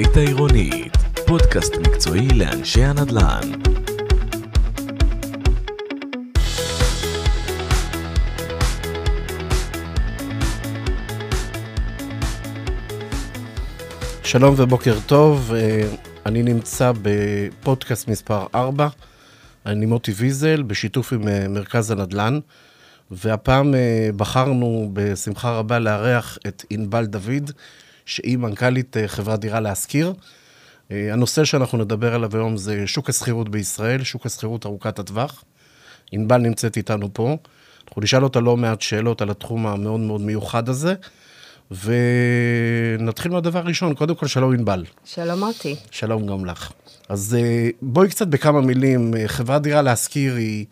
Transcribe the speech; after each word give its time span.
החזית 0.00 0.16
העירונית, 0.16 0.96
פודקאסט 1.26 1.72
מקצועי 1.76 2.28
לאנשי 2.28 2.84
הנדל"ן. 2.84 3.40
שלום 14.24 14.54
ובוקר 14.56 14.98
טוב, 15.06 15.52
אה, 15.54 15.88
אני 16.26 16.42
נמצא 16.42 16.92
בפודקאסט 17.02 18.08
מספר 18.08 18.46
4, 18.54 18.88
אני 19.66 19.86
מוטי 19.86 20.12
ויזל, 20.12 20.62
בשיתוף 20.62 21.12
עם 21.12 21.28
אה, 21.28 21.48
מרכז 21.48 21.90
הנדל"ן, 21.90 22.38
והפעם 23.10 23.74
אה, 23.74 24.10
בחרנו 24.16 24.90
בשמחה 24.92 25.50
רבה 25.50 25.78
לארח 25.78 26.38
את 26.46 26.64
ענבל 26.70 27.06
דוד, 27.06 27.50
שהיא 28.08 28.38
מנכ"לית 28.38 28.96
חברת 29.06 29.40
דירה 29.40 29.60
להשכיר. 29.60 30.12
הנושא 30.90 31.44
שאנחנו 31.44 31.78
נדבר 31.78 32.14
עליו 32.14 32.36
היום 32.36 32.56
זה 32.56 32.86
שוק 32.86 33.08
השכירות 33.08 33.48
בישראל, 33.48 34.02
שוק 34.02 34.26
השכירות 34.26 34.66
ארוכת 34.66 34.98
הטווח. 34.98 35.44
ענבל 36.12 36.38
נמצאת 36.38 36.76
איתנו 36.76 37.08
פה. 37.12 37.36
אנחנו 37.88 38.02
נשאל 38.02 38.24
אותה 38.24 38.40
לא 38.40 38.56
מעט 38.56 38.80
שאלות 38.80 39.22
על 39.22 39.30
התחום 39.30 39.66
המאוד 39.66 40.00
מאוד 40.00 40.20
מיוחד 40.20 40.68
הזה. 40.68 40.94
ונתחיל 41.70 43.32
מהדבר 43.32 43.58
הראשון. 43.58 43.94
קודם 43.94 44.14
כל, 44.14 44.26
שלום 44.26 44.54
ענבל. 44.54 44.84
שלום 45.04 45.38
מוטי. 45.38 45.76
שלום 45.90 46.26
גם 46.26 46.44
לך. 46.44 46.72
אז 47.08 47.36
אה, 47.40 47.68
בואי 47.82 48.08
קצת 48.08 48.26
בכמה 48.26 48.60
מילים. 48.60 49.14
אה, 49.16 49.28
חברת 49.28 49.62
דירה 49.62 49.82
להשכיר 49.82 50.34
היא, 50.34 50.66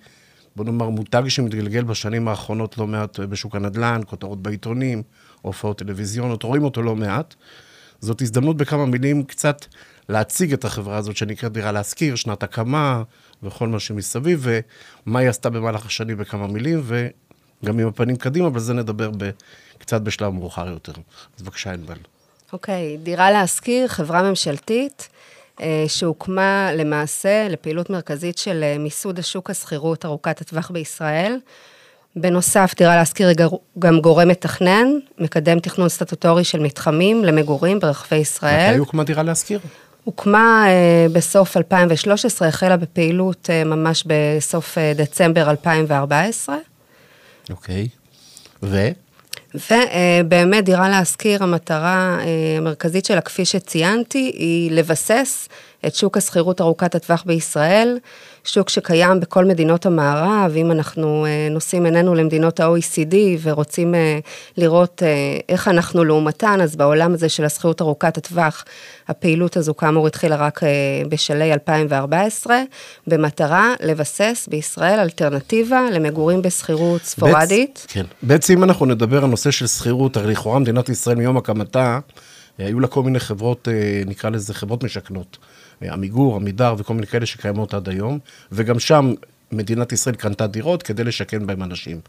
בוא 0.56 0.64
נאמר, 0.64 0.88
מותג 0.88 1.28
שמתגלגל 1.28 1.84
בשנים 1.84 2.28
האחרונות 2.28 2.78
לא 2.78 2.86
מעט 2.86 3.20
בשוק 3.20 3.56
הנדל"ן, 3.56 4.00
כותרות 4.06 4.42
בעיתונים, 4.42 5.02
הופעות 5.46 5.78
טלוויזיונות, 5.78 6.42
רואים 6.42 6.64
אותו 6.64 6.82
לא 6.82 6.96
מעט. 6.96 7.34
זאת 8.00 8.22
הזדמנות 8.22 8.56
בכמה 8.56 8.86
מילים 8.86 9.24
קצת 9.24 9.64
להציג 10.08 10.52
את 10.52 10.64
החברה 10.64 10.96
הזאת 10.96 11.16
שנקראת 11.16 11.52
דירה 11.52 11.72
להשכיר, 11.72 12.14
שנת 12.14 12.42
הקמה 12.42 13.02
וכל 13.42 13.68
מה 13.68 13.80
שמסביב, 13.80 14.46
ומה 15.06 15.18
היא 15.18 15.28
עשתה 15.28 15.50
במהלך 15.50 15.86
השנים 15.86 16.16
בכמה 16.16 16.46
מילים, 16.46 16.82
וגם 16.84 17.78
עם 17.78 17.88
הפנים 17.88 18.16
קדימה, 18.16 18.46
אבל 18.46 18.60
זה 18.60 18.74
נדבר 18.74 19.10
ב... 19.18 19.30
קצת 19.78 20.00
בשלב 20.00 20.32
מאוחר 20.32 20.68
יותר. 20.68 20.92
אז 21.36 21.42
בבקשה, 21.42 21.72
ענבל. 21.72 21.98
אוקיי, 22.52 22.96
okay, 22.96 23.04
דירה 23.04 23.30
להשכיר, 23.30 23.88
חברה 23.88 24.22
ממשלתית, 24.22 25.08
אה, 25.60 25.84
שהוקמה 25.88 26.70
למעשה 26.72 27.48
לפעילות 27.48 27.90
מרכזית 27.90 28.38
של 28.38 28.62
אה, 28.62 28.78
מיסוד 28.78 29.18
השוק 29.18 29.50
השכירות 29.50 30.04
ארוכת 30.04 30.40
הטווח 30.40 30.70
בישראל. 30.70 31.38
בנוסף, 32.16 32.74
דירה 32.76 32.96
להשכיר 32.96 33.28
היא 33.28 33.36
גם 33.78 34.00
גורם 34.00 34.28
מתכנן, 34.28 34.88
מקדם 35.18 35.60
תכנון 35.60 35.88
סטטוטורי 35.88 36.44
של 36.44 36.60
מתחמים 36.60 37.24
למגורים 37.24 37.78
ברחבי 37.78 38.16
ישראל. 38.16 38.70
מתי 38.70 38.78
הוקמה 38.78 39.04
דירה 39.04 39.22
להשכיר? 39.22 39.58
הוקמה 40.04 40.64
אה, 40.68 41.06
בסוף 41.12 41.56
2013, 41.56 42.48
החלה 42.48 42.76
בפעילות 42.76 43.50
אה, 43.50 43.64
ממש 43.64 44.04
בסוף 44.06 44.78
אה, 44.78 44.92
דצמבר 44.96 45.50
2014. 45.50 46.56
אוקיי, 47.50 47.88
okay. 47.92 48.66
ו? 48.66 48.88
ובאמת, 49.54 50.64
דירה 50.64 50.88
להשכיר, 50.88 51.42
המטרה 51.42 52.18
המרכזית 52.58 53.04
שלה, 53.04 53.20
כפי 53.20 53.44
שציינתי, 53.44 54.32
היא 54.34 54.70
לבסס 54.70 55.48
את 55.86 55.94
שוק 55.94 56.16
השכירות 56.16 56.60
ארוכת 56.60 56.94
הטווח 56.94 57.22
בישראל, 57.26 57.98
שוק 58.46 58.68
שקיים 58.68 59.20
בכל 59.20 59.44
מדינות 59.44 59.86
המערב, 59.86 60.52
אם 60.56 60.72
אנחנו 60.72 61.26
אה, 61.26 61.48
נושאים 61.50 61.84
עינינו 61.84 62.14
למדינות 62.14 62.60
ה-OECD 62.60 63.14
ורוצים 63.42 63.94
אה, 63.94 64.18
לראות 64.56 65.02
איך 65.48 65.68
אנחנו 65.68 66.04
לעומתן, 66.04 66.60
אז 66.60 66.76
בעולם 66.76 67.14
הזה 67.14 67.28
של 67.28 67.44
השכירות 67.44 67.80
ארוכת 67.82 68.16
הטווח, 68.16 68.64
הפעילות 69.08 69.56
הזו 69.56 69.76
כאמור 69.76 70.06
התחילה 70.06 70.36
רק 70.36 70.60
בשלהי 71.08 71.52
2014, 71.52 72.62
במטרה 73.06 73.74
לבסס 73.82 74.48
בישראל 74.50 74.98
אלטרנטיבה 74.98 75.90
למגורים 75.92 76.42
בשכירות 76.42 77.02
ספורדית. 77.02 77.80
בצ... 77.84 77.92
כן, 77.92 78.04
בעצם 78.22 78.54
אם 78.54 78.64
אנחנו 78.64 78.86
נדבר 78.86 79.24
על 79.24 79.30
נושא 79.30 79.50
של 79.50 79.66
שכירות, 79.66 80.16
הרי 80.16 80.32
לכאורה 80.32 80.58
מדינת 80.58 80.88
ישראל 80.88 81.16
מיום 81.16 81.36
הקמתה, 81.36 81.98
היו 82.58 82.80
לה 82.80 82.86
כל 82.86 83.02
מיני 83.02 83.20
חברות, 83.20 83.68
נקרא 84.06 84.30
לזה 84.30 84.54
חברות 84.54 84.84
משכנות. 84.84 85.38
עמיגור, 85.82 86.36
עמידר 86.36 86.74
וכל 86.78 86.94
מיני 86.94 87.06
כאלה 87.06 87.26
שקיימות 87.26 87.74
עד 87.74 87.88
היום, 87.88 88.18
וגם 88.52 88.78
שם 88.78 89.14
מדינת 89.52 89.92
ישראל 89.92 90.14
קנתה 90.14 90.46
דירות 90.46 90.82
כדי 90.82 91.04
לשכן 91.04 91.46
בהם 91.46 91.62
אנשים. 91.62 92.00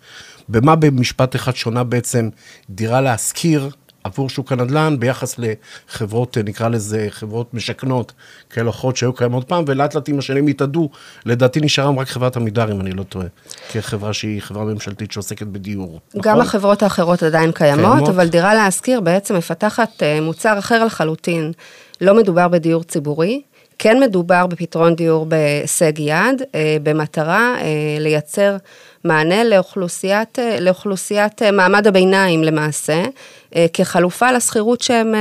במה 0.50 0.76
במשפט 0.76 1.36
אחד 1.36 1.56
שונה 1.56 1.84
בעצם 1.84 2.30
דירה 2.70 3.02
להשכיר 3.02 3.70
עבור 4.08 4.30
שוק 4.30 4.52
הנדל"ן 4.52 4.96
ביחס 5.00 5.36
לחברות, 5.40 6.38
נקרא 6.38 6.68
לזה, 6.70 7.08
חברות 7.10 7.54
משכנות, 7.54 8.12
כאלה 8.50 8.70
אחרות 8.70 8.98
שהיו 8.98 9.14
קיימות 9.14 9.48
פעם, 9.48 9.64
ולאט 9.68 9.96
לאט 9.96 10.10
עם 10.10 10.20
השנים 10.20 10.48
התאדו. 10.48 10.90
לדעתי 11.26 11.60
נשארה 11.62 11.92
רק 11.98 12.08
חברת 12.08 12.38
עמידר, 12.38 12.72
אם 12.72 12.82
אני 12.82 12.92
לא 12.92 13.04
טועה, 13.04 13.26
כחברה 13.72 14.14
שהיא 14.14 14.42
חברה 14.42 14.66
ממשלתית 14.66 15.12
שעוסקת 15.12 15.48
בדיור. 15.48 16.00
גם 16.16 16.32
נכון? 16.32 16.42
החברות 16.42 16.84
האחרות 16.84 17.24
עדיין 17.24 17.52
קיימות, 17.52 17.86
קיימות, 17.86 18.10
אבל 18.10 18.28
דירה 18.28 18.54
להשכיר 18.54 19.02
בעצם 19.02 19.36
מפתחת 19.36 20.04
אה, 20.04 20.22
מוצר 20.22 20.60
אחר 20.60 20.86
לחלוטין. 20.86 21.52
לא 22.02 22.16
מדובר 22.16 22.48
בדיור 22.48 22.84
ציבורי. 22.84 23.42
כן 23.80 24.00
מדובר 24.00 24.48
בפתרון 24.48 24.96
דיור 24.96 25.26
בהישג 25.26 26.00
יד, 26.00 26.42
אה, 26.56 26.78
במטרה 26.84 27.56
אה, 27.62 27.66
לייצר 28.00 28.58
מענה 29.04 29.44
לאוכלוסיית, 29.44 30.40
אה, 30.40 30.60
לאוכלוסיית 30.60 31.42
מעמד 31.42 31.88
הביניים 31.88 32.44
למעשה, 32.44 33.04
כחלופה 33.74 34.32
לשכירות 34.32 34.82
שהם... 34.82 35.14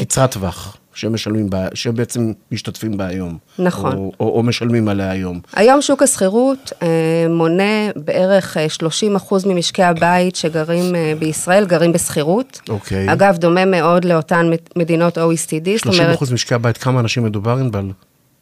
קצרת 0.00 0.32
טווח. 0.32 0.76
שהם 0.94 1.12
משלמים, 1.14 1.50
בה, 1.50 1.66
שהם 1.74 1.94
בעצם 1.94 2.32
משתתפים 2.52 2.96
בה 2.96 3.06
היום. 3.06 3.38
נכון. 3.58 3.96
או, 3.96 4.12
או, 4.20 4.28
או 4.28 4.42
משלמים 4.42 4.88
עליה 4.88 5.10
היום. 5.10 5.40
היום 5.52 5.82
שוק 5.82 6.02
השכירות 6.02 6.72
אה, 6.82 7.26
מונה 7.28 7.90
בערך 7.96 8.56
30 8.68 9.16
אחוז 9.16 9.44
ממשקי 9.44 9.82
הבית 9.82 10.36
שגרים 10.36 10.94
אה, 10.94 11.12
בישראל, 11.18 11.64
גרים 11.64 11.92
בשכירות. 11.92 12.60
אוקיי. 12.68 13.12
אגב, 13.12 13.36
דומה 13.36 13.64
מאוד 13.64 14.04
לאותן 14.04 14.50
מדינות 14.76 15.18
OECD, 15.18 15.78
30 15.78 16.02
אחוז 16.10 16.32
משקי 16.32 16.54
הבית, 16.54 16.76
כמה 16.78 17.00
אנשים 17.00 17.24
מדובר, 17.24 17.56
ענבל? 17.56 17.90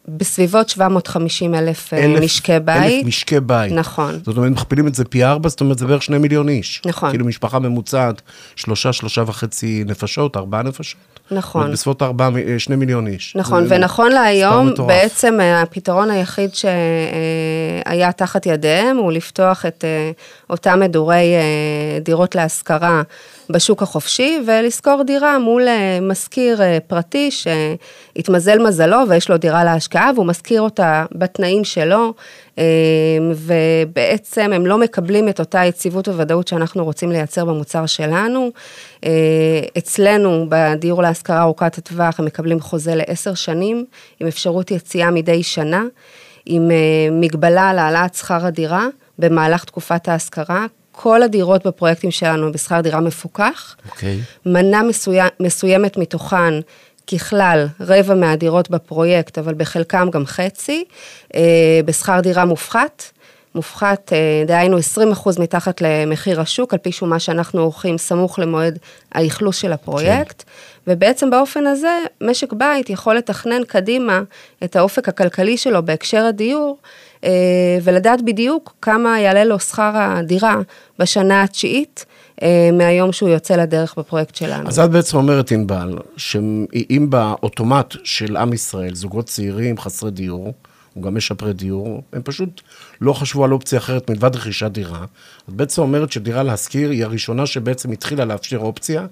בסביבות 0.09 0.69
750 0.69 1.55
אלף, 1.55 1.95
אה, 1.95 2.05
אלף 2.05 2.23
משקי 2.23 2.59
בית. 2.65 2.83
אלף 2.83 3.07
משקי 3.07 3.41
בית. 3.41 3.73
נכון. 3.73 4.21
זאת 4.25 4.37
אומרת, 4.37 4.53
מכפילים 4.53 4.87
את 4.87 4.95
זה 4.95 5.05
פי 5.05 5.25
ארבע, 5.25 5.49
זאת 5.49 5.61
אומרת, 5.61 5.79
זה 5.79 5.87
בערך 5.87 6.03
שני 6.03 6.19
מיליון 6.19 6.49
איש. 6.49 6.83
נכון. 6.87 7.11
כאילו 7.11 7.25
משפחה 7.25 7.59
ממוצעת, 7.59 8.23
שלושה, 8.57 8.93
שלושה 8.93 9.23
וחצי 9.27 9.85
נפשות, 9.87 10.37
ארבעה 10.37 10.63
נפשות. 10.63 11.01
נכון. 11.31 11.73
בסביבות 11.73 12.03
ארבעה, 12.03 12.31
אה, 12.49 12.59
שני 12.59 12.77
מיליון 12.77 13.07
איש. 13.07 13.37
נכון, 13.37 13.67
ונכון 13.69 14.13
להיום, 14.13 14.71
בעצם 14.87 15.41
אה, 15.41 15.63
הפתרון 15.63 16.11
היחיד 16.11 16.51
שהיה 16.55 18.13
תחת 18.13 18.47
ידיהם 18.47 18.97
הוא 18.97 19.13
לפתוח 19.13 19.67
את 19.67 19.85
אותם 20.51 20.81
מדורי 20.81 21.25
דירות 22.03 22.35
להשכרה. 22.35 23.03
בשוק 23.53 23.83
החופשי 23.83 24.39
ולשכור 24.47 25.03
דירה 25.03 25.39
מול 25.39 25.63
משכיר 26.03 26.61
פרטי 26.87 27.31
שהתמזל 27.31 28.59
מזלו 28.59 28.99
ויש 29.09 29.31
לו 29.31 29.37
דירה 29.37 29.65
להשקעה 29.95 30.11
והוא 30.15 30.27
משכיר 30.27 30.63
אותה 30.63 31.05
בתנאים 31.13 31.65
שלו 31.65 32.15
ובעצם 33.35 34.51
הם 34.55 34.67
לא 34.67 34.79
מקבלים 34.79 35.29
את 35.29 35.41
אותה 35.41 35.65
יציבות 35.65 36.09
וודאות 36.09 36.49
שאנחנו 36.49 36.85
רוצים 36.85 37.13
לייצר 37.13 37.45
במוצר 37.45 37.87
שלנו. 37.87 38.51
אצלנו 39.79 40.47
בדיור 40.49 41.03
להשכרה 41.03 41.43
ארוכת 41.43 41.79
הטווח 41.79 42.21
הם 42.21 42.27
מקבלים 42.27 42.61
חוזה 42.61 42.95
לעשר 42.95 43.35
שנים 43.35 43.85
עם 44.21 44.27
אפשרות 44.27 44.71
יציאה 44.71 45.11
מדי 45.11 45.43
שנה, 45.43 45.85
עם 46.47 46.71
מגבלה 47.13 47.71
על 47.71 47.79
העלאת 47.79 48.15
שכר 48.15 48.47
הדירה 48.47 48.87
במהלך 49.19 49.65
תקופת 49.65 50.09
ההשכרה. 50.09 50.67
כל 50.93 51.23
הדירות 51.23 51.67
בפרויקטים 51.67 52.11
שלנו 52.11 52.53
בשכר 52.53 52.81
דירה 52.81 53.01
מפוקח. 53.01 53.77
אוקיי. 53.91 54.19
Okay. 54.19 54.49
מנה 54.49 54.81
מסוימת 55.41 55.97
מתוכן, 55.97 56.55
ככלל, 57.13 57.67
רבע 57.81 58.15
מהדירות 58.15 58.71
בפרויקט, 58.71 59.39
אבל 59.39 59.55
בחלקם 59.55 60.09
גם 60.13 60.27
חצי, 60.27 60.85
אה, 61.35 61.81
בשכר 61.85 62.21
דירה 62.21 62.45
מופחת. 62.45 63.05
מופחת, 63.55 64.13
אה, 64.13 64.45
דהיינו 64.47 64.79
20% 64.79 65.39
מתחת 65.39 65.81
למחיר 65.81 66.41
השוק, 66.41 66.73
על 66.73 66.79
פי 66.79 66.93
שומה 66.93 67.19
שאנחנו 67.19 67.61
עורכים 67.61 67.99
סמוך 67.99 68.39
למועד 68.39 68.79
האכלוס 69.13 69.57
של 69.57 69.73
הפרויקט. 69.73 70.43
כן. 70.43 70.51
ובעצם 70.87 71.31
באופן 71.31 71.67
הזה, 71.67 71.99
משק 72.21 72.53
בית 72.53 72.91
יכול 72.91 73.17
לתכנן 73.17 73.65
קדימה 73.65 74.23
את 74.65 74.77
האופק 74.77 75.09
הכלכלי 75.09 75.57
שלו 75.57 75.85
בהקשר 75.85 76.25
הדיור, 76.25 76.79
אה, 77.25 77.31
ולדעת 77.83 78.23
בדיוק 78.23 78.75
כמה 78.83 79.21
יעלה 79.21 79.45
לו 79.45 79.61
שכר 79.61 79.91
הדירה 79.95 80.57
בשנה 80.99 81.43
התשיעית. 81.43 82.05
אה, 82.43 82.71
מהיום 82.73 83.13
שהוא 83.13 83.29
יוצא 83.29 83.57
לדרך 83.57 83.99
בפרויקט 83.99 84.35
שלנו. 84.35 84.69
אז 84.69 84.79
את 84.79 84.91
בעצם 84.91 85.17
אומרת, 85.17 85.53
ענבל, 85.53 85.99
שאם 86.17 87.07
באוטומט 87.11 87.95
של 88.05 88.37
עם 88.37 88.53
ישראל, 88.53 88.95
זוגות 88.95 89.27
צעירים 89.27 89.79
חסרי 89.79 90.11
דיור, 90.11 90.53
הוא 91.01 91.07
גם 91.07 91.15
משפרי 91.15 91.53
דיור, 91.53 92.03
הם 92.13 92.23
פשוט 92.25 92.61
לא 93.01 93.13
חשבו 93.13 93.45
על 93.45 93.53
אופציה 93.53 93.79
אחרת 93.79 94.11
מלבד 94.11 94.37
רכישת 94.37 94.71
דירה. 94.71 95.05
את 95.49 95.55
בעצם 95.55 95.83
אומרת 95.83 96.13
שדירה 96.13 96.43
להשכיר 96.43 96.91
היא 96.91 97.05
הראשונה 97.05 97.47
שבעצם 97.47 97.91
התחילה 97.91 98.25
לאפשר 98.25 98.59
אופציה 98.59 99.07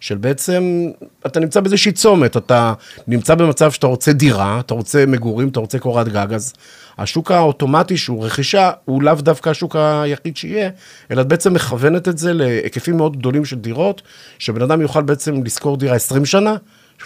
של 0.00 0.16
בעצם, 0.16 0.90
אתה 1.26 1.40
נמצא 1.40 1.60
באיזושהי 1.60 1.92
צומת, 1.92 2.36
אתה 2.36 2.72
נמצא 3.06 3.34
במצב 3.34 3.70
שאתה 3.70 3.86
רוצה 3.86 4.12
דירה, 4.12 4.60
אתה 4.60 4.74
רוצה 4.74 5.06
מגורים, 5.06 5.48
אתה 5.48 5.60
רוצה 5.60 5.78
קורת 5.78 6.08
גג, 6.08 6.32
אז 6.34 6.52
השוק 6.98 7.30
האוטומטי 7.30 7.96
שהוא 7.96 8.24
רכישה, 8.24 8.70
הוא 8.84 9.02
לאו 9.02 9.14
דווקא 9.14 9.50
השוק 9.50 9.76
היחיד 9.76 10.36
שיהיה, 10.36 10.70
אלא 11.10 11.20
את 11.20 11.28
בעצם 11.28 11.54
מכוונת 11.54 12.08
את 12.08 12.18
זה 12.18 12.32
להיקפים 12.32 12.96
מאוד 12.96 13.16
גדולים 13.16 13.44
של 13.44 13.56
דירות, 13.56 14.02
שבן 14.38 14.62
אדם 14.62 14.80
יוכל 14.80 15.02
בעצם 15.02 15.44
לשכור 15.44 15.76
דירה 15.76 15.94
20 15.96 16.24
שנה, 16.24 16.56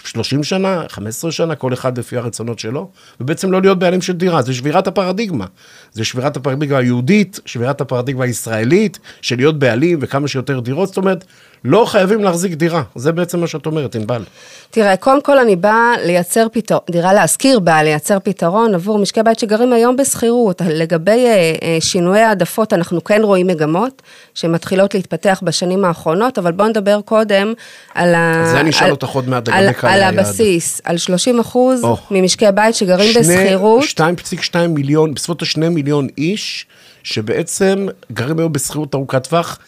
30 0.03 0.43
שנה, 0.43 0.83
15 0.89 1.31
שנה, 1.31 1.55
כל 1.55 1.73
אחד 1.73 1.97
לפי 1.97 2.17
הרצונות 2.17 2.59
שלו, 2.59 2.89
ובעצם 3.21 3.51
לא 3.51 3.61
להיות 3.61 3.79
בעלים 3.79 4.01
של 4.01 4.13
דירה, 4.13 4.41
זה 4.41 4.53
שבירת 4.53 4.87
הפרדיגמה. 4.87 5.45
זה 5.93 6.05
שבירת 6.05 6.37
הפרדיגמה 6.37 6.77
היהודית, 6.77 7.39
שבירת 7.45 7.81
הפרדיגמה 7.81 8.23
הישראלית, 8.23 8.99
של 9.21 9.35
להיות 9.35 9.59
בעלים 9.59 9.99
וכמה 10.01 10.27
שיותר 10.27 10.59
דירות, 10.59 10.87
זאת 10.87 10.97
אומרת, 10.97 11.25
לא 11.63 11.85
חייבים 11.85 12.23
להחזיק 12.23 12.53
דירה, 12.53 12.83
זה 12.95 13.11
בעצם 13.11 13.39
מה 13.39 13.47
שאת 13.47 13.65
אומרת, 13.65 13.95
ענבל. 13.95 14.23
תראה, 14.71 14.97
קודם 14.97 15.21
כל 15.21 15.37
אני 15.37 15.55
באה 15.55 15.93
לייצר 16.05 16.47
פתרון, 16.51 16.81
דירה 16.91 17.13
להשכיר 17.13 17.59
באה 17.59 17.83
לייצר 17.83 18.17
פתרון 18.23 18.75
עבור 18.75 18.99
משקי 18.99 19.23
בית 19.23 19.39
שגרים 19.39 19.73
היום 19.73 19.95
בשכירות. 19.95 20.61
לגבי 20.65 21.25
אה, 21.25 21.53
אה, 21.63 21.77
שינויי 21.79 22.21
העדפות, 22.21 22.73
אנחנו 22.73 23.03
כן 23.03 23.21
רואים 23.23 23.47
מגמות 23.47 24.01
שמתחילות 24.33 24.93
להתפתח 24.93 25.39
בשנים 25.43 25.85
האחרונות, 25.85 26.37
אבל 26.37 26.51
בואו 26.51 26.67
נדבר 26.67 27.01
קודם 27.01 27.53
על 27.95 28.15
ה... 28.15 28.43
זה 28.51 28.59
אני 28.59 28.69
אשאל 28.69 28.91
אותך 28.91 29.07
עוד 29.07 29.29
מעט 29.29 29.49
לגבי 29.49 29.73
קהל 29.73 29.91
היעד. 29.93 30.13
על 30.13 30.19
הבסיס, 30.19 30.81
על 30.83 30.97
30 30.97 31.39
אחוז 31.39 31.83
oh. 31.83 31.87
ממשקי 32.11 32.45
בית 32.55 32.75
שגרים 32.75 33.13
בשכירות. 33.19 33.83
2.2 33.83 34.57
מיליון, 34.69 35.13
בסביבות 35.13 35.41
ה-2 35.41 35.69
מיליון 35.69 36.07
איש, 36.17 36.65
שבעצם 37.03 37.87
גרים 38.11 38.39
היום 38.39 38.53
בשכירות 38.53 38.95
ארוכת 38.95 39.27
טווח. 39.27 39.59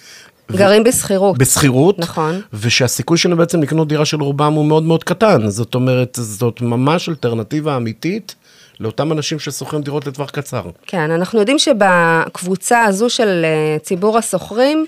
גרים 0.52 0.84
בשכירות. 0.84 1.38
בשכירות. 1.38 2.00
נכון. 2.00 2.42
ושהסיכוי 2.54 3.18
שלהם 3.18 3.38
בעצם 3.38 3.62
לקנות 3.62 3.88
דירה 3.88 4.06
של 4.06 4.22
רובם 4.22 4.54
הוא 4.54 4.66
מאוד 4.66 4.84
מאוד 4.84 5.04
קטן. 5.04 5.50
זאת 5.50 5.76
אומרת, 5.76 6.18
זאת 6.22 6.62
ממש 6.62 7.10
אלטרנטיבה 7.10 7.78
אמיתית. 7.78 8.36
לאותם 8.80 9.12
אנשים 9.12 9.40
ששוכרים 9.40 9.82
דירות 9.82 10.08
לטווח 10.08 10.30
קצר. 10.30 10.62
כן, 10.88 11.12
אנחנו 11.12 11.40
יודעים 11.40 11.60
שבקבוצה 11.60 12.84
הזו 12.84 13.10
של 13.10 13.46
אה, 13.46 13.80
ציבור 13.80 14.18
השוכרים, 14.18 14.86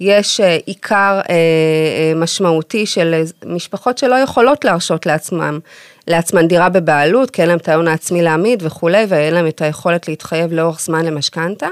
יש 0.00 0.40
אה, 0.40 0.58
עיקר 0.66 1.20
אה, 1.30 2.12
משמעותי 2.16 2.86
של 2.86 3.22
משפחות 3.46 3.98
שלא 3.98 4.14
יכולות 4.14 4.64
להרשות 4.64 5.06
לעצמם, 5.06 5.58
לעצמן 6.06 6.48
דירה 6.48 6.68
בבעלות, 6.68 7.30
כי 7.30 7.42
אין 7.42 7.48
להם 7.48 7.58
את 7.58 7.68
ההון 7.68 7.88
העצמי 7.88 8.22
להעמיד 8.22 8.62
וכולי, 8.66 9.04
ואין 9.08 9.34
להם 9.34 9.46
את 9.46 9.62
היכולת 9.62 10.08
להתחייב 10.08 10.52
לאורך 10.52 10.80
זמן 10.80 11.04
למשכנתה. 11.04 11.68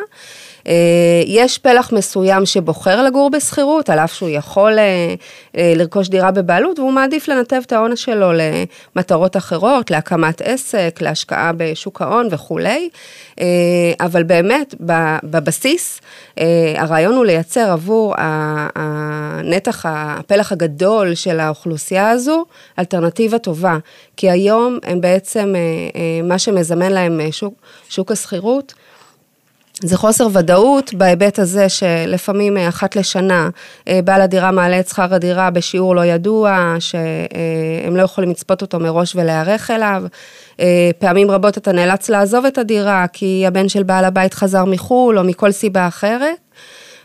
אה, 0.67 0.73
יש 1.27 1.59
פלח 1.59 1.93
מסוים 1.93 2.47
שבוחר 2.47 3.03
לגור 3.03 3.31
בשכירות, 3.31 3.91
על 3.91 3.99
אף 3.99 4.15
שהוא 4.15 4.29
יכול 4.29 4.79
אה, 4.79 5.15
אה, 5.57 5.73
לרכוש 5.77 6.09
דירה 6.09 6.31
בבעלות, 6.31 6.79
והוא 6.79 6.93
מעדיף 6.93 7.29
לנתב 7.29 7.63
את 7.67 7.73
ההון 7.73 7.97
שלו 7.97 8.31
למטרות 8.97 9.37
אחרות, 9.37 9.91
להקמת 9.91 10.43
עסק, 10.45 10.99
להשקעה 11.01 11.53
בשוק 11.57 12.03
ההון 12.03 12.29
וכולי. 12.31 12.89
אבל 14.01 14.23
באמת, 14.23 14.75
בבסיס, 15.25 16.01
הרעיון 16.77 17.15
הוא 17.15 17.25
לייצר 17.25 17.71
עבור 17.71 18.15
הנתח, 18.19 19.85
הפלח 19.89 20.53
הגדול 20.53 21.15
של 21.15 21.41
האוכלוסייה 21.41 22.11
הזו, 22.11 22.45
אלטרנטיבה 22.79 23.39
טובה. 23.39 23.79
כי 24.17 24.31
היום 24.31 24.79
הם 24.83 25.01
בעצם, 25.01 25.55
מה 26.25 26.39
שמזמן 26.39 26.93
להם 26.93 27.21
שוק, 27.31 27.55
שוק 27.89 28.13
השכירות, 28.13 28.75
זה 29.83 29.97
חוסר 29.97 30.29
ודאות 30.33 30.95
בהיבט 30.95 31.39
הזה 31.39 31.69
שלפעמים 31.69 32.57
אה, 32.57 32.69
אחת 32.69 32.97
לשנה 32.97 33.49
אה, 33.89 34.01
בעל 34.05 34.21
הדירה 34.21 34.51
מעלה 34.51 34.81
את 34.81 34.89
שכר 34.89 35.15
הדירה 35.15 35.51
בשיעור 35.51 35.97
לא 35.97 36.05
ידוע, 36.05 36.77
שהם 36.79 37.97
לא 37.97 38.03
יכולים 38.03 38.31
לצפות 38.31 38.63
אותו 38.63 38.81
מראש 38.81 39.17
ולהיערך 39.17 39.71
אליו. 39.71 40.03
אה, 40.61 40.91
פעמים 40.99 41.31
רבות 41.31 41.59
אתה 41.59 41.73
נאלץ 41.73 42.09
לעזוב 42.09 42.45
את 42.45 42.59
הדירה 42.59 43.07
כי 43.13 43.45
הבן 43.47 43.69
של 43.69 43.83
בעל 43.83 44.05
הבית 44.05 44.35
חזר 44.35 44.65
מחו"ל 44.65 45.19
או 45.19 45.25
מכל 45.25 45.53
סיבה 45.53 45.89
אחרת. 45.89 46.39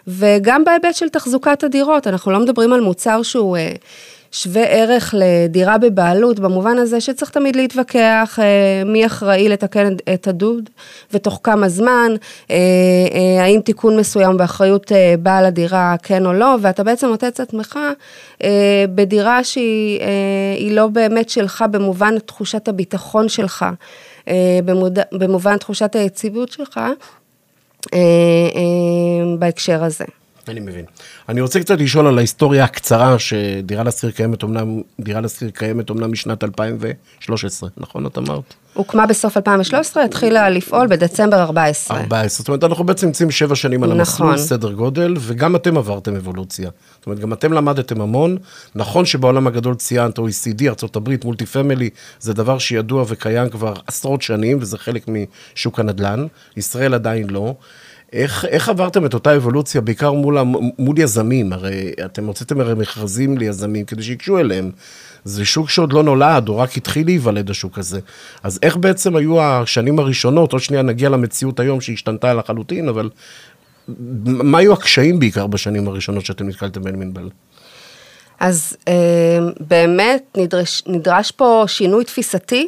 וגם 0.07 0.63
בהיבט 0.63 0.95
של 0.95 1.09
תחזוקת 1.09 1.63
הדירות, 1.63 2.07
אנחנו 2.07 2.31
לא 2.31 2.39
מדברים 2.39 2.73
על 2.73 2.81
מוצר 2.81 3.23
שהוא 3.23 3.57
שווה 4.31 4.63
ערך 4.63 5.15
לדירה 5.17 5.77
בבעלות, 5.77 6.39
במובן 6.39 6.77
הזה 6.77 7.01
שצריך 7.01 7.31
תמיד 7.31 7.55
להתווכח 7.55 8.39
אה, 8.41 8.83
מי 8.85 9.05
אחראי 9.05 9.49
לתקן 9.49 9.95
את 10.13 10.27
הדוד 10.27 10.69
ותוך 11.11 11.39
כמה 11.43 11.69
זמן, 11.69 12.11
אה, 12.51 12.55
אה, 13.13 13.43
האם 13.43 13.61
תיקון 13.61 13.97
מסוים 13.97 14.37
באחריות 14.37 14.91
בעל 15.19 15.45
הדירה 15.45 15.95
כן 16.03 16.25
או 16.25 16.33
לא, 16.33 16.55
ואתה 16.61 16.83
בעצם 16.83 17.07
מוצא 17.09 17.27
את 17.27 17.39
עצמך 17.39 17.79
בדירה 18.95 19.43
שהיא 19.43 20.71
לא 20.71 20.87
באמת 20.87 21.29
שלך 21.29 21.65
במובן 21.71 22.19
תחושת 22.19 22.67
הביטחון 22.67 23.29
שלך, 23.29 23.65
במובן 25.11 25.57
תחושת 25.57 25.95
היציבות 25.95 26.51
שלך. 26.51 26.79
בהקשר 29.39 29.83
הזה. 29.83 30.05
אני 30.49 30.59
מבין. 30.59 30.85
אני 31.29 31.41
רוצה 31.41 31.59
קצת 31.59 31.79
לשאול 31.79 32.07
על 32.07 32.17
ההיסטוריה 32.17 32.63
הקצרה 32.63 33.19
שדירה 33.19 33.83
להשכיר 33.83 34.11
קיימת 34.11 34.43
אמנם, 34.43 34.81
דירה 34.99 35.21
להשכיר 35.21 35.49
קיימת 35.49 35.91
אמנם 35.91 36.11
משנת 36.11 36.43
2013, 36.43 37.69
נכון 37.77 38.05
את 38.05 38.17
אמרת? 38.17 38.53
הוקמה 38.73 39.05
בסוף 39.05 39.37
2013, 39.37 40.03
התחילה 40.03 40.49
לפעול 40.49 40.87
בדצמבר 40.87 41.41
14. 41.41 41.97
14, 41.97 42.37
זאת 42.37 42.47
אומרת, 42.47 42.63
אנחנו 42.63 42.83
בעצם 42.83 43.07
נמצאים 43.07 43.31
שבע 43.31 43.55
שנים 43.55 43.83
על 43.83 43.91
המסלול, 43.91 44.33
נכון. 44.33 44.45
סדר 44.45 44.71
גודל, 44.71 45.13
וגם 45.19 45.55
אתם 45.55 45.77
עברתם 45.77 46.15
אבולוציה. 46.15 46.69
זאת 46.97 47.05
אומרת, 47.05 47.19
גם 47.19 47.33
אתם 47.33 47.53
למדתם 47.53 48.01
המון. 48.01 48.37
נכון 48.75 49.05
שבעולם 49.05 49.47
הגדול 49.47 49.75
ציינת 49.75 50.19
OECD, 50.19 50.63
ארה"ב, 50.67 51.09
מולטי 51.23 51.45
פמילי, 51.45 51.89
זה 52.19 52.33
דבר 52.33 52.57
שידוע 52.57 53.05
וקיים 53.07 53.49
כבר 53.49 53.73
עשרות 53.87 54.21
שנים, 54.21 54.57
וזה 54.61 54.77
חלק 54.77 55.05
משוק 55.07 55.79
הנדל"ן. 55.79 56.25
ישראל 56.57 56.93
עדיין 56.93 57.29
לא. 57.29 57.55
איך, 58.13 58.45
איך 58.45 58.69
עברתם 58.69 59.05
את 59.05 59.13
אותה 59.13 59.35
אבולוציה, 59.35 59.81
בעיקר 59.81 60.11
מול, 60.11 60.37
מול 60.79 60.99
יזמים? 60.99 61.53
הרי 61.53 61.91
אתם 62.05 62.25
הוצאתם 62.25 62.59
הרי 62.59 62.73
מכרזים 62.73 63.37
ליזמים 63.37 63.85
כדי 63.85 64.03
שייגשו 64.03 64.39
אליהם. 64.39 64.71
זה 65.23 65.45
שוק 65.45 65.69
שעוד 65.69 65.93
לא 65.93 66.03
נולד, 66.03 66.49
או 66.49 66.57
רק 66.57 66.77
התחיל 66.77 67.05
להיוולד 67.05 67.49
השוק 67.49 67.77
הזה. 67.77 67.99
אז 68.43 68.59
איך 68.63 68.77
בעצם 68.77 69.15
היו 69.15 69.41
השנים 69.41 69.99
הראשונות, 69.99 70.53
עוד 70.53 70.61
שנייה 70.61 70.83
נגיע 70.83 71.09
למציאות 71.09 71.59
היום 71.59 71.81
שהשתנתה 71.81 72.33
לחלוטין, 72.33 72.89
אבל 72.89 73.09
מה 74.25 74.57
היו 74.57 74.73
הקשיים 74.73 75.19
בעיקר 75.19 75.47
בשנים 75.47 75.87
הראשונות 75.87 76.25
שאתם 76.25 76.47
נתקלתם 76.47 76.81
בהם 76.81 76.99
מנבל? 76.99 77.29
אז 78.39 78.77
אה, 78.87 79.39
באמת 79.59 80.23
נדרש, 80.37 80.83
נדרש 80.87 81.31
פה 81.31 81.63
שינוי 81.67 82.05
תפיסתי 82.05 82.67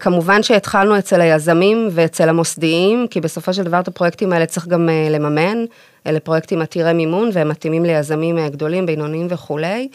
כמובן 0.00 0.42
שהתחלנו 0.42 0.98
אצל 0.98 1.20
היזמים 1.20 1.88
ואצל 1.90 2.28
המוסדיים, 2.28 3.06
כי 3.10 3.20
בסופו 3.20 3.54
של 3.54 3.62
דבר 3.62 3.80
את 3.80 3.88
הפרויקטים 3.88 4.32
האלה 4.32 4.46
צריך 4.46 4.66
גם 4.68 4.88
אה, 4.88 5.08
לממן. 5.10 5.64
אלה 6.06 6.20
פרויקטים 6.20 6.62
עתירי 6.62 6.92
מימון 6.92 7.30
והם 7.32 7.48
מתאימים 7.48 7.84
ליזמים 7.84 8.38
אה, 8.38 8.48
גדולים, 8.48 8.86
בינוניים 8.86 9.26
וכולי. 9.30 9.88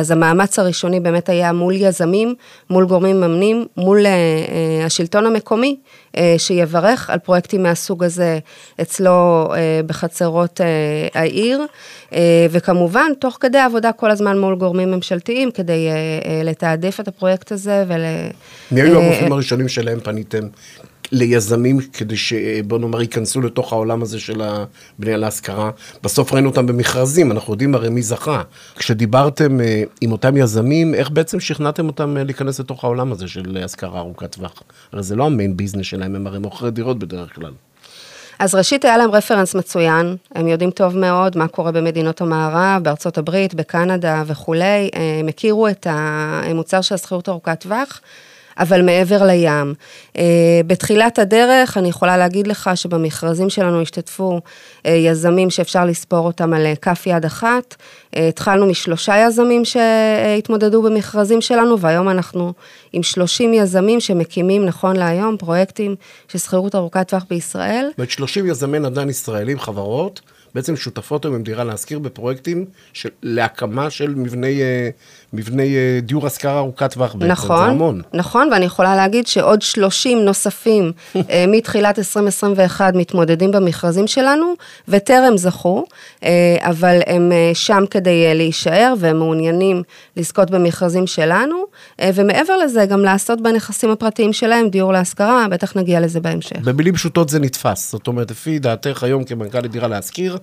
אז 0.00 0.10
המאמץ 0.10 0.58
הראשוני 0.58 1.00
באמת 1.00 1.28
היה 1.28 1.52
מול 1.52 1.74
יזמים, 1.76 2.34
מול 2.70 2.86
גורמים 2.86 3.20
מממנים, 3.20 3.66
מול 3.76 4.06
השלטון 4.84 5.26
המקומי, 5.26 5.76
שיברך 6.38 7.10
על 7.10 7.18
פרויקטים 7.18 7.62
מהסוג 7.62 8.04
הזה 8.04 8.38
אצלו 8.80 9.48
בחצרות 9.86 10.60
העיר, 11.14 11.60
וכמובן, 12.50 13.12
תוך 13.18 13.38
כדי 13.40 13.58
עבודה 13.58 13.92
כל 13.92 14.10
הזמן 14.10 14.38
מול 14.38 14.56
גורמים 14.56 14.90
ממשלתיים, 14.90 15.50
כדי 15.50 15.88
לתעדף 16.44 17.00
את 17.00 17.08
הפרויקט 17.08 17.52
הזה 17.52 17.84
ול... 17.88 18.00
מי 18.70 18.82
היו 18.82 19.02
הגופים 19.02 19.32
הראשונים 19.32 19.68
שלהם 19.68 20.00
פניתם? 20.00 20.48
ליזמים 21.12 21.80
כדי 21.92 22.16
שבוא 22.16 22.78
נאמר 22.78 23.00
ייכנסו 23.00 23.40
לתוך 23.40 23.72
העולם 23.72 24.02
הזה 24.02 24.20
של 24.20 24.42
הבנייה 24.42 25.16
להשכרה. 25.16 25.70
בסוף 26.02 26.32
ראינו 26.32 26.48
אותם 26.48 26.66
במכרזים, 26.66 27.32
אנחנו 27.32 27.52
יודעים 27.52 27.74
הרי 27.74 27.88
מי 27.88 28.02
זכה. 28.02 28.42
כשדיברתם 28.76 29.60
אה, 29.60 29.82
עם 30.00 30.12
אותם 30.12 30.36
יזמים, 30.36 30.94
איך 30.94 31.10
בעצם 31.10 31.40
שכנעתם 31.40 31.86
אותם 31.86 32.16
אה, 32.16 32.24
להיכנס 32.24 32.60
לתוך 32.60 32.84
העולם 32.84 33.12
הזה 33.12 33.28
של 33.28 33.58
השכרה 33.64 34.00
ארוכת 34.00 34.32
טווח? 34.32 34.62
הרי 34.92 35.02
זה 35.02 35.16
לא 35.16 35.26
המיין 35.26 35.56
ביזנס 35.56 35.86
שלהם, 35.86 36.14
הם 36.14 36.26
הרי 36.26 36.38
מוכרי 36.38 36.70
דירות 36.70 36.98
בדרך 36.98 37.34
כלל. 37.34 37.52
אז 38.38 38.54
ראשית 38.54 38.84
היה 38.84 38.96
להם 38.96 39.10
רפרנס 39.10 39.54
מצוין, 39.54 40.16
הם 40.34 40.48
יודעים 40.48 40.70
טוב 40.70 40.96
מאוד 40.96 41.38
מה 41.38 41.48
קורה 41.48 41.72
במדינות 41.72 42.20
המערב, 42.20 42.82
בארצות 42.82 43.18
הברית, 43.18 43.54
בקנדה 43.54 44.22
וכולי, 44.26 44.90
הם 45.20 45.28
הכירו 45.28 45.68
את 45.68 45.86
המוצר 45.90 46.80
של 46.80 46.94
השכירות 46.94 47.28
ארוכת 47.28 47.60
טווח. 47.60 48.00
אבל 48.58 48.82
מעבר 48.82 49.26
לים. 49.26 49.74
בתחילת 50.66 51.18
הדרך, 51.18 51.78
אני 51.78 51.88
יכולה 51.88 52.16
להגיד 52.16 52.46
לך 52.46 52.70
שבמכרזים 52.74 53.50
שלנו 53.50 53.82
השתתפו 53.82 54.40
יזמים 54.84 55.50
שאפשר 55.50 55.84
לספור 55.84 56.26
אותם 56.26 56.52
על 56.52 56.66
כף 56.82 57.06
יד 57.06 57.24
אחת. 57.24 57.74
התחלנו 58.16 58.66
משלושה 58.66 59.26
יזמים 59.26 59.64
שהתמודדו 59.64 60.82
במכרזים 60.82 61.40
שלנו, 61.40 61.80
והיום 61.80 62.08
אנחנו 62.08 62.52
עם 62.92 63.02
30 63.02 63.54
יזמים 63.54 64.00
שמקימים 64.00 64.66
נכון 64.66 64.96
להיום 64.96 65.36
פרויקטים 65.36 65.96
של 66.28 66.38
שכירות 66.38 66.74
ארוכת 66.74 67.08
טווח 67.08 67.24
בישראל. 67.30 67.86
זאת 67.90 67.98
אומרת, 67.98 68.10
30 68.10 68.46
יזמי 68.46 68.78
נדל"ן 68.78 69.10
ישראלים, 69.10 69.58
חברות, 69.58 70.20
בעצם 70.54 70.76
שותפות 70.76 71.24
היום 71.24 71.34
עם 71.34 71.42
דירה 71.42 71.64
להשכיר 71.64 71.98
בפרויקטים 71.98 72.64
של, 72.92 73.08
להקמה 73.22 73.90
של 73.90 74.14
מבני, 74.14 74.62
אה, 74.62 74.88
מבני 75.34 75.76
אה, 75.76 76.00
דיור 76.02 76.26
השכרה 76.26 76.58
ארוכת 76.58 76.92
טווח 76.92 77.14
בעצם, 77.14 77.32
נכון, 77.32 77.56
זה 77.56 77.64
המון. 77.64 78.02
נכון, 78.14 78.48
ואני 78.52 78.64
יכולה 78.64 78.96
להגיד 78.96 79.26
שעוד 79.26 79.62
30 79.62 80.18
נוספים 80.18 80.92
אה, 81.16 81.44
מתחילת 81.54 81.98
2021 81.98 82.94
מתמודדים 82.94 83.50
במכרזים 83.50 84.06
שלנו, 84.06 84.54
וטרם 84.88 85.36
זכו, 85.36 85.84
אבל 86.60 87.00
הם 87.06 87.32
שם 87.54 87.84
כדי 87.90 88.34
להישאר, 88.34 88.94
והם 88.98 89.18
מעוניינים 89.18 89.82
לזכות 90.16 90.50
במכרזים 90.50 91.06
שלנו, 91.06 91.64
ומעבר 92.04 92.56
לזה, 92.56 92.86
גם 92.86 93.00
לעשות 93.00 93.40
בנכסים 93.40 93.90
הפרטיים 93.90 94.32
שלהם 94.32 94.68
דיור 94.68 94.92
להשכרה, 94.92 95.46
בטח 95.50 95.76
נגיע 95.76 96.00
לזה 96.00 96.20
בהמשך. 96.20 96.56
במילים 96.64 96.94
פשוטות 96.94 97.28
זה 97.28 97.38
נתפס, 97.38 97.92
זאת 97.92 98.06
אומרת, 98.06 98.30
לפי 98.30 98.58
דעתך 98.58 99.02
היום 99.02 99.24
כמנכ"לית 99.24 99.70
דירה 99.70 99.88
להשכיר, 99.88 100.38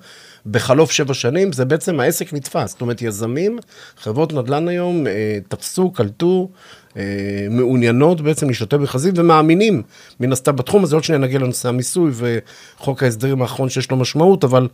בחלוף 0.45 0.91
שבע 0.91 1.13
שנים, 1.13 1.51
זה 1.51 1.65
בעצם 1.65 1.99
העסק 1.99 2.33
נתפס. 2.33 2.71
זאת 2.71 2.81
אומרת, 2.81 3.01
יזמים, 3.01 3.59
חברות 3.97 4.33
נדל"ן 4.33 4.67
היום, 4.67 5.07
אה, 5.07 5.37
תפסו, 5.47 5.91
קלטו, 5.91 6.49
אה, 6.97 7.03
מעוניינות 7.49 8.21
בעצם 8.21 8.47
להשתתף 8.47 8.77
במכרזים 8.77 9.13
ומאמינים, 9.17 9.83
מן 10.19 10.31
הסתם 10.31 10.55
בתחום 10.55 10.83
הזה, 10.83 10.95
עוד 10.95 11.03
שניה 11.03 11.19
נגיע 11.19 11.39
לנושא 11.39 11.69
המיסוי 11.69 12.11
וחוק 12.13 13.03
ההסדרים 13.03 13.41
האחרון 13.41 13.69
שיש 13.69 13.91
לו 13.91 13.97
משמעות, 13.97 14.43
אבל 14.43 14.67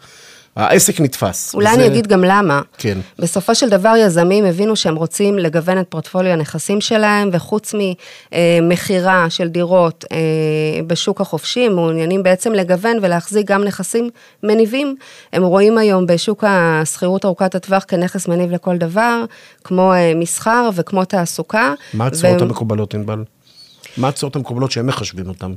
העסק 0.57 1.01
נתפס. 1.01 1.55
אולי 1.55 1.69
וזה... 1.69 1.75
אני 1.75 1.87
אגיד 1.87 2.07
גם 2.07 2.23
למה. 2.23 2.61
כן. 2.77 2.97
בסופו 3.19 3.55
של 3.55 3.69
דבר 3.69 3.93
יזמים 3.97 4.45
הבינו 4.45 4.75
שהם 4.75 4.95
רוצים 4.95 5.37
לגוון 5.37 5.79
את 5.79 5.85
פורטפוליו 5.89 6.31
הנכסים 6.31 6.81
שלהם, 6.81 7.29
וחוץ 7.33 7.73
ממכירה 8.31 9.29
של 9.29 9.47
דירות 9.47 10.05
אה, 10.11 10.17
בשוק 10.87 11.21
החופשי, 11.21 11.65
הם 11.65 11.75
מעוניינים 11.75 12.23
בעצם 12.23 12.53
לגוון 12.53 12.97
ולהחזיק 13.01 13.47
גם 13.47 13.63
נכסים 13.63 14.09
מניבים. 14.43 14.95
הם 15.33 15.43
רואים 15.43 15.77
היום 15.77 16.05
בשוק 16.05 16.43
השכירות 16.47 17.25
ארוכת 17.25 17.55
הטווח 17.55 17.85
כנכס 17.87 18.27
מניב 18.27 18.51
לכל 18.51 18.77
דבר, 18.77 19.23
כמו 19.63 19.93
אה, 19.93 20.13
מסחר 20.15 20.69
וכמו 20.75 21.05
תעסוקה. 21.05 21.73
מה 21.93 22.07
ו... 22.21 22.27
המקובלות, 22.27 22.93
ענבל? 22.93 23.23
מה 23.97 24.07
התשואות 24.07 24.35
המקובלות 24.35 24.71
שהם 24.71 24.87
מחשבים 24.87 25.27
אותם? 25.27 25.53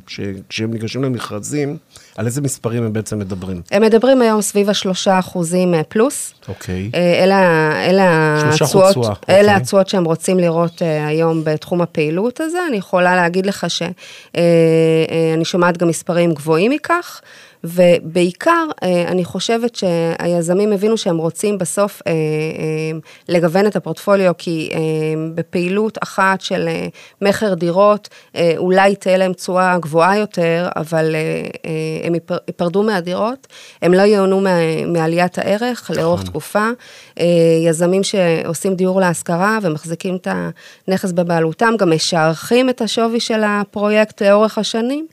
כשהם 0.49 0.73
ניגשים 0.73 1.05
למכרזים, 1.05 1.77
על 2.17 2.27
איזה 2.27 2.41
מספרים 2.41 2.83
הם 2.83 2.93
בעצם 2.93 3.19
מדברים? 3.19 3.63
הם 3.71 3.83
מדברים 3.83 4.23
היום 4.23 4.43
סביב 4.43 4.71
השלושה 4.71 5.19
אחוזים 5.19 5.75
אה, 5.75 5.83
פלוס. 5.85 6.35
אוקיי. 6.49 6.91
אה, 6.95 7.25
אלה, 7.25 8.43
התשואות, 8.49 8.97
אלה 8.97 9.41
אוקיי. 9.41 9.51
התשואות 9.51 9.89
שהם 9.89 10.05
רוצים 10.05 10.39
לראות 10.39 10.83
אה, 10.83 11.07
היום 11.07 11.45
בתחום 11.45 11.81
הפעילות 11.83 12.41
הזה. 12.41 12.59
אני 12.69 12.77
יכולה 12.77 13.17
להגיד 13.17 13.47
לך 13.47 13.67
שאני 13.69 15.45
שומעת 15.45 15.79
גם 15.79 15.89
מספרים 15.89 16.35
גבוהים 16.35 16.71
מכך. 16.71 17.21
ובעיקר, 17.65 18.67
אה, 18.83 19.05
אני 19.09 19.25
חושבת 19.25 19.75
שהיזמים 19.75 20.73
הבינו 20.73 20.97
שהם 20.97 21.17
רוצים 21.17 21.59
בסוף 21.59 22.03
אה, 22.07 22.13
אה, 22.13 22.99
לגוון 23.29 23.67
את 23.67 23.77
הפורטפוליו, 23.77 24.33
כי 24.39 24.71
בפעילות 25.35 25.99
אחת 26.03 26.41
של 26.41 26.69
מכר 27.23 27.55
דירות, 27.55 28.09
אולי 28.57 28.97
תהיה 28.97 29.17
להם 29.17 29.33
תשואה 29.33 29.79
גבוהה 29.79 30.19
יותר, 30.19 30.69
אבל 30.77 31.17
הם 32.05 32.15
ייפרדו 32.15 32.83
מהדירות, 32.83 33.47
הם 33.83 33.95
לא 33.95 34.03
ייהנו 34.03 34.41
מעליית 34.87 35.39
הערך 35.39 35.91
לאורך 35.97 36.21
נכון. 36.21 36.31
תקופה. 36.31 36.69
יזמים 37.67 38.03
שעושים 38.03 38.75
דיור 38.75 39.01
להשכרה 39.01 39.59
ומחזיקים 39.63 40.17
את 40.17 40.29
הנכס 40.89 41.13
בבעלותם, 41.13 41.75
גם 41.79 41.91
משערכים 41.91 42.71
את 42.71 42.81
השווי 42.81 43.21
של 43.21 43.43
הפרויקט 43.45 44.23
לאורך 44.23 44.59
השנים. 44.59 45.07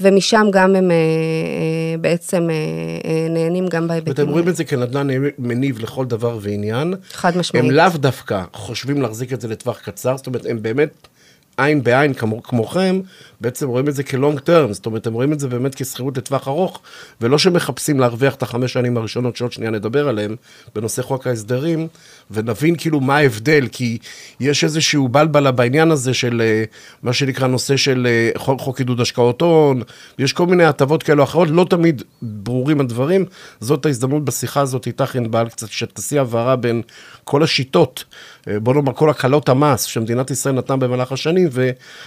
ומשם 0.00 0.46
גם 0.52 0.76
הם 0.76 0.90
אה, 0.90 0.96
אה, 0.96 1.98
בעצם 2.00 2.48
אה, 2.50 3.26
נהנים 3.30 3.68
גם 3.68 3.88
בהיבטים. 3.88 4.12
ואתם 4.16 4.28
רואים 4.28 4.48
את 4.48 4.56
זה 4.56 4.64
כנדל"ן 4.64 5.08
מניב 5.38 5.78
לכל 5.78 6.06
דבר 6.06 6.38
ועניין. 6.40 6.94
חד 7.12 7.36
משמעית. 7.36 7.64
הם 7.64 7.70
לאו 7.70 7.88
דווקא 7.94 8.42
חושבים 8.52 9.02
להחזיק 9.02 9.32
את 9.32 9.40
זה 9.40 9.48
לטווח 9.48 9.78
קצר, 9.78 10.16
זאת 10.16 10.26
אומרת, 10.26 10.46
הם 10.46 10.62
באמת 10.62 11.08
עין 11.56 11.82
בעין 11.82 12.14
כמו, 12.14 12.42
כמוכם, 12.42 13.00
בעצם 13.40 13.68
רואים 13.68 13.88
את 13.88 13.94
זה 13.94 14.02
כלונג 14.02 14.40
טרם, 14.40 14.72
זאת 14.72 14.86
אומרת, 14.86 15.06
הם 15.06 15.12
רואים 15.12 15.32
את 15.32 15.40
זה 15.40 15.48
באמת 15.48 15.74
כשכירות 15.74 16.18
לטווח 16.18 16.48
ארוך, 16.48 16.80
ולא 17.20 17.38
שמחפשים 17.38 18.00
להרוויח 18.00 18.34
את 18.34 18.42
החמש 18.42 18.72
שנים 18.72 18.96
הראשונות 18.96 19.36
שעוד 19.36 19.52
שנייה 19.52 19.70
נדבר 19.70 20.08
עליהן, 20.08 20.36
בנושא 20.74 21.02
חוק 21.02 21.26
ההסדרים, 21.26 21.88
ונבין 22.30 22.76
כאילו 22.76 23.00
מה 23.00 23.16
ההבדל, 23.16 23.68
כי 23.72 23.98
יש 24.40 24.64
איזשהו 24.64 25.08
בלבלה 25.08 25.50
בעניין 25.50 25.90
הזה 25.90 26.14
של 26.14 26.42
אה, 26.44 26.64
מה 27.02 27.12
שנקרא 27.12 27.46
נושא 27.46 27.76
של 27.76 28.06
אה, 28.10 28.30
חוק, 28.38 28.60
חוק 28.60 28.78
עידוד 28.78 29.00
השקעות 29.00 29.40
הון, 29.40 29.82
יש 30.18 30.32
כל 30.32 30.46
מיני 30.46 30.64
הטבות 30.64 31.02
כאלו 31.02 31.24
אחרות, 31.24 31.48
לא 31.50 31.66
תמיד 31.70 32.02
ברורים 32.22 32.80
הדברים, 32.80 33.24
זאת 33.60 33.86
ההזדמנות 33.86 34.24
בשיחה 34.24 34.60
הזאת 34.60 34.86
איתך, 34.86 35.16
ענבל, 35.16 35.48
קצת 35.48 35.68
שתעשי 35.70 36.18
הבהרה 36.18 36.56
בין 36.56 36.82
כל 37.24 37.42
השיטות, 37.42 38.04
אה, 38.48 38.60
בוא 38.60 38.74
נאמר 38.74 38.92
כל 38.92 39.10
הקלות 39.10 39.48
המס 39.48 39.82
שמדינת 39.82 40.30
ישראל 40.30 40.54
נתנה 40.54 40.76
במהלך 40.76 41.12
השנים, 41.12 41.48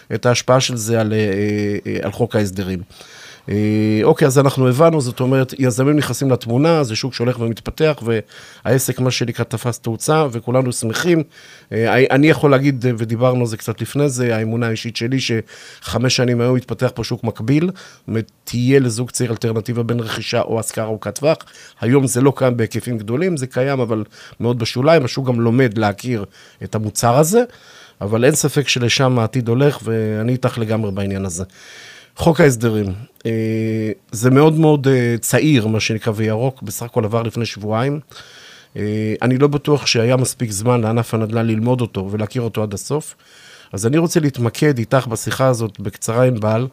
ואת 0.10 0.26
ההשפעה 0.26 0.60
של 0.60 0.78
זה 0.78 1.02
על, 1.02 1.14
על 2.04 2.12
חוק 2.12 2.36
ההסדרים. 2.36 2.80
אה, 3.50 4.00
אוקיי, 4.04 4.28
אז 4.28 4.40
אנחנו 4.40 4.68
הבנו, 4.68 5.02
זאת 5.02 5.20
אומרת, 5.20 5.54
יזמים 5.60 5.96
נכנסים 5.96 6.32
לתמונה, 6.32 6.84
זה 6.84 6.96
שוק 6.96 7.14
שהולך 7.14 7.40
ומתפתח, 7.40 8.04
והעסק, 8.66 9.00
מה 9.00 9.12
שנקרא, 9.12 9.46
תפס 9.46 9.80
תאוצה, 9.80 10.26
וכולנו 10.32 10.72
שמחים. 10.72 11.24
אה, 11.72 12.06
אני 12.12 12.28
יכול 12.28 12.52
להגיד, 12.52 12.86
ודיברנו 12.98 13.40
על 13.40 13.46
זה 13.46 13.58
קצת 13.58 13.82
לפני 13.82 14.10
זה, 14.10 14.36
האמונה 14.36 14.68
האישית 14.68 14.96
שלי, 14.96 15.18
שחמש 15.20 16.16
שנים 16.16 16.42
היום 16.42 16.58
יתפתח 16.58 16.92
פה 16.96 17.04
שוק 17.04 17.24
מקביל, 17.24 17.70
תהיה 18.44 18.80
לזוג 18.80 19.12
צעיר 19.12 19.32
אלטרנטיבה 19.32 19.84
בין 19.84 20.00
רכישה 20.00 20.42
או 20.42 20.60
השכרה 20.60 20.86
ארוכת 20.86 21.20
טווח. 21.20 21.38
היום 21.82 22.08
זה 22.08 22.22
לא 22.22 22.34
קיים 22.36 22.58
בהיקפים 22.58 22.98
גדולים, 22.98 23.38
זה 23.38 23.48
קיים, 23.48 23.80
אבל 23.80 24.04
מאוד 24.40 24.60
בשוליים, 24.60 25.06
השוק 25.06 25.28
גם 25.28 25.42
לומד 25.42 25.78
להכיר 25.78 26.26
את 26.64 26.76
המוצר 26.76 27.18
הזה. 27.18 27.44
אבל 28.04 28.26
אין 28.26 28.36
ספק 28.36 28.68
שלשם 28.68 29.20
העתיד 29.20 29.48
הולך, 29.48 29.80
ואני 29.84 30.32
איתך 30.32 30.58
לגמרי 30.58 30.92
בעניין 30.92 31.26
הזה. 31.26 31.44
חוק 32.16 32.42
ההסדרים, 32.42 32.94
אה, 33.26 33.92
זה 34.12 34.32
מאוד 34.32 34.54
מאוד 34.54 34.88
אה, 34.88 35.16
צעיר, 35.22 35.68
מה 35.68 35.80
שנקרא, 35.80 36.14
וירוק, 36.16 36.62
בסך 36.62 36.84
הכל 36.84 37.06
עבר 37.06 37.22
לפני 37.22 37.46
שבועיים. 37.46 38.00
אה, 38.78 39.14
אני 39.22 39.38
לא 39.38 39.48
בטוח 39.48 39.86
שהיה 39.86 40.18
מספיק 40.18 40.52
זמן 40.52 40.82
לענף 40.82 41.14
הנדל"ן 41.14 41.48
ללמוד 41.48 41.82
אותו 41.82 42.08
ולהכיר 42.12 42.42
אותו 42.42 42.64
עד 42.64 42.74
הסוף. 42.74 43.16
אז 43.74 43.86
אני 43.86 43.98
רוצה 43.98 44.20
להתמקד 44.20 44.78
איתך 44.78 45.08
בשיחה 45.08 45.48
הזאת 45.48 45.80
בקצרה 45.80 46.24
עם 46.24 46.40
בעל, 46.40 46.68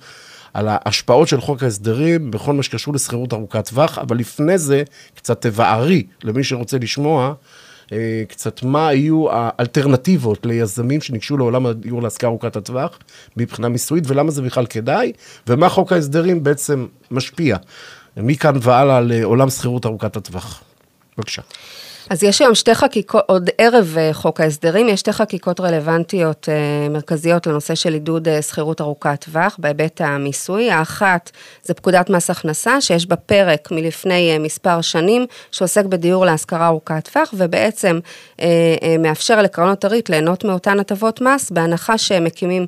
על 0.55 0.69
ההשפעות 0.71 1.29
של 1.29 1.41
חוק 1.41 1.63
ההסדרים 1.63 2.31
בכל 2.31 2.53
מה 2.53 2.63
שקשור 2.63 2.95
לשכירות 2.95 3.33
ארוכת 3.33 3.69
טווח, 3.69 3.99
אבל 3.99 4.17
לפני 4.17 4.59
זה, 4.59 4.83
קצת 5.15 5.47
תבערי 5.47 6.07
למי 6.25 6.45
שרוצה 6.45 6.79
לשמוע, 6.79 7.35
קצת 8.29 8.63
מה 8.63 8.89
היו 8.89 9.27
האלטרנטיבות 9.31 10.47
ליזמים 10.47 11.01
שניגשו 11.01 11.37
לעולם 11.37 11.67
הדיור 11.67 12.03
להשכרה 12.03 12.31
ארוכת 12.31 12.57
הטווח 12.57 12.99
מבחינה 13.37 13.69
מיסויית, 13.69 14.05
ולמה 14.07 14.31
זה 14.31 14.43
בכלל 14.43 14.67
כדאי, 14.67 15.13
ומה 15.47 15.69
חוק 15.69 15.93
ההסדרים 15.93 16.43
בעצם 16.45 16.87
משפיע 17.11 17.57
מכאן 18.17 18.55
והלאה 18.61 19.01
לעולם 19.01 19.51
שכירות 19.51 19.87
ארוכת 19.87 20.17
הטווח. 20.17 20.63
בבקשה. 21.19 21.43
אז 22.11 22.23
יש 22.23 22.41
היום 22.41 22.55
שתי 22.55 22.75
חקיקות, 22.75 23.23
עוד 23.27 23.51
ערב 23.59 23.95
אה, 23.99 24.11
חוק 24.13 24.41
ההסדרים, 24.41 24.89
יש 24.89 25.01
שתי 25.01 25.13
חקיקות 25.13 25.61
רלוונטיות 25.61 26.49
אה, 26.49 26.89
מרכזיות 26.89 27.47
לנושא 27.47 27.75
של 27.75 27.93
עידוד 27.93 28.29
אה, 28.29 28.43
שכירות 28.43 28.81
ארוכת 28.81 29.25
טווח 29.25 29.57
בהיבט 29.59 30.01
המיסוי. 30.01 30.71
האחת 30.71 31.31
זה 31.65 31.75
פקודת 31.75 32.11
מס 32.11 32.31
הכנסה, 32.31 32.81
שיש 32.81 33.07
בה 33.07 33.17
פרק 33.17 33.69
מלפני 33.71 34.39
מספר 34.39 34.81
שנים, 34.81 35.27
שעוסק 35.53 35.85
בדיור 35.85 36.27
להשכרה 36.27 36.67
ארוכת 36.67 37.09
טווח, 37.13 37.35
ובעצם 37.37 37.99
מאפשר 38.99 39.43
לקרנות 39.43 39.85
הריט 39.85 40.09
ליהנות 40.09 40.45
מאותן 40.45 40.81
הטבות 40.81 41.21
מס, 41.21 41.51
בהנחה 41.51 41.99
שהם 41.99 42.25
מקימים 42.25 42.67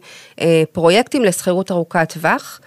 פרויקטים 0.73 1.25
לשכירות 1.25 1.71
ארוכת 1.71 2.13
טווח. 2.13 2.61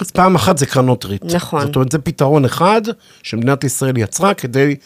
אז 0.00 0.10
פעם 0.12 0.34
אחת 0.34 0.58
זה 0.58 0.66
קרנות 0.66 1.04
ריט. 1.04 1.24
נכון. 1.24 1.66
זאת 1.66 1.76
אומרת, 1.76 1.92
זה 1.92 1.98
פתרון 1.98 2.44
אחד 2.44 2.82
שמדינת 3.22 3.64
ישראל 3.64 3.98
יצרה 3.98 4.34
כדי 4.34 4.76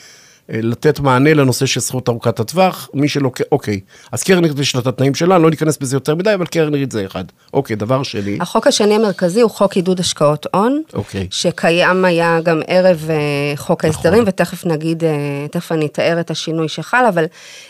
לתת 0.49 1.00
מענה 1.00 1.35
לנושא 1.35 1.67
של 1.67 1.81
זכות 1.81 2.09
ארוכת 2.09 2.41
הטווח, 2.41 2.88
מי 2.95 3.09
שלא, 3.09 3.31
אוקיי, 3.53 3.81
אז 4.12 4.23
קרן 4.23 4.45
ריט 4.45 4.59
יש 4.59 4.75
לה 4.75 4.81
את 4.81 4.87
התנאים 4.87 5.15
שלה, 5.15 5.38
לא 5.38 5.50
ניכנס 5.50 5.79
בזה 5.79 5.97
יותר 5.97 6.15
מדי, 6.15 6.35
אבל 6.35 6.47
קרן 6.47 6.75
ריט 6.75 6.91
זה 6.91 7.07
אחד. 7.07 7.25
אוקיי, 7.55 7.76
דבר 7.76 8.03
שני. 8.03 8.38
החוק 8.41 8.67
השני 8.67 8.95
המרכזי 8.95 9.41
הוא 9.41 9.50
חוק 9.50 9.76
עידוד 9.76 10.00
השקעות 10.00 10.47
הון, 10.55 10.83
אוקיי. 10.95 11.26
שקיים 11.31 12.05
היה 12.05 12.41
גם 12.41 12.61
ערב 12.67 13.07
אה, 13.11 13.17
חוק 13.57 13.85
ההסדרים, 13.85 14.25
ותכף 14.26 14.67
נגיד, 14.67 15.05
אה, 15.05 15.11
תכף 15.50 15.73
אני 15.73 15.87
אתאר 15.87 16.21
את 16.21 16.31
השינוי 16.31 16.69
שחל, 16.69 17.05
אבל 17.09 17.25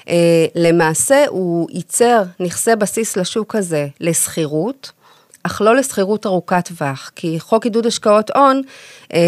אה, 0.08 0.46
למעשה 0.54 1.24
הוא 1.28 1.68
ייצר 1.72 2.22
נכסי 2.40 2.76
בסיס 2.76 3.16
לשוק 3.16 3.54
הזה 3.54 3.86
לשכירות. 4.00 4.92
אך 5.42 5.60
לא 5.60 5.76
לשכירות 5.76 6.26
ארוכת 6.26 6.68
טווח, 6.68 7.10
כי 7.16 7.40
חוק 7.40 7.64
עידוד 7.64 7.86
השקעות 7.86 8.30
הון 8.30 8.62
אה, 9.12 9.18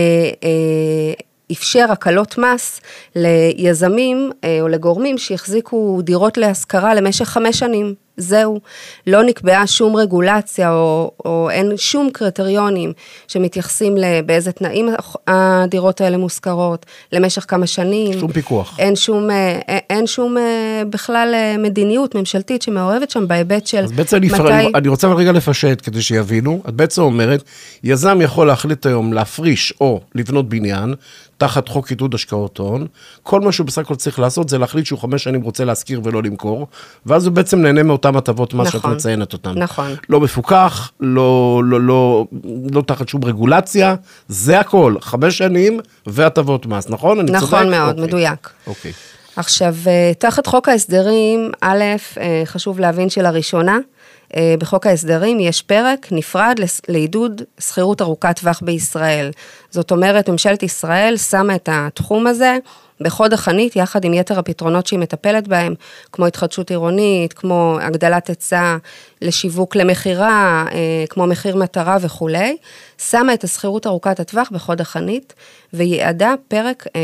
אה, 0.44 1.12
אפשר 1.52 1.86
הקלות 1.90 2.38
מס 2.38 2.80
ליזמים 3.16 4.30
אה, 4.44 4.58
או 4.60 4.68
לגורמים 4.68 5.18
שהחזיקו 5.18 6.00
דירות 6.02 6.38
להשכרה 6.38 6.94
למשך 6.94 7.24
חמש 7.24 7.58
שנים. 7.58 7.94
זהו, 8.18 8.60
לא 9.06 9.22
נקבעה 9.22 9.66
שום 9.66 9.96
רגולציה 9.96 10.72
או, 10.72 11.12
או 11.24 11.50
אין 11.50 11.72
שום 11.76 12.10
קריטריונים 12.12 12.92
שמתייחסים 13.28 13.96
באיזה 14.26 14.52
תנאים 14.52 14.88
הדירות 15.26 16.00
האלה 16.00 16.16
מושכרות, 16.16 16.86
למשך 17.12 17.44
כמה 17.48 17.66
שנים. 17.66 18.20
שום 18.20 18.32
פיקוח. 18.32 18.76
אין 18.78 18.96
שום, 18.96 19.30
אה, 19.30 19.78
אין 19.90 20.06
שום 20.06 20.38
אה, 20.38 20.82
בכלל 20.90 21.34
מדיניות 21.58 22.14
ממשלתית 22.14 22.62
שמעורבת 22.62 23.10
שם 23.10 23.28
בהיבט 23.28 23.66
של 23.66 23.84
אז 23.84 23.92
בעצם 23.92 24.16
מתי... 24.16 24.52
אני, 24.52 24.70
אני 24.74 24.88
רוצה 24.88 25.08
רגע 25.08 25.32
לפשט 25.32 25.80
כדי 25.82 26.02
שיבינו, 26.02 26.62
את 26.68 26.74
בעצם 26.74 27.02
אומרת, 27.02 27.42
יזם 27.84 28.18
יכול 28.22 28.46
להחליט 28.46 28.86
היום 28.86 29.12
להפריש 29.12 29.74
או 29.80 30.00
לבנות 30.14 30.48
בניין, 30.48 30.94
תחת 31.38 31.68
חוק 31.68 31.90
עידוד 31.90 32.14
השקעות 32.14 32.58
הון, 32.58 32.86
כל 33.22 33.40
מה 33.40 33.52
שהוא 33.52 33.66
בסך 33.66 33.78
הכל 33.78 33.94
צריך 33.94 34.18
לעשות 34.18 34.48
זה 34.48 34.58
להחליט 34.58 34.86
שהוא 34.86 34.98
חמש 34.98 35.24
שנים 35.24 35.42
רוצה 35.42 35.64
להשכיר 35.64 36.00
ולא 36.04 36.22
למכור, 36.22 36.66
ואז 37.06 37.26
הוא 37.26 37.34
בעצם 37.34 37.62
נהנה 37.62 37.82
מאותן 37.82 38.16
הטבות 38.16 38.54
מס 38.54 38.66
נכון, 38.66 38.80
שאת 38.80 38.90
מציינת 38.90 39.32
אותן. 39.32 39.58
נכון. 39.58 39.94
לא 40.08 40.20
מפוקח, 40.20 40.90
לא, 41.00 41.62
לא, 41.64 41.80
לא, 41.80 42.26
לא 42.72 42.82
תחת 42.82 43.08
שום 43.08 43.24
רגולציה, 43.24 43.94
זה 44.28 44.60
הכל, 44.60 44.94
חמש 45.00 45.38
שנים 45.38 45.80
והטבות 46.06 46.66
מס, 46.66 46.88
נכון? 46.88 47.20
אני 47.20 47.30
נכון 47.30 47.48
צודק? 47.48 47.52
נכון 47.54 47.70
מאוד, 47.70 47.98
אוקיי. 47.98 48.04
מדויק. 48.04 48.50
אוקיי. 48.66 48.92
עכשיו, 49.36 49.74
אה, 49.86 50.12
תחת 50.18 50.46
חוק 50.46 50.68
ההסדרים, 50.68 51.50
א', 51.60 51.82
אה, 52.20 52.42
חשוב 52.44 52.80
להבין 52.80 53.10
שלראשונה, 53.10 53.78
בחוק 54.58 54.86
ההסדרים 54.86 55.40
יש 55.40 55.62
פרק 55.62 56.06
נפרד 56.10 56.60
לעידוד 56.88 57.42
שכירות 57.60 58.02
ארוכת 58.02 58.40
טווח 58.40 58.60
בישראל. 58.64 59.30
זאת 59.70 59.90
אומרת, 59.90 60.28
ממשלת 60.28 60.62
ישראל 60.62 61.16
שמה 61.16 61.54
את 61.54 61.68
התחום 61.72 62.26
הזה 62.26 62.56
בחוד 63.00 63.32
החנית, 63.32 63.76
יחד 63.76 64.04
עם 64.04 64.14
יתר 64.14 64.38
הפתרונות 64.38 64.86
שהיא 64.86 64.98
מטפלת 64.98 65.48
בהם, 65.48 65.74
כמו 66.12 66.26
התחדשות 66.26 66.70
עירונית, 66.70 67.32
כמו 67.32 67.78
הגדלת 67.80 68.26
היצע 68.26 68.76
לשיווק 69.22 69.76
למכירה, 69.76 70.64
אה, 70.72 71.04
כמו 71.10 71.26
מחיר 71.26 71.56
מטרה 71.56 71.96
וכולי, 72.00 72.56
שמה 72.98 73.34
את 73.34 73.44
השכירות 73.44 73.86
ארוכת 73.86 74.20
הטווח 74.20 74.48
בחוד 74.52 74.80
החנית, 74.80 75.34
וייעדה 75.72 76.34
פרק 76.48 76.86
אה, 76.96 77.00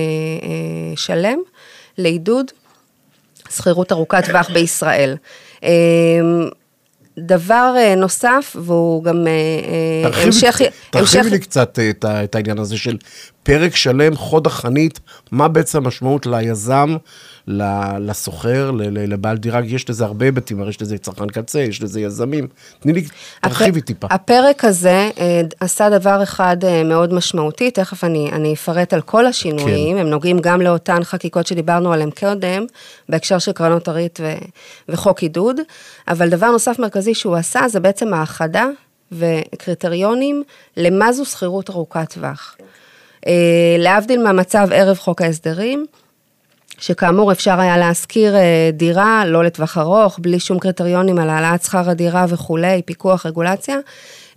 שלם 0.97 1.39
לעידוד 1.99 2.51
שכירות 3.51 3.93
ארוכת 3.93 4.25
טווח 4.25 4.51
בישראל. 4.51 5.17
דבר 7.19 7.75
אה, 7.77 7.95
נוסף, 7.95 8.57
והוא 8.61 9.05
גם 9.05 9.27
אה, 9.27 9.33
אה, 10.13 10.23
המשך... 10.23 10.61
תרחיבי 10.91 11.31
לי 11.31 11.39
קצת 11.39 11.79
את 12.05 12.35
העניין 12.35 12.59
הזה 12.59 12.77
של 12.77 12.97
פרק 13.43 13.77
שלם, 13.77 14.17
חוד 14.17 14.47
החנית, 14.47 15.01
מה 15.33 15.49
בעצם 15.49 15.79
המשמעות 15.79 16.27
ליזם, 16.27 16.97
לסוחר, 17.47 18.71
לבעל 18.95 19.37
דירה, 19.37 19.61
יש 19.65 19.91
לזה 19.91 20.05
הרבה 20.05 20.25
היבטים, 20.25 20.61
הרי 20.61 20.71
יש 20.71 20.83
לזה 20.83 20.99
צרכן 20.99 21.27
קצה, 21.27 21.61
יש 21.61 21.83
לזה 21.83 22.01
יזמים. 22.01 22.49
תני 22.81 22.93
לי, 22.93 23.05
תרחיבי 23.41 23.79
הפ... 23.79 23.85
טיפה. 23.85 24.07
הפרק 24.11 24.65
הזה 24.65 25.11
עשה 25.61 25.91
דבר 25.91 26.23
אחד 26.23 26.57
מאוד 26.85 27.13
משמעותי, 27.13 27.71
תכף 27.71 28.05
אני, 28.05 28.31
אני 28.33 28.55
אפרט 28.55 28.93
על 28.93 29.01
כל 29.01 29.27
השינויים, 29.27 29.97
כן. 29.97 30.01
הם 30.01 30.11
נוגעים 30.11 30.39
גם 30.39 30.61
לאותן 30.61 31.05
חקיקות 31.05 31.47
שדיברנו 31.47 31.93
עליהן 31.93 32.11
קודם, 32.11 32.67
בהקשר 33.09 33.39
של 33.39 33.53
קרנות 33.53 33.89
הריט 33.89 34.21
ו, 34.23 34.35
וחוק 34.89 35.23
עידוד, 35.23 35.57
אבל 36.09 36.29
דבר 36.29 36.51
נוסף 36.51 36.79
מרכזי 36.79 37.15
שהוא 37.15 37.37
עשה, 37.37 37.69
זה 37.69 37.81
בעצם 37.81 38.15
האחדה 38.15 38.67
וקריטריונים 39.13 40.43
למה 40.77 41.13
זו 41.13 41.25
שכירות 41.25 41.71
ארוכת 41.71 42.13
טווח. 42.15 42.57
אה, 43.27 43.77
להבדיל 43.79 44.23
מהמצב 44.23 44.69
ערב 44.73 44.99
חוק 44.99 45.23
ההסדרים, 45.23 45.87
שכאמור 46.85 47.33
אפשר 47.33 47.61
היה 47.61 47.79
להשכיר 47.79 48.37
אה, 48.37 48.71
דירה 48.73 49.23
לא 49.27 49.45
לטווח 49.45 49.79
ארוך, 49.79 50.19
בלי 50.23 50.41
שום 50.41 50.59
קריטריונים 50.59 51.19
על 51.19 51.31
העלאת 51.31 51.63
שכר 51.63 51.91
הדירה 51.91 52.27
וכולי, 52.29 52.83
פיקוח, 52.83 53.27
רגולציה. 53.27 53.79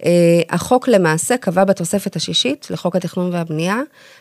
אה, 0.05 0.11
החוק 0.49 0.87
למעשה 0.87 1.37
קבע 1.37 1.63
בתוספת 1.63 2.15
השישית 2.15 2.67
לחוק 2.69 2.95
התכנון 2.95 3.33
והבנייה, 3.33 3.79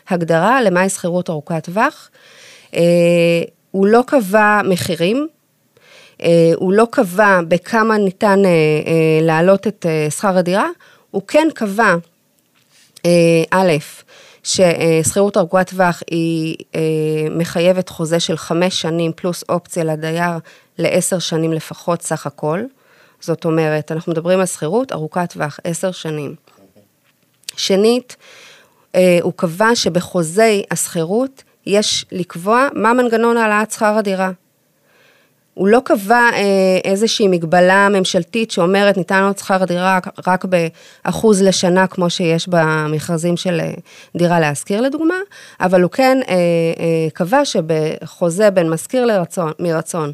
הגדרה 0.09 0.61
למהי 0.61 0.89
שכירות 0.89 1.29
ארוכת 1.29 1.63
טווח. 1.63 2.09
הוא 3.71 3.87
לא 3.87 4.03
קבע 4.07 4.61
מחירים, 4.63 5.27
הוא 6.55 6.73
לא 6.73 6.87
קבע 6.91 7.39
בכמה 7.47 7.97
ניתן 7.97 8.39
להעלות 9.21 9.67
את 9.67 9.85
שכר 10.09 10.37
הדירה, 10.37 10.67
הוא 11.11 11.21
כן 11.27 11.47
קבע, 11.53 11.95
א', 13.51 13.71
ששכירות 14.47 15.37
ארוכת 15.37 15.69
טווח 15.69 16.01
היא 16.11 16.55
אה, 16.75 16.79
מחייבת 17.31 17.89
חוזה 17.89 18.19
של 18.19 18.37
חמש 18.37 18.81
שנים 18.81 19.11
פלוס 19.15 19.43
אופציה 19.49 19.83
לדייר 19.83 20.33
לעשר 20.77 21.19
שנים 21.19 21.53
לפחות 21.53 22.01
סך 22.01 22.25
הכל. 22.25 22.61
זאת 23.19 23.45
אומרת, 23.45 23.91
אנחנו 23.91 24.11
מדברים 24.11 24.39
על 24.39 24.45
שכירות 24.45 24.91
ארוכת 24.91 25.33
טווח, 25.33 25.59
עשר 25.63 25.91
שנים. 25.91 26.35
שנית, 27.57 28.15
אה, 28.95 29.19
הוא 29.21 29.33
קבע 29.35 29.75
שבחוזי 29.75 30.63
השכירות 30.71 31.43
יש 31.65 32.05
לקבוע 32.11 32.67
מה 32.73 32.93
מנגנון 32.93 33.37
העלאת 33.37 33.71
שכר 33.71 33.97
הדירה. 33.97 34.31
הוא 35.57 35.67
לא 35.67 35.79
קבע 35.83 36.29
אה, 36.33 36.79
איזושהי 36.83 37.27
מגבלה 37.27 37.89
ממשלתית 37.89 38.51
שאומרת 38.51 38.97
ניתן 38.97 39.23
עוד 39.23 39.37
שכר 39.37 39.65
דירה 39.65 39.99
רק 40.27 40.45
באחוז 40.45 41.41
לשנה, 41.41 41.87
כמו 41.87 42.09
שיש 42.09 42.47
במכרזים 42.47 43.37
של 43.37 43.59
אה, 43.59 43.73
דירה 44.15 44.39
להשכיר 44.39 44.81
לדוגמה, 44.81 45.15
אבל 45.59 45.81
הוא 45.81 45.91
כן 45.91 46.17
אה, 46.29 46.35
קבע 47.13 47.45
שבחוזה 47.45 48.49
בין 48.49 48.69
משכיר 48.69 49.05
לרצון, 49.05 49.51
מרצון 49.59 50.11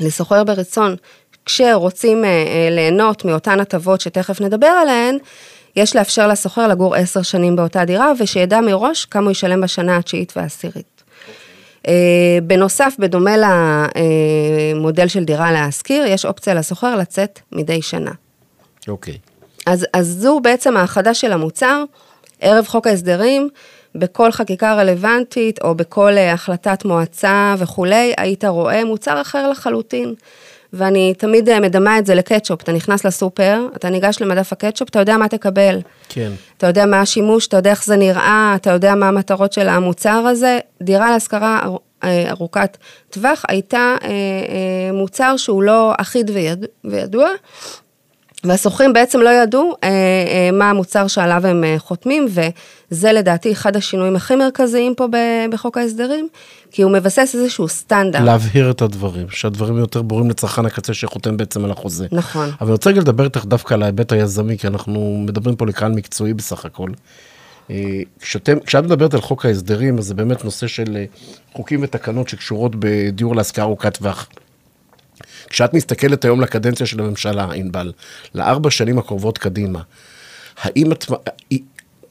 לסוחר 0.00 0.44
ברצון, 0.44 0.96
כשרוצים 1.44 2.24
ליהנות 2.70 3.24
מאותן 3.24 3.60
הטבות 3.60 4.00
שתכף 4.00 4.40
נדבר 4.40 4.66
עליהן, 4.66 5.18
יש 5.76 5.96
לאפשר 5.96 6.28
לסוחר 6.28 6.68
לגור 6.68 6.94
עשר 6.94 7.22
שנים 7.22 7.56
באותה 7.56 7.84
דירה, 7.84 8.12
ושידע 8.18 8.60
מראש 8.60 9.04
כמה 9.04 9.24
הוא 9.24 9.30
ישלם 9.30 9.60
בשנה 9.60 9.96
התשיעית 9.96 10.32
והעשירית. 10.36 10.99
אה, 11.90 12.38
בנוסף, 12.42 12.94
בדומה 12.98 13.34
למודל 14.74 15.08
של 15.08 15.24
דירה 15.24 15.52
להשכיר, 15.52 16.06
יש 16.06 16.24
אופציה 16.24 16.54
לשוכר 16.54 16.96
לצאת 16.96 17.40
מדי 17.52 17.82
שנה. 17.82 18.12
אוקיי. 18.88 19.18
אז, 19.66 19.86
אז 19.92 20.16
זו 20.20 20.40
בעצם 20.40 20.76
האחדה 20.76 21.14
של 21.14 21.32
המוצר, 21.32 21.84
ערב 22.40 22.66
חוק 22.66 22.86
ההסדרים, 22.86 23.48
בכל 23.94 24.32
חקיקה 24.32 24.74
רלוונטית 24.74 25.62
או 25.62 25.74
בכל 25.74 26.12
אה, 26.16 26.32
החלטת 26.32 26.84
מועצה 26.84 27.54
וכולי, 27.58 28.12
היית 28.16 28.44
רואה 28.44 28.84
מוצר 28.84 29.20
אחר 29.20 29.50
לחלוטין. 29.50 30.14
ואני 30.72 31.14
תמיד 31.18 31.48
אה, 31.48 31.60
מדמה 31.60 31.98
את 31.98 32.06
זה 32.06 32.14
לקטשופ, 32.14 32.62
אתה 32.62 32.72
נכנס 32.72 33.04
לסופר, 33.04 33.66
אתה 33.76 33.90
ניגש 33.90 34.20
למדף 34.20 34.52
הקטשופ, 34.52 34.88
אתה 34.88 34.98
יודע 34.98 35.16
מה 35.16 35.28
תקבל. 35.28 35.80
כן. 36.08 36.32
אתה 36.56 36.66
יודע 36.66 36.86
מה 36.86 37.00
השימוש, 37.00 37.46
אתה 37.46 37.56
יודע 37.56 37.70
איך 37.70 37.84
זה 37.84 37.96
נראה, 37.96 38.52
אתה 38.56 38.70
יודע 38.70 38.94
מה 38.94 39.08
המטרות 39.08 39.52
של 39.52 39.68
המוצר 39.68 40.10
הזה. 40.10 40.58
דירה 40.82 41.10
להשכרה 41.10 41.60
אה, 42.04 42.30
ארוכת 42.30 42.76
טווח 43.10 43.44
הייתה 43.48 43.96
אה, 44.02 44.92
מוצר 44.92 45.36
שהוא 45.36 45.62
לא 45.62 45.92
אחיד 45.98 46.30
ויד, 46.30 46.66
וידוע, 46.84 47.28
והשוכרים 48.44 48.92
בעצם 48.92 49.20
לא 49.20 49.30
ידעו 49.30 49.76
אה, 49.84 49.88
אה, 49.88 50.50
מה 50.52 50.70
המוצר 50.70 51.06
שעליו 51.06 51.46
הם 51.46 51.64
אה, 51.64 51.74
חותמים, 51.78 52.26
וזה 52.90 53.12
לדעתי 53.12 53.52
אחד 53.52 53.76
השינויים 53.76 54.16
הכי 54.16 54.36
מרכזיים 54.36 54.94
פה 54.94 55.06
בחוק 55.52 55.78
ההסדרים, 55.78 56.28
כי 56.70 56.82
הוא 56.82 56.92
מבסס 56.92 57.34
איזשהו 57.34 57.68
סטנדרט. 57.68 58.22
להבהיר 58.22 58.70
את 58.70 58.82
הדברים, 58.82 59.26
שהדברים 59.30 59.78
יותר 59.78 60.02
ברורים 60.02 60.30
לצרכן 60.30 60.66
הקצה 60.66 60.94
שחותם 60.94 61.36
בעצם 61.36 61.64
על 61.64 61.70
החוזה. 61.70 62.06
נכון. 62.12 62.44
אבל 62.60 62.66
אני 62.66 62.72
רוצה 62.72 62.90
רגע 62.90 63.00
לדבר 63.00 63.24
איתך 63.24 63.44
דווקא 63.44 63.74
על 63.74 63.82
ההיבט 63.82 64.12
היזמי, 64.12 64.58
כי 64.58 64.66
אנחנו 64.66 65.24
מדברים 65.26 65.56
פה 65.56 65.66
לקהל 65.66 65.92
מקצועי 65.92 66.34
בסך 66.34 66.64
הכל. 66.64 66.90
כשאתם, 68.20 68.60
כשאת 68.60 68.84
מדברת 68.84 69.14
על 69.14 69.20
חוק 69.20 69.46
ההסדרים, 69.46 69.98
אז 69.98 70.04
זה 70.04 70.14
באמת 70.14 70.44
נושא 70.44 70.66
של 70.66 71.04
חוקים 71.52 71.80
ותקנות 71.82 72.28
שקשורות 72.28 72.72
בדיור 72.78 73.36
להשכרה 73.36 73.64
ארוכת 73.64 73.98
טווח. 73.98 74.28
כשאת 75.48 75.74
מסתכלת 75.74 76.24
היום 76.24 76.40
לקדנציה 76.40 76.86
של 76.86 77.00
הממשלה, 77.00 77.46
ענבל, 77.52 77.92
לארבע 78.34 78.70
שנים 78.70 78.98
הקרובות 78.98 79.38
קדימה, 79.38 79.80
האם 80.62 80.92
את... 80.92 81.04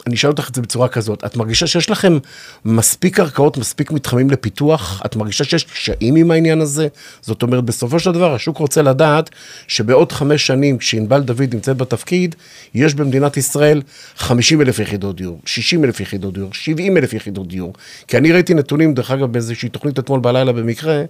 אני 0.08 0.16
אשאל 0.16 0.30
אותך 0.30 0.50
את 0.50 0.56
זה 0.56 0.62
בצורה 0.62 0.88
כזאת, 0.88 1.24
את 1.26 1.38
מרגישה 1.38 1.68
שיש 1.68 1.90
לכם 1.90 2.18
מספיק 2.66 3.16
קרקעות, 3.16 3.58
מספיק 3.58 3.92
מתחמים 3.92 4.30
לפיתוח? 4.30 5.02
את 5.06 5.16
מרגישה 5.16 5.44
שיש 5.44 5.64
קשיים 5.64 6.16
עם 6.16 6.32
העניין 6.32 6.62
הזה? 6.62 6.88
זאת 7.22 7.44
אומרת, 7.44 7.64
בסופו 7.64 8.00
של 8.00 8.12
דבר 8.12 8.34
השוק 8.34 8.58
רוצה 8.58 8.82
לדעת 8.82 9.30
שבעוד 9.68 10.12
חמש 10.12 10.48
שנים, 10.48 10.78
כשענבל 10.78 11.22
דוד 11.22 11.54
נמצאת 11.54 11.78
בתפקיד, 11.78 12.36
יש 12.74 12.94
במדינת 12.94 13.38
ישראל 13.38 13.82
50 14.18 14.62
אלף 14.62 14.80
יחידות 14.80 15.16
דיור, 15.16 15.40
60 15.46 15.86
אלף 15.86 16.00
יחידות 16.00 16.34
דיור, 16.34 16.54
70 16.54 16.98
אלף 16.98 17.14
יחידות 17.14 17.48
דיור. 17.48 17.74
כי 18.08 18.18
אני 18.18 18.32
ראיתי 18.32 18.54
נתונים, 18.54 18.94
דרך 18.94 19.12
אגב, 19.12 19.32
באיזושהי 19.32 19.70
תוכנית 19.70 20.00
אתמול 20.00 20.20
בלילה 20.20 20.52
במקרה, 20.52 21.04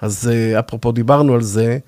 אז 0.00 0.30
אה, 0.32 0.58
אפרופו 0.58 0.92
דיברנו 0.92 1.34
על 1.34 1.42
זה, 1.42 1.78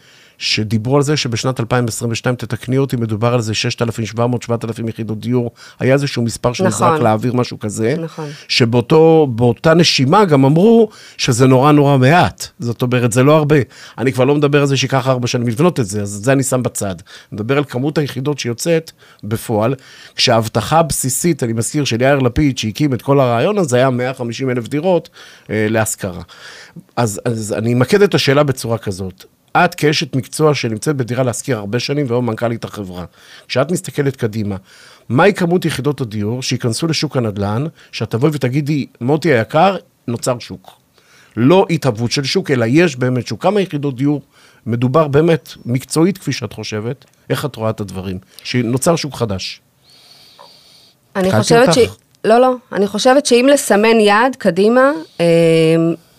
שדיברו 0.42 0.96
על 0.96 1.02
זה 1.02 1.16
שבשנת 1.16 1.60
2022, 1.60 2.36
תתקני 2.36 2.78
אותי, 2.78 2.96
מדובר 2.96 3.34
על 3.34 3.40
זה 3.40 3.52
6,700-7,000 3.52 4.88
יחידות 4.88 5.20
דיור. 5.20 5.50
היה 5.78 5.94
איזשהו 5.94 6.22
מספר 6.22 6.52
שנזרק 6.52 6.92
נכון. 6.92 7.02
להעביר 7.02 7.32
משהו 7.34 7.58
כזה. 7.58 7.94
נכון. 7.98 8.28
שבאותה 8.48 9.74
נשימה 9.74 10.24
גם 10.24 10.44
אמרו 10.44 10.88
שזה 11.16 11.46
נורא 11.46 11.72
נורא 11.72 11.98
מעט. 11.98 12.46
זאת 12.58 12.82
אומרת, 12.82 13.12
זה 13.12 13.22
לא 13.22 13.36
הרבה. 13.36 13.56
אני 13.98 14.12
כבר 14.12 14.24
לא 14.24 14.34
מדבר 14.34 14.60
על 14.60 14.66
זה 14.66 14.76
שייקח 14.76 15.08
ארבע 15.08 15.26
שנים 15.26 15.48
לבנות 15.48 15.80
את 15.80 15.86
זה, 15.86 16.02
אז 16.02 16.16
את 16.16 16.24
זה 16.24 16.32
אני 16.32 16.42
שם 16.42 16.62
בצד. 16.62 16.94
מדבר 17.32 17.58
על 17.58 17.64
כמות 17.64 17.98
היחידות 17.98 18.38
שיוצאת 18.38 18.90
בפועל, 19.24 19.74
כשההבטחה 20.16 20.78
הבסיסית, 20.78 21.42
אני 21.42 21.52
מזכיר, 21.52 21.84
של 21.84 22.02
יאיר 22.02 22.18
לפיד, 22.18 22.58
שהקים 22.58 22.94
את 22.94 23.02
כל 23.02 23.20
הרעיון 23.20 23.58
הזה, 23.58 23.76
היה 23.76 23.90
150 23.90 24.50
אלף 24.50 24.68
דירות 24.68 25.08
אה, 25.50 25.66
להשכרה. 25.70 26.22
אז, 26.96 27.20
אז 27.24 27.52
אני 27.58 27.72
אמקד 27.72 28.02
את 28.02 28.14
השאלה 28.14 28.42
בצורה 28.42 28.78
כזאת. 28.78 29.24
את 29.56 29.74
כאשת 29.74 30.16
מקצוע 30.16 30.54
שנמצאת 30.54 30.96
בדירה 30.96 31.22
להשכיר 31.22 31.58
הרבה 31.58 31.80
שנים 31.80 32.06
והיום 32.08 32.26
מנכ"לית 32.26 32.64
החברה, 32.64 33.04
כשאת 33.48 33.70
מסתכלת 33.70 34.16
קדימה, 34.16 34.56
מהי 35.08 35.34
כמות 35.34 35.64
יחידות 35.64 36.00
הדיור 36.00 36.42
שייכנסו 36.42 36.86
לשוק 36.86 37.16
הנדל"ן, 37.16 37.66
שאת 37.92 38.10
תבואי 38.10 38.30
ותגידי, 38.34 38.86
מוטי 39.00 39.32
היקר, 39.32 39.76
נוצר 40.08 40.38
שוק. 40.38 40.70
לא 41.36 41.66
התהוות 41.70 42.12
של 42.12 42.24
שוק, 42.24 42.50
אלא 42.50 42.64
יש 42.68 42.96
באמת 42.96 43.26
שוק. 43.26 43.42
כמה 43.42 43.60
יחידות 43.60 43.96
דיור 43.96 44.22
מדובר 44.66 45.08
באמת 45.08 45.52
מקצועית, 45.66 46.18
כפי 46.18 46.32
שאת 46.32 46.52
חושבת? 46.52 47.04
איך 47.30 47.44
את 47.44 47.56
רואה 47.56 47.70
את 47.70 47.80
הדברים? 47.80 48.18
שנוצר 48.44 48.96
שוק 48.96 49.14
חדש. 49.14 49.60
אני 51.16 51.32
חושבת 51.32 51.74
ש... 51.74 51.78
לא, 52.24 52.38
לא. 52.38 52.54
אני 52.72 52.86
חושבת 52.86 53.26
שאם 53.26 53.48
לסמן 53.52 54.00
יעד 54.00 54.36
קדימה, 54.36 54.92
אה, 55.20 55.26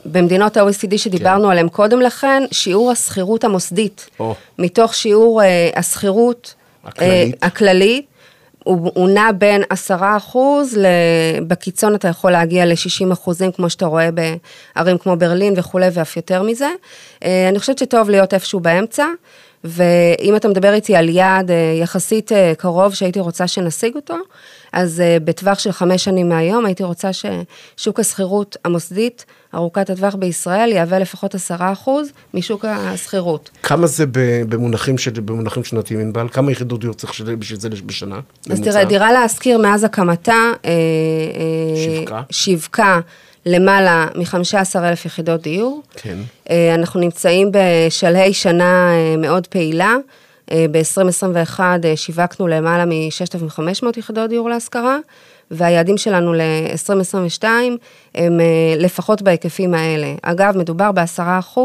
במדינות 0.06 0.58
ה-OECD 0.58 0.98
שדיברנו 0.98 1.44
כן. 1.44 1.52
עליהן 1.52 1.70
קודם 1.70 2.02
לכן, 2.02 2.44
שיעור 2.52 2.92
השכירות 2.92 3.44
המוסדית, 3.44 4.10
או. 4.20 4.36
מתוך 4.60 4.94
שיעור 4.94 5.44
אה, 5.44 5.70
השכירות 5.76 6.54
הכללית. 6.84 7.44
אה, 7.44 7.48
הכללית, 7.48 8.06
הוא, 8.63 8.92
הוא 8.94 9.10
נע 9.10 9.32
בין 9.38 9.63
10 9.70 9.98
אחוז, 10.18 10.78
בקיצון 11.48 11.96
אתה 11.96 12.08
יכול 12.08 12.32
להגיע 12.32 12.66
ל-60 12.66 13.13
אחוזים, 13.13 13.52
כמו 13.52 13.70
שאתה 13.70 13.86
רואה 13.86 14.10
בערים 14.76 14.98
כמו 14.98 15.16
ברלין 15.16 15.54
וכולי, 15.58 15.88
ואף 15.94 16.18
יותר 16.18 16.44
מזה. 16.44 16.70
אה, 17.24 17.50
אני 17.50 17.60
חושבת 17.60 17.78
שטוב 17.78 18.10
להיות 18.10 18.34
איפשהו 18.34 18.60
באמצע, 18.60 19.06
ואם 19.63 20.36
אתה 20.36 20.48
מדבר 20.48 20.74
איתי 20.74 20.96
על 20.96 21.10
יעד 21.10 21.52
אה, 21.52 21.56
יחסית 21.82 22.32
אה, 22.32 22.54
קרוב 22.58 22.94
שהייתי 22.94 23.20
רוצה 23.20 23.48
שנשיג 23.48 23.96
אותו, 23.96 24.16
אז 24.74 25.00
אה, 25.02 25.18
בטווח 25.24 25.60
של 25.60 25.72
חמש 25.72 26.04
שנים 26.04 26.30
מהיום 26.30 26.66
הייתי 26.66 26.84
רוצה 26.84 27.10
ששוק 27.14 28.00
השכירות 28.00 28.58
המוסדית, 28.66 29.26
ארוכת 29.56 29.90
הטווח 29.90 30.16
בישראל, 30.16 30.72
יהווה 30.72 31.00
לפחות 31.00 31.36
10 31.36 31.56
אחוז 31.60 32.08
משוק 32.34 32.66
השכירות. 32.68 33.50
כמה 33.64 33.88
זה 33.88 34.06
במונחים, 34.50 34.98
של, 34.98 35.12
במונחים 35.12 35.64
שנתיים, 35.64 36.00
ענבל? 36.00 36.28
כמה 36.32 36.52
יחידות 36.52 36.80
דיור 36.80 36.94
צריך 36.94 37.14
של- 37.14 37.36
בשביל 37.36 37.60
זה 37.60 37.70
בשנה? 37.70 38.16
אז 38.50 38.60
ממוצע? 38.60 38.72
תראה, 38.72 38.86
דירה 38.86 39.12
להשכיר 39.12 39.58
מאז 39.58 39.84
הקמתה, 39.84 40.32
אה, 40.32 40.70
אה, 40.70 41.76
שיווקה. 41.86 42.22
שיווקה 42.32 43.00
למעלה 43.46 44.08
מ-15 44.16 44.36
אלף 44.84 45.06
יחידות 45.06 45.42
דיור. 45.42 45.82
כן. 45.96 46.18
אנחנו 46.76 47.00
נמצאים 47.00 47.52
בשלהי 47.52 48.34
שנה 48.34 48.90
מאוד 49.18 49.48
פעילה. 49.48 49.96
אה, 50.51 50.65
ב-2021 50.71 51.60
אה, 51.60 51.95
שיווקנו 51.95 52.47
למעלה 52.47 52.86
מ-6,500 52.86 53.86
יחידות 53.97 54.29
דיור 54.29 54.49
להשכרה, 54.49 54.97
והיעדים 55.51 55.97
שלנו 55.97 56.34
ל-2022 56.34 57.43
הם 58.15 58.39
אה, 58.39 58.75
לפחות 58.77 59.21
בהיקפים 59.21 59.73
האלה. 59.73 60.15
אגב, 60.21 60.58
מדובר 60.58 60.91
ב-10% 60.91 61.60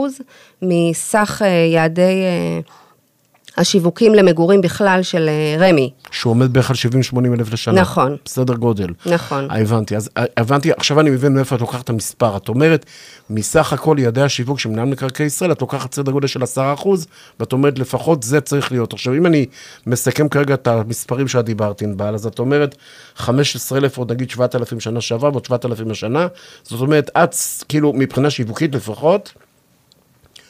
מסך 0.63 1.43
יעדי 1.73 2.23
השיווקים 3.59 4.15
למגורים 4.15 4.61
בכלל 4.61 5.03
של 5.03 5.29
אה, 5.29 5.69
רמ"י. 5.69 5.91
שהוא 6.11 6.31
עומד 6.31 6.53
בערך 6.53 6.71
על 6.71 6.77
70-80 6.77 7.35
אלף 7.35 7.53
לשנה. 7.53 7.81
נכון. 7.81 8.17
בסדר 8.25 8.55
גודל. 8.55 8.89
נכון. 9.07 9.51
אה, 9.51 9.61
הבנתי, 9.61 9.97
אז 9.97 10.11
אה, 10.17 10.25
הבנתי, 10.37 10.73
עכשיו 10.73 11.01
אני 11.01 11.11
מבין 11.11 11.35
מאיפה 11.35 11.57
את 11.57 11.61
לוקחת 11.61 11.85
את 11.85 11.91
המספר. 11.91 12.37
את 12.37 12.49
אומרת, 12.49 12.87
מסך 13.31 13.73
הכל 13.73 13.97
יעדי 13.99 14.23
השיווק 14.23 14.59
של 14.59 14.69
מנהל 14.69 14.85
מקרקעי 14.85 15.27
ישראל, 15.27 15.53
את 15.53 15.61
לוקחת 15.61 15.95
סדר 15.95 16.13
גודל 16.13 16.27
של 16.27 16.43
10 16.43 16.73
אחוז, 16.75 17.07
ואת 17.41 17.53
אומרת, 17.53 17.79
לפחות 17.79 18.23
זה 18.23 18.41
צריך 18.41 18.73
להיות. 18.73 18.93
עכשיו, 18.93 19.15
אם 19.15 19.27
אני 19.27 19.47
מסכם 19.87 20.29
כרגע 20.29 20.55
את 20.55 20.67
המספרים 20.67 21.29
שאת 21.29 21.45
דיברת, 21.45 21.83
ענבל, 21.83 22.15
אז 22.15 22.27
את 22.27 22.39
אומרת, 22.39 22.75
15 23.17 23.79
אלף, 23.79 23.99
עוד 23.99 24.13
נגיד 24.13 24.31
7,000 24.31 24.81
שנה 24.81 25.01
שעברה, 25.01 25.31
ועוד 25.31 25.45
7,000 25.45 25.91
השנה, 25.91 26.27
זאת 26.63 26.81
אומרת, 26.81 27.11
את, 27.17 27.35
כאילו, 27.69 27.93
מבחינה 27.93 28.31
שיווקית 28.31 28.75
לפחות, 28.75 29.33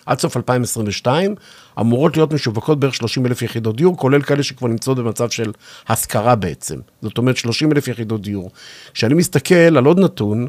עד 0.09 0.18
סוף 0.21 0.37
2022, 0.37 1.35
אמורות 1.81 2.16
להיות 2.16 2.33
משווקות 2.33 2.81
בערך 2.81 2.94
30 2.94 3.27
אלף 3.27 3.42
יחידות 3.42 3.77
דיור, 3.77 3.97
כולל 3.97 4.23
כאלה 4.23 4.42
שכבר 4.42 4.68
נמצאות 4.68 4.99
במצב 4.99 5.31
של 5.31 5.53
השכרה 5.88 6.35
בעצם. 6.35 6.77
זאת 7.03 7.18
אומרת, 7.18 7.37
30 7.37 7.73
אלף 7.73 7.88
יחידות 7.88 8.23
דיור. 8.23 8.51
כשאני 8.94 9.14
מסתכל 9.14 9.55
על 9.55 9.85
עוד 9.85 9.99
נתון, 9.99 10.49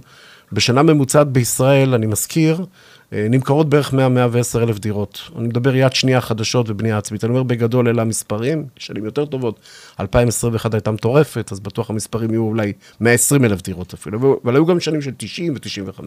בשנה 0.51 0.83
ממוצעת 0.83 1.27
בישראל, 1.27 1.93
אני 1.93 2.05
מזכיר, 2.05 2.65
אה, 3.13 3.27
נמכרות 3.29 3.69
בערך 3.69 3.93
100-110 3.93 4.63
אלף 4.63 4.79
דירות. 4.79 5.21
אני 5.37 5.47
מדבר 5.47 5.75
יד 5.75 5.93
שנייה 5.93 6.21
חדשות 6.21 6.69
ובנייה 6.69 6.97
עצמית. 6.97 7.23
אני 7.23 7.29
אומר 7.29 7.43
בגדול, 7.43 7.87
אלה 7.87 8.01
המספרים, 8.01 8.65
שנים 8.77 9.05
יותר 9.05 9.25
טובות. 9.25 9.59
2021 9.99 10.73
הייתה 10.73 10.91
מטורפת, 10.91 11.51
אז 11.51 11.59
בטוח 11.59 11.89
המספרים 11.89 12.31
יהיו 12.31 12.43
אולי 12.43 12.73
120 12.99 13.45
אלף 13.45 13.61
דירות 13.61 13.93
אפילו, 13.93 14.39
אבל 14.43 14.55
היו 14.55 14.65
גם 14.65 14.79
שנים 14.79 15.01
של 15.01 15.11
90 15.17 15.53
ו-95. 15.53 16.03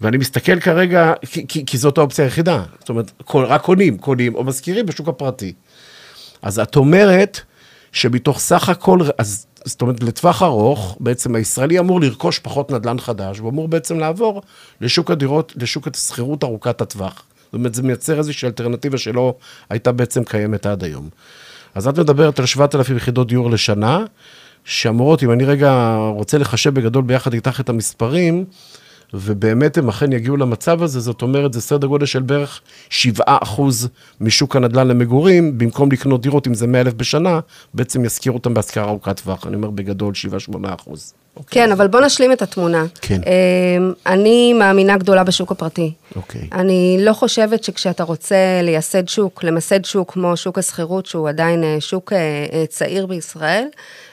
ואני 0.00 0.16
מסתכל 0.16 0.60
כרגע, 0.60 1.12
כי, 1.30 1.46
כי, 1.48 1.66
כי 1.66 1.78
זאת 1.78 1.98
האופציה 1.98 2.24
היחידה. 2.24 2.62
זאת 2.80 2.88
אומרת, 2.88 3.12
כל, 3.24 3.44
רק 3.44 3.62
קונים, 3.62 3.98
קונים 3.98 4.34
או 4.34 4.44
משכירים 4.44 4.86
בשוק 4.86 5.08
הפרטי. 5.08 5.52
אז 6.42 6.58
את 6.58 6.76
אומרת 6.76 7.40
שמתוך 7.92 8.38
סך 8.38 8.68
הכל, 8.68 9.00
אז, 9.18 9.46
זאת 9.64 9.82
אומרת, 9.82 10.02
לטווח 10.02 10.42
ארוך, 10.42 10.96
בעצם 11.00 11.34
הישראלי 11.34 11.78
אמור 11.78 12.00
לרכוש 12.00 12.38
פחות 12.38 12.70
נדל"ן 12.70 12.98
חדש, 12.98 13.38
והוא 13.38 13.50
אמור 13.50 13.68
בעצם 13.68 13.98
לעבור 13.98 14.42
לשוק 14.80 15.10
הדירות, 15.10 15.52
לשוק 15.56 15.88
השכירות 15.88 16.44
ארוכת 16.44 16.80
הטווח. 16.80 17.22
זאת 17.44 17.54
אומרת, 17.54 17.74
זה 17.74 17.82
מייצר 17.82 18.18
איזושהי 18.18 18.46
אלטרנטיבה 18.46 18.98
שלא 18.98 19.34
הייתה 19.70 19.92
בעצם 19.92 20.24
קיימת 20.24 20.66
עד 20.66 20.84
היום. 20.84 21.08
אז 21.74 21.88
את 21.88 21.98
מדברת 21.98 22.38
על 22.38 22.46
7,000 22.46 22.96
יחידות 22.96 23.28
דיור 23.28 23.50
לשנה, 23.50 24.04
שאמורות, 24.64 25.22
אם 25.22 25.32
אני 25.32 25.44
רגע 25.44 25.96
רוצה 26.14 26.38
לחשב 26.38 26.74
בגדול 26.74 27.02
ביחד 27.02 27.34
איתך 27.34 27.60
את 27.60 27.68
המספרים, 27.68 28.44
ובאמת 29.14 29.78
הם 29.78 29.88
אכן 29.88 30.12
יגיעו 30.12 30.36
למצב 30.36 30.82
הזה, 30.82 31.00
זאת 31.00 31.22
אומרת, 31.22 31.52
זה 31.52 31.60
סדר 31.60 31.86
גודל 31.86 32.06
של 32.06 32.22
בערך 32.22 32.60
7% 32.90 33.22
משוק 34.20 34.56
הנדל"ן 34.56 34.88
למגורים, 34.88 35.58
במקום 35.58 35.92
לקנות 35.92 36.22
דירות, 36.22 36.46
אם 36.46 36.54
זה 36.54 36.66
100 36.66 36.80
אלף 36.80 36.94
בשנה, 36.94 37.40
בעצם 37.74 38.04
ישכירו 38.04 38.36
אותם 38.36 38.54
בהשכרה 38.54 38.88
ארוכת 38.88 39.20
טווח. 39.20 39.46
אני 39.46 39.56
אומר 39.56 39.70
בגדול 39.70 40.12
7-8%. 40.52 40.58
כן, 41.50 41.72
אבל 41.72 41.86
בוא 41.86 42.00
נשלים 42.00 42.32
את 42.32 42.42
התמונה. 42.42 42.84
כן. 43.00 43.20
אמ, 43.26 43.92
אני 44.06 44.52
מאמינה 44.52 44.96
גדולה 44.96 45.24
בשוק 45.24 45.52
הפרטי. 45.52 45.92
אוקיי. 46.16 46.48
אני 46.52 46.98
לא 47.00 47.12
חושבת 47.12 47.64
שכשאתה 47.64 48.02
רוצה 48.02 48.36
לייסד 48.62 49.08
שוק, 49.08 49.44
למסד 49.44 49.84
שוק 49.84 50.12
כמו 50.12 50.36
שוק 50.36 50.58
השכירות, 50.58 51.06
שהוא 51.06 51.28
עדיין 51.28 51.64
אה, 51.64 51.76
שוק 51.80 52.12
אה, 52.12 52.18
אה, 52.52 52.64
צעיר 52.66 53.06
בישראל, 53.06 53.66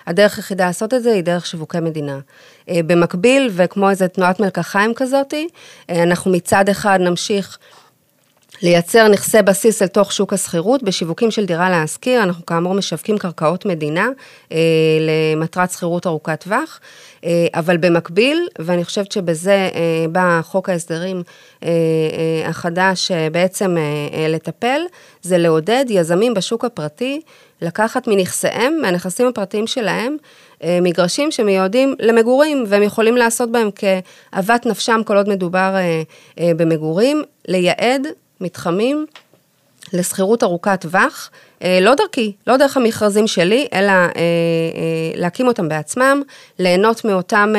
הדרך 0.08 0.38
היחידה 0.38 0.66
לעשות 0.66 0.94
את 0.94 1.04
זה 1.04 1.14
היא 1.14 1.24
דרך 1.24 1.46
שיווקי 1.46 1.80
מדינה. 1.80 2.20
במקביל, 2.70 3.50
וכמו 3.54 3.90
איזה 3.90 4.08
תנועת 4.08 4.40
מלקחיים 4.40 4.94
כזאתי, 4.94 5.48
אנחנו 5.90 6.32
מצד 6.32 6.70
אחד 6.70 7.00
נמשיך 7.02 7.58
לייצר 8.62 9.08
נכסי 9.08 9.42
בסיס 9.42 9.82
אל 9.82 9.88
תוך 9.88 10.14
שוק 10.14 10.34
השכירות, 10.34 10.84
בשיווקים 10.84 11.32
של 11.32 11.46
דירה 11.46 11.70
להשכיר, 11.70 12.24
אנחנו 12.24 12.46
כאמור 12.46 12.74
משווקים 12.74 13.18
קרקעות 13.18 13.66
מדינה 13.66 14.08
אה, 14.52 14.58
למטרת 15.02 15.72
שכירות 15.72 16.08
ארוכת 16.08 16.44
טווח, 16.44 16.80
אה, 17.26 17.48
אבל 17.54 17.78
במקביל, 17.78 18.48
ואני 18.60 18.86
חושבת 18.86 19.12
שבזה 19.12 19.70
אה, 19.76 20.06
בא 20.12 20.40
חוק 20.44 20.70
ההסדרים 20.70 21.24
אה, 21.64 21.70
אה, 21.70 22.50
החדש 22.50 23.12
אה, 23.12 23.30
בעצם 23.30 23.78
אה, 23.78 23.82
אה, 24.14 24.28
לטפל, 24.28 24.82
זה 25.22 25.38
לעודד 25.38 25.86
יזמים 25.90 26.34
בשוק 26.34 26.66
הפרטי 26.66 27.22
לקחת 27.62 28.08
מנכסיהם, 28.08 28.82
מהנכסים 28.82 29.28
הפרטיים 29.28 29.68
שלהם, 29.68 30.18
אה, 30.64 30.80
מגרשים 30.82 31.32
שמיועדים 31.32 31.96
למגורים, 32.00 32.64
והם 32.68 32.84
יכולים 32.84 33.18
לעשות 33.18 33.52
בהם 33.52 33.70
כאוות 33.72 34.66
נפשם 34.66 35.02
כל 35.06 35.18
עוד 35.18 35.30
מדובר 35.30 35.76
אה, 35.76 36.02
אה, 36.40 36.52
במגורים, 36.58 37.24
לייעד 37.48 38.08
מתחמים 38.42 39.06
לשכירות 39.94 40.44
ארוכת 40.44 40.82
טווח, 40.82 41.30
אה, 41.64 41.80
לא 41.82 41.96
דרכי, 41.96 42.32
לא 42.48 42.58
דרך 42.58 42.78
המכרזים 42.78 43.28
שלי, 43.28 43.68
אלא 43.74 43.92
אה, 43.92 44.06
אה, 44.06 44.12
להקים 45.16 45.48
אותם 45.48 45.70
בעצמם, 45.70 46.22
ליהנות 46.60 47.06
מאותם 47.06 47.54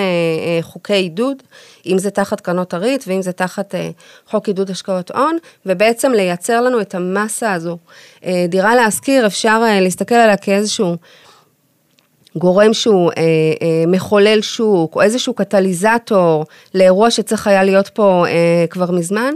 חוקי 0.60 0.92
עידוד, 0.92 1.42
אם 1.86 1.98
זה 1.98 2.10
תחת 2.10 2.40
קרנות 2.40 2.74
הריט 2.74 3.04
ואם 3.06 3.22
זה 3.22 3.32
תחת 3.32 3.74
חוק 4.26 4.46
עידוד 4.46 4.70
השקעות 4.70 5.10
הון, 5.10 5.36
ובעצם 5.66 6.12
לייצר 6.12 6.60
לנו 6.60 6.80
את 6.80 6.94
המסה 6.94 7.52
הזו. 7.52 7.78
דירה 8.48 8.74
להשכיר, 8.74 9.26
אפשר 9.26 9.62
להסתכל 9.80 10.14
עליה 10.14 10.36
כאיזשהו... 10.36 10.96
גורם 12.38 12.74
שהוא 12.74 13.10
אה, 13.10 13.22
אה, 13.62 13.84
מחולל 13.86 14.42
שוק, 14.42 14.96
או 14.96 15.02
איזשהו 15.02 15.34
קטליזטור 15.34 16.44
לאירוע 16.74 17.10
שצריך 17.10 17.46
היה 17.46 17.64
להיות 17.64 17.88
פה 17.88 18.24
אה, 18.28 18.64
כבר 18.70 18.90
מזמן, 18.90 19.34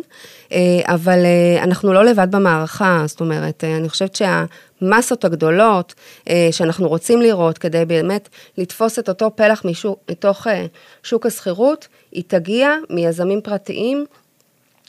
אבל 0.87 1.19
אה, 1.25 1.63
אנחנו 1.65 1.93
לא 1.93 2.05
לבד 2.05 2.27
במערכה, 2.31 3.03
זאת 3.07 3.21
אומרת, 3.21 3.65
אה, 3.65 3.77
אני 3.77 3.89
חושבת 3.89 4.15
שהמסות 4.17 5.25
הגדולות 5.25 5.95
אה, 6.29 6.49
שאנחנו 6.51 6.89
רוצים 6.89 7.21
לראות 7.21 7.59
כדי 7.59 7.85
באמת 7.85 8.29
לתפוס 8.59 8.99
את 8.99 9.09
אותו 9.09 9.31
פלח 9.37 9.65
משוק, 9.65 9.99
מתוך 10.11 10.47
אה, 10.47 10.67
שוק 11.03 11.27
השכירות, 11.27 11.89
היא 12.13 12.25
תגיע 12.27 12.75
מיזמים 12.91 13.41
פרטיים. 13.41 14.05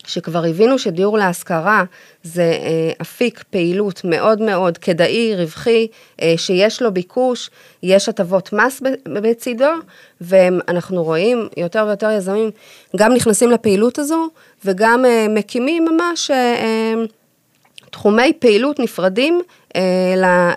שכבר 0.08 0.46
הבינו 0.46 0.80
שדיור 0.80 1.18
להשכרה 1.18 1.84
זה 2.24 2.42
אה, 2.42 2.92
אפיק 3.02 3.44
פעילות 3.50 4.02
מאוד 4.04 4.42
מאוד 4.42 4.78
כדאי, 4.78 5.36
רווחי, 5.36 5.88
אה, 6.22 6.34
שיש 6.38 6.82
לו 6.82 6.94
ביקוש, 6.94 7.50
יש 7.84 8.10
הטבות 8.10 8.54
מס 8.54 8.82
בצידו, 9.14 9.72
ואנחנו 10.22 11.04
רואים 11.04 11.48
יותר 11.58 11.84
ויותר 11.88 12.12
יזמים 12.12 12.52
גם 12.96 13.14
נכנסים 13.14 13.52
לפעילות 13.52 14.00
הזו, 14.00 14.30
וגם 14.66 15.06
אה, 15.06 15.26
מקימים 15.30 15.86
ממש... 15.86 16.32
תחומי 17.92 18.34
פעילות 18.40 18.80
נפרדים 18.80 19.42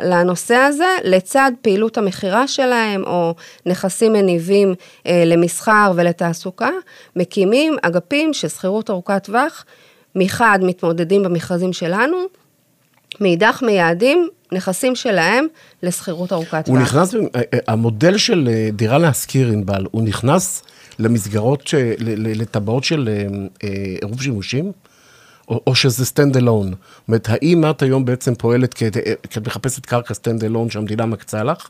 לנושא 0.00 0.54
הזה, 0.54 0.96
לצד 1.04 1.52
פעילות 1.62 1.98
המכירה 1.98 2.48
שלהם, 2.48 3.04
או 3.06 3.34
נכסים 3.66 4.12
מניבים 4.12 4.74
אה, 5.06 5.22
למסחר 5.26 5.92
ולתעסוקה, 5.96 6.70
מקימים 7.16 7.76
אגפים 7.82 8.32
של 8.32 8.48
שכירות 8.48 8.90
ארוכת 8.90 9.24
טווח, 9.24 9.64
מחד 10.14 10.58
מתמודדים 10.62 11.22
במכרזים 11.22 11.72
שלנו, 11.72 12.16
מאידך 13.20 13.62
מייעדים 13.66 14.28
נכסים 14.52 14.94
שלהם 14.94 15.46
לשכירות 15.82 16.32
ארוכת 16.32 16.64
טווח. 16.64 16.76
הוא 16.76 16.78
נכנס, 16.78 17.14
אה, 17.14 17.20
אה, 17.36 17.58
המודל 17.68 18.18
של 18.18 18.48
אה, 18.52 18.68
דירה 18.72 18.98
להשכיר, 18.98 19.48
ענבל, 19.48 19.86
הוא 19.90 20.02
נכנס 20.02 20.62
למסגרות, 20.98 21.62
לטבעות 21.98 22.84
של 22.84 23.08
עירוב 24.00 24.22
שימושים? 24.22 24.72
או, 25.48 25.60
או 25.66 25.74
שזה 25.74 26.04
stand 26.04 26.34
alone. 26.34 26.70
זאת 26.70 27.08
אומרת, 27.08 27.28
האם 27.28 27.70
את 27.70 27.82
היום 27.82 28.04
בעצם 28.04 28.34
פועלת 28.34 28.74
כי 28.74 28.86
את 28.86 29.46
מחפשת 29.46 29.86
קרקע 29.86 30.14
stand 30.14 30.40
alone 30.40 30.72
שהמדינה 30.72 31.06
מקצה 31.06 31.42
לך, 31.42 31.68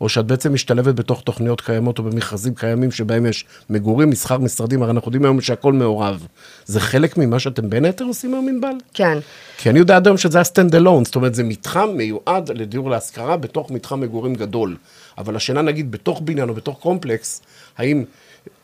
או 0.00 0.08
שאת 0.08 0.26
בעצם 0.26 0.54
משתלבת 0.54 0.94
בתוך 0.94 1.22
תוכניות 1.22 1.60
קיימות 1.60 1.98
או 1.98 2.04
במכרזים 2.04 2.54
קיימים 2.54 2.90
שבהם 2.90 3.26
יש 3.26 3.44
מגורים, 3.70 4.10
מסחר, 4.10 4.38
משרדים, 4.38 4.82
הרי 4.82 4.90
אנחנו 4.90 5.08
יודעים 5.08 5.24
היום 5.24 5.40
שהכל 5.40 5.72
מעורב. 5.72 6.26
זה 6.66 6.80
חלק 6.80 7.16
ממה 7.16 7.38
שאתם 7.38 7.70
בין 7.70 7.84
היתר 7.84 8.04
עושים 8.04 8.34
היום, 8.34 8.48
ענבל? 8.48 8.74
כן. 8.94 9.18
כי 9.58 9.70
אני 9.70 9.78
יודע 9.78 9.96
עד 9.96 10.06
היום 10.06 10.16
שזה 10.16 10.40
ה-stand 10.40 10.72
alone, 10.72 11.04
זאת 11.04 11.16
אומרת, 11.16 11.34
זה 11.34 11.42
מתחם 11.42 11.88
מיועד 11.94 12.50
לדיור 12.54 12.90
להשכרה 12.90 13.36
בתוך 13.36 13.70
מתחם 13.70 14.00
מגורים 14.00 14.34
גדול. 14.34 14.76
אבל 15.18 15.36
השאלה, 15.36 15.62
נגיד, 15.62 15.90
בתוך 15.90 16.20
בניין 16.24 16.48
או 16.48 16.54
בתוך 16.54 16.78
קומפלקס, 16.78 17.42
האם... 17.78 18.04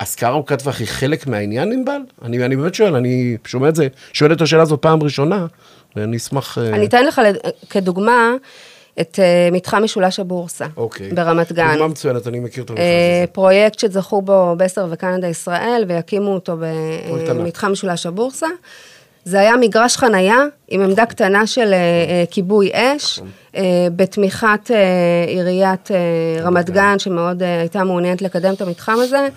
השכרה 0.00 0.30
ארוכת 0.30 0.58
טווח 0.58 0.78
היא 0.78 0.88
חלק 0.88 1.26
מהעניין, 1.26 1.72
ענבל? 1.72 2.00
אני, 2.22 2.44
אני 2.44 2.56
באמת 2.56 2.74
שואל, 2.74 2.94
אני 2.94 3.36
שומע 3.46 3.68
את 3.68 3.76
זה, 3.76 3.88
שואל 4.12 4.32
את 4.32 4.40
השאלה 4.40 4.62
הזאת 4.62 4.82
פעם 4.82 5.02
ראשונה, 5.02 5.46
ואני 5.96 6.16
אשמח... 6.16 6.58
אה, 6.58 6.68
אני 6.68 6.86
אתן 6.86 7.06
לך 7.06 7.20
כדוגמה 7.70 8.34
את 9.00 9.18
אה, 9.22 9.48
מתחם 9.52 9.82
משולש 9.82 10.20
הבורסה, 10.20 10.66
אוקיי. 10.76 11.10
ברמת 11.10 11.52
גן. 11.52 11.72
דוגמה 11.72 11.88
מצוינת, 11.88 12.26
אני 12.26 12.40
מכיר 12.40 12.64
את 12.64 12.70
המכרז 12.70 12.84
אה, 12.84 13.18
הזה. 13.22 13.26
פרויקט 13.32 13.78
שזכו 13.78 14.22
בו 14.22 14.54
בסר 14.56 14.86
וקנדה 14.90 15.28
ישראל, 15.28 15.84
ויקימו 15.88 16.34
אותו 16.34 16.56
במתחם 17.28 17.72
משולש 17.72 18.06
הבורסה. 18.06 18.46
זה 19.24 19.40
היה 19.40 19.56
מגרש 19.56 19.96
חנייה 19.96 20.44
עם 20.68 20.80
עמדה 20.82 21.06
קטנה 21.06 21.46
של 21.46 21.74
כיבוי 22.30 22.70
אש, 22.72 23.18
נכון. 23.18 23.30
בתמיכת 23.96 24.70
עיריית 25.26 25.88
רמת 26.40 26.70
גן, 26.70 26.98
שמאוד 26.98 27.42
הייתה 27.42 27.84
מעוניינת 27.84 28.22
לקדם 28.22 28.54
את 28.54 28.60
המתחם 28.60 28.96
הזה. 28.98 29.28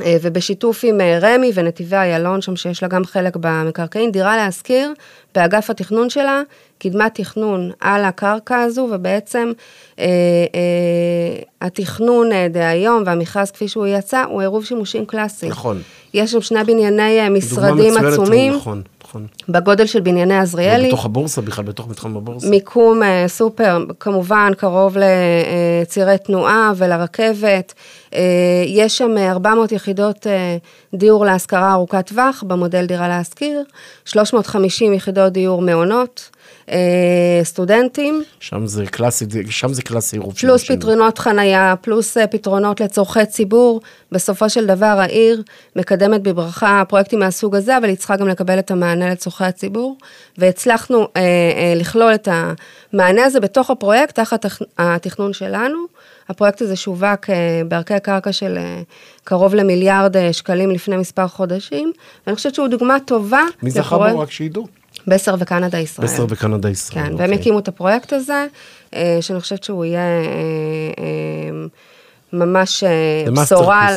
אה, 0.00 0.16
ובשיתוף 0.22 0.80
עם 0.84 1.00
אה, 1.00 1.18
רמ"י 1.22 1.52
ונתיבי 1.54 1.96
איילון, 1.96 2.40
שם 2.40 2.56
שיש 2.56 2.82
לה 2.82 2.88
גם 2.88 3.04
חלק 3.04 3.36
במקרקעין, 3.36 4.12
דירה 4.12 4.36
להשכיר, 4.36 4.92
באגף 5.34 5.70
התכנון 5.70 6.10
שלה, 6.10 6.42
קידמה 6.78 7.10
תכנון 7.10 7.70
על 7.80 8.04
הקרקע 8.04 8.60
הזו, 8.60 8.88
ובעצם 8.92 9.52
אה, 9.98 10.04
אה, 10.54 11.42
התכנון 11.60 12.32
אה, 12.32 12.46
דהיום 12.50 13.02
והמכרז 13.06 13.50
כפי 13.50 13.68
שהוא 13.68 13.86
יצא, 13.86 14.24
הוא 14.28 14.40
עירוב 14.40 14.64
שימושים 14.64 15.06
קלאסי. 15.06 15.48
נכון. 15.48 15.82
יש 16.14 16.32
שם 16.32 16.40
שני 16.40 16.64
בנייני 16.64 17.20
אה, 17.20 17.30
משרדים 17.30 17.96
עצומים. 17.96 18.52
נכון. 18.52 18.82
נכון. 19.14 19.26
בגודל 19.48 19.86
של 19.86 20.00
בנייני 20.00 20.38
עזריאלי. 20.38 20.88
בתוך 20.88 21.04
הבורסה 21.04 21.40
בכלל, 21.40 21.64
בתוך 21.64 21.88
מתחם 21.88 22.16
הבורסה. 22.16 22.48
מיקום 22.48 23.02
אה, 23.02 23.24
סופר, 23.28 23.84
כמובן 24.00 24.52
קרוב 24.56 24.96
לצירי 24.96 26.18
תנועה 26.18 26.72
ולרכבת. 26.76 27.74
אה, 28.14 28.20
יש 28.66 28.98
שם 28.98 29.18
400 29.18 29.72
יחידות 29.72 30.26
אה, 30.26 30.56
דיור 30.94 31.24
להשכרה 31.24 31.72
ארוכת 31.72 32.06
טווח 32.06 32.44
במודל 32.46 32.86
דירה 32.86 33.08
להשכיר, 33.08 33.62
350 34.04 34.92
יחידות 34.92 35.32
דיור 35.32 35.62
מעונות. 35.62 36.30
אה, 36.70 37.40
סטודנטים. 37.42 38.22
שם 38.40 38.66
זה 38.66 38.86
קלאסי, 38.86 39.24
שם 39.50 39.72
זה 39.72 39.82
קלאסי 39.82 40.16
עירוב 40.16 40.34
פלוס 40.34 40.60
שימושים. 40.60 40.76
פתרונות 40.76 41.18
חנייה, 41.18 41.74
פלוס 41.80 42.16
אה, 42.16 42.26
פתרונות 42.26 42.80
לצורכי 42.80 43.26
ציבור. 43.26 43.80
בסופו 44.12 44.50
של 44.50 44.66
דבר 44.66 44.96
העיר 44.98 45.42
מקדמת 45.76 46.22
בברכה 46.22 46.82
פרויקטים 46.88 47.18
מהסוג 47.18 47.56
הזה, 47.56 47.76
אבל 47.76 47.88
היא 47.88 47.96
צריכה 47.96 48.16
גם 48.16 48.28
לקבל 48.28 48.58
את 48.58 48.70
המענה 48.70 49.10
לצורכי 49.10 49.44
הציבור. 49.44 49.96
והצלחנו 50.38 50.98
אה, 51.16 51.22
אה, 51.22 51.74
לכלול 51.76 52.14
את 52.14 52.28
המענה 52.92 53.24
הזה 53.24 53.40
בתוך 53.40 53.70
הפרויקט, 53.70 54.14
תחת 54.14 54.46
התכנון 54.78 55.32
שלנו. 55.32 55.78
הפרויקט 56.28 56.62
הזה 56.62 56.76
שווק 56.76 57.30
אה, 57.30 57.62
בערכי 57.68 58.00
קרקע 58.02 58.32
של 58.32 58.58
אה, 58.58 58.82
קרוב 59.24 59.54
למיליארד 59.54 60.32
שקלים 60.32 60.70
לפני 60.70 60.96
מספר 60.96 61.28
חודשים, 61.28 61.92
ואני 62.26 62.36
חושבת 62.36 62.54
שהוא 62.54 62.68
דוגמה 62.68 62.96
טובה. 63.00 63.42
מי 63.62 63.70
זכה 63.70 63.98
בו? 63.98 64.18
רק 64.18 64.30
שידעו. 64.30 64.66
בסר 65.06 65.34
וקנדה 65.38 65.78
ישראל. 65.78 66.08
בסר 66.08 66.26
וקנדה 66.28 66.70
ישראל. 66.70 67.04
כן, 67.04 67.12
אוקיי. 67.12 67.26
והם 67.26 67.38
הקימו 67.38 67.58
את 67.58 67.68
הפרויקט 67.68 68.12
הזה, 68.12 68.46
אה, 68.94 69.18
שאני 69.20 69.40
חושבת 69.40 69.64
שהוא 69.64 69.84
יהיה 69.84 70.00
אה, 70.00 70.24
אה, 70.98 71.66
ממש 72.34 72.84
בשורה, 73.36 73.88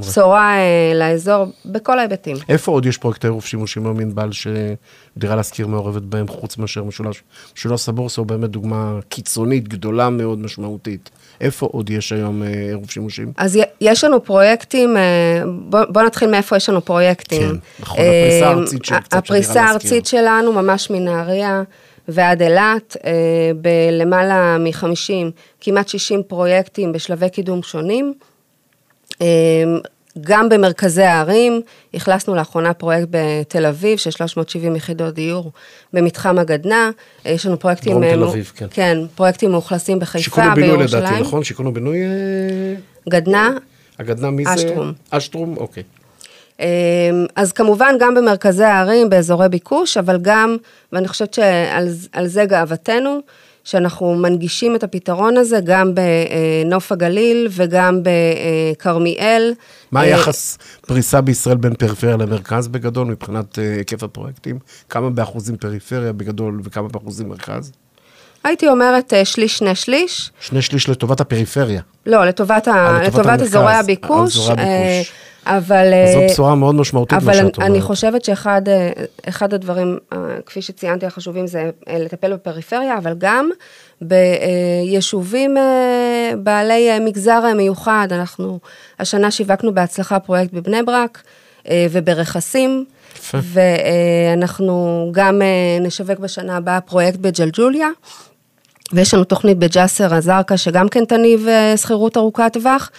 בשורה 0.00 0.56
לאזור 0.94 1.46
בכל 1.66 1.98
ההיבטים. 1.98 2.36
איפה 2.48 2.72
עוד 2.72 2.86
יש 2.86 2.98
פרויקטי 2.98 3.26
עירוב 3.26 3.44
שימושים 3.44 3.86
ענבל 3.86 4.30
שדירה 4.32 5.36
להשכיר 5.36 5.66
מעורבת 5.66 6.02
בהם, 6.02 6.28
חוץ 6.28 6.58
מאשר 6.58 6.84
משולש? 6.84 7.22
משולש 7.56 7.88
הבורסה 7.88 8.20
הוא 8.20 8.26
באמת 8.26 8.50
דוגמה 8.50 8.98
קיצונית, 9.08 9.68
גדולה 9.68 10.10
מאוד, 10.10 10.38
משמעותית. 10.38 11.10
איפה 11.40 11.66
עוד 11.72 11.90
יש 11.90 12.12
היום 12.12 12.42
אה, 12.42 12.48
עירוב 12.48 12.90
שימושים? 12.90 13.32
אז 13.36 13.58
יש 13.80 14.04
לנו 14.04 14.24
פרויקטים, 14.24 14.96
אה, 14.96 15.42
בוא, 15.88 16.02
נתחיל 16.02 16.30
מאיפה 16.30 16.56
יש 16.56 16.68
לנו 16.68 16.84
פרויקטים. 16.84 17.50
כן, 17.50 17.56
נכון, 17.80 17.98
הפריסה 18.00 18.46
הארצית 18.46 18.84
של 18.84 19.00
קצת 19.00 19.14
הפריסה 19.14 19.62
הארצית 19.62 20.06
שלנו, 20.06 20.52
ממש 20.52 20.90
מנהריה. 20.90 21.62
ועד 22.08 22.42
אילת, 22.42 22.96
בלמעלה 23.56 24.58
מ-50, 24.58 25.30
כמעט 25.60 25.88
60 25.88 26.22
פרויקטים 26.22 26.92
בשלבי 26.92 27.30
קידום 27.30 27.62
שונים. 27.62 28.14
גם 30.20 30.48
במרכזי 30.48 31.02
הערים, 31.02 31.60
אכלסנו 31.96 32.34
לאחרונה 32.34 32.74
פרויקט 32.74 33.08
בתל 33.10 33.66
אביב 33.66 33.98
של 33.98 34.10
370 34.10 34.76
יחידות 34.76 35.14
דיור 35.14 35.52
במתחם 35.92 36.38
הגדנ"ע, 36.38 36.90
יש 37.24 37.46
לנו 37.46 37.58
פרויקטים... 37.58 37.92
דרום 37.92 38.14
תל 38.14 38.24
אביב, 38.24 38.52
כן. 38.56 38.66
כן, 38.70 38.98
פרויקטים 39.14 39.50
מאוכלסים 39.50 39.98
בחיפה, 39.98 40.54
בירושלים. 40.54 40.54
שיכון 40.54 40.76
ובינוי 40.76 40.84
לדעתי, 40.84 41.20
נכון? 41.20 41.44
שיכון 41.44 41.66
ובינוי... 41.66 42.02
אה, 42.02 42.74
גדנ"ע. 43.08 43.50
הגדנ"ע 43.98 44.30
מי 44.30 44.44
זה? 44.44 44.54
אשטרום. 44.54 44.92
אשטרום, 45.10 45.56
אוקיי. 45.56 45.82
אמ, 46.60 46.66
אז 47.36 47.52
כמובן 47.52 47.94
גם 48.00 48.14
במרכזי 48.14 48.64
הערים, 48.64 49.10
באזורי 49.10 49.48
ביקוש, 49.48 49.96
אבל 49.96 50.18
גם, 50.22 50.56
ואני 50.92 51.08
חושבת 51.08 51.34
שעל 51.34 52.26
זה 52.26 52.44
גאוותנו, 52.44 53.20
שאנחנו 53.64 54.14
מנגישים 54.14 54.76
את 54.76 54.82
הפתרון 54.82 55.36
הזה 55.36 55.60
גם 55.64 55.92
בנוף 55.94 56.92
הגליל 56.92 57.48
וגם 57.50 58.00
בכרמיאל. 58.02 59.52
מה 59.92 60.00
אה, 60.00 60.04
היחס 60.04 60.58
פריסה 60.86 61.20
בישראל 61.20 61.56
בין 61.56 61.74
פריפריה 61.74 62.16
למרכז 62.16 62.68
בגדול, 62.68 63.06
מבחינת 63.06 63.58
אה, 63.58 63.74
היקף 63.76 64.02
הפרויקטים? 64.02 64.58
כמה 64.88 65.10
באחוזים 65.10 65.56
פריפריה 65.56 66.12
בגדול 66.12 66.60
וכמה 66.64 66.88
באחוזים 66.88 67.28
מרכז? 67.28 67.72
הייתי 68.44 68.68
אומרת 68.68 69.12
אה, 69.12 69.24
שליש, 69.24 69.58
שני 69.58 69.74
שליש. 69.74 70.30
שני 70.40 70.62
שליש 70.62 70.88
לטובת 70.88 71.20
הפריפריה. 71.20 71.80
לא, 72.06 72.24
לטובת, 72.24 72.68
ה... 72.68 73.00
לטובת 73.06 73.40
אזורי 73.40 73.74
הביקוש. 73.74 74.36
אזורי 74.36 74.52
הביקוש. 74.52 75.12
אבל... 75.46 75.92
זו 76.12 76.20
אה, 76.20 76.26
בשורה 76.30 76.54
מאוד 76.54 76.74
משמעותית, 76.74 77.12
מה 77.12 77.18
אבל 77.18 77.32
שאת 77.34 77.56
אומרת. 77.56 77.70
אני 77.70 77.80
חושבת 77.80 78.24
שאחד 78.24 78.68
אה, 78.68 78.90
אחד 79.28 79.54
הדברים, 79.54 79.98
אה, 80.12 80.18
כפי 80.46 80.62
שציינתי, 80.62 81.06
החשובים 81.06 81.46
זה 81.46 81.70
לטפל 81.88 82.32
בפריפריה, 82.32 82.98
אבל 82.98 83.14
גם 83.18 83.50
ביישובים 84.00 85.56
בעלי 86.38 86.98
מגזר 87.00 87.54
מיוחד. 87.56 88.08
אנחנו 88.10 88.58
השנה 88.98 89.30
שיווקנו 89.30 89.74
בהצלחה 89.74 90.20
פרויקט 90.20 90.52
בבני 90.52 90.82
ברק 90.82 91.22
וברכסים. 91.90 92.84
ואנחנו 93.34 95.08
גם 95.12 95.42
נשווק 95.80 96.18
בשנה 96.18 96.56
הבאה 96.56 96.80
פרויקט 96.80 97.18
בג'לג'וליה. 97.18 97.88
ויש 98.92 99.14
לנו 99.14 99.24
תוכנית 99.24 99.58
בג'סר 99.58 100.18
א-זרקא, 100.18 100.56
שגם 100.56 100.88
כן 100.88 101.04
תניב 101.04 101.48
אה, 101.48 101.76
שכירות 101.76 102.16
ארוכת 102.16 102.52
טווח. 102.52 102.90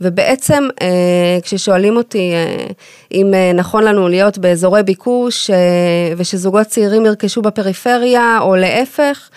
ובעצם, 0.00 0.68
אה, 0.82 1.38
כששואלים 1.42 1.96
אותי 1.96 2.32
אה, 2.32 2.66
אם 3.12 3.34
נכון 3.54 3.84
לנו 3.84 4.08
להיות 4.08 4.38
באזורי 4.38 4.82
ביקוש, 4.82 5.50
ושזוגות 6.16 6.66
צעירים 6.66 7.06
ירכשו 7.06 7.42
בפריפריה, 7.42 8.38
או 8.40 8.56
להפך, 8.56 9.30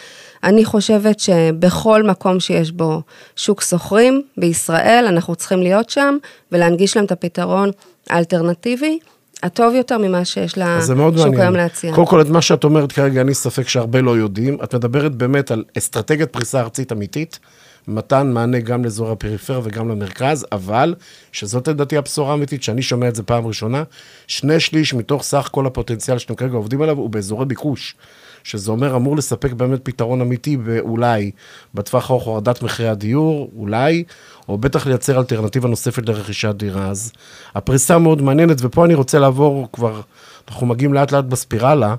אני 0.43 0.65
חושבת 0.65 1.19
שבכל 1.19 2.03
מקום 2.03 2.39
שיש 2.39 2.71
בו 2.71 3.01
שוק 3.35 3.61
שוכרים 3.61 4.21
בישראל, 4.37 5.05
אנחנו 5.07 5.35
צריכים 5.35 5.61
להיות 5.61 5.89
שם, 5.89 6.17
ולהנגיש 6.51 6.97
להם 6.97 7.05
את 7.05 7.11
הפתרון 7.11 7.71
האלטרנטיבי. 8.09 8.99
הטוב 9.43 9.75
יותר 9.75 9.97
ממה 9.97 10.25
שיש 10.25 10.57
לשוק 10.57 10.97
מעניין. 10.97 11.39
היום 11.41 11.55
להציע. 11.55 11.93
קודם 11.93 12.07
כל, 12.07 12.21
את 12.21 12.27
מה 12.29 12.41
שאת 12.41 12.63
אומרת 12.63 12.91
כרגע, 12.91 13.19
אין 13.19 13.27
לי 13.27 13.33
ספק 13.33 13.67
שהרבה 13.67 14.01
לא 14.01 14.17
יודעים. 14.17 14.57
את 14.63 14.75
מדברת 14.75 15.15
באמת 15.15 15.51
על 15.51 15.63
אסטרטגיית 15.77 16.29
פריסה 16.29 16.59
ארצית 16.59 16.91
אמיתית, 16.91 17.39
מתן 17.87 18.31
מענה 18.31 18.59
גם 18.59 18.83
לאזור 18.83 19.11
הפריפריה 19.11 19.59
וגם 19.63 19.89
למרכז, 19.89 20.45
אבל, 20.51 20.95
שזאת 21.31 21.67
לדעתי 21.67 21.97
הבשורה 21.97 22.31
האמיתית, 22.31 22.63
שאני 22.63 22.81
שומע 22.81 23.07
את 23.07 23.15
זה 23.15 23.23
פעם 23.23 23.47
ראשונה, 23.47 23.83
שני 24.27 24.59
שליש 24.59 24.93
מתוך 24.93 25.23
סך 25.23 25.49
כל 25.51 25.65
הפוטנציאל 25.65 26.17
שאתם 26.17 26.35
כרגע 26.35 26.53
עובדים 26.53 26.81
עליו 26.81 26.97
הוא 26.97 27.09
באזורי 27.09 27.45
ביקוש. 27.45 27.95
שזה 28.43 28.71
אומר, 28.71 28.95
אמור 28.95 29.17
לספק 29.17 29.53
באמת 29.53 29.79
פתרון 29.83 30.21
אמיתי, 30.21 30.57
ואולי 30.63 31.31
בטווח 31.73 32.09
הארוך 32.09 32.23
הורדת 32.23 32.61
מחירי 32.61 32.89
הדיור, 32.89 33.51
אולי, 33.55 34.03
או 34.49 34.57
בטח 34.57 34.87
לייצר 34.87 35.19
אלטרנטיבה 35.19 35.69
נוספת 35.69 36.09
לרכישת 36.09 36.55
דירה. 36.55 36.89
אז 36.89 37.11
הפריסה 37.55 37.97
מאוד 37.97 38.21
מעניינת, 38.21 38.57
ופה 38.59 38.85
אני 38.85 38.93
רוצה 38.93 39.19
לעבור 39.19 39.67
כבר, 39.73 40.01
אנחנו 40.47 40.67
מגיעים 40.67 40.93
לאט 40.93 41.11
לאט 41.11 41.25
בספירלה, 41.25 41.95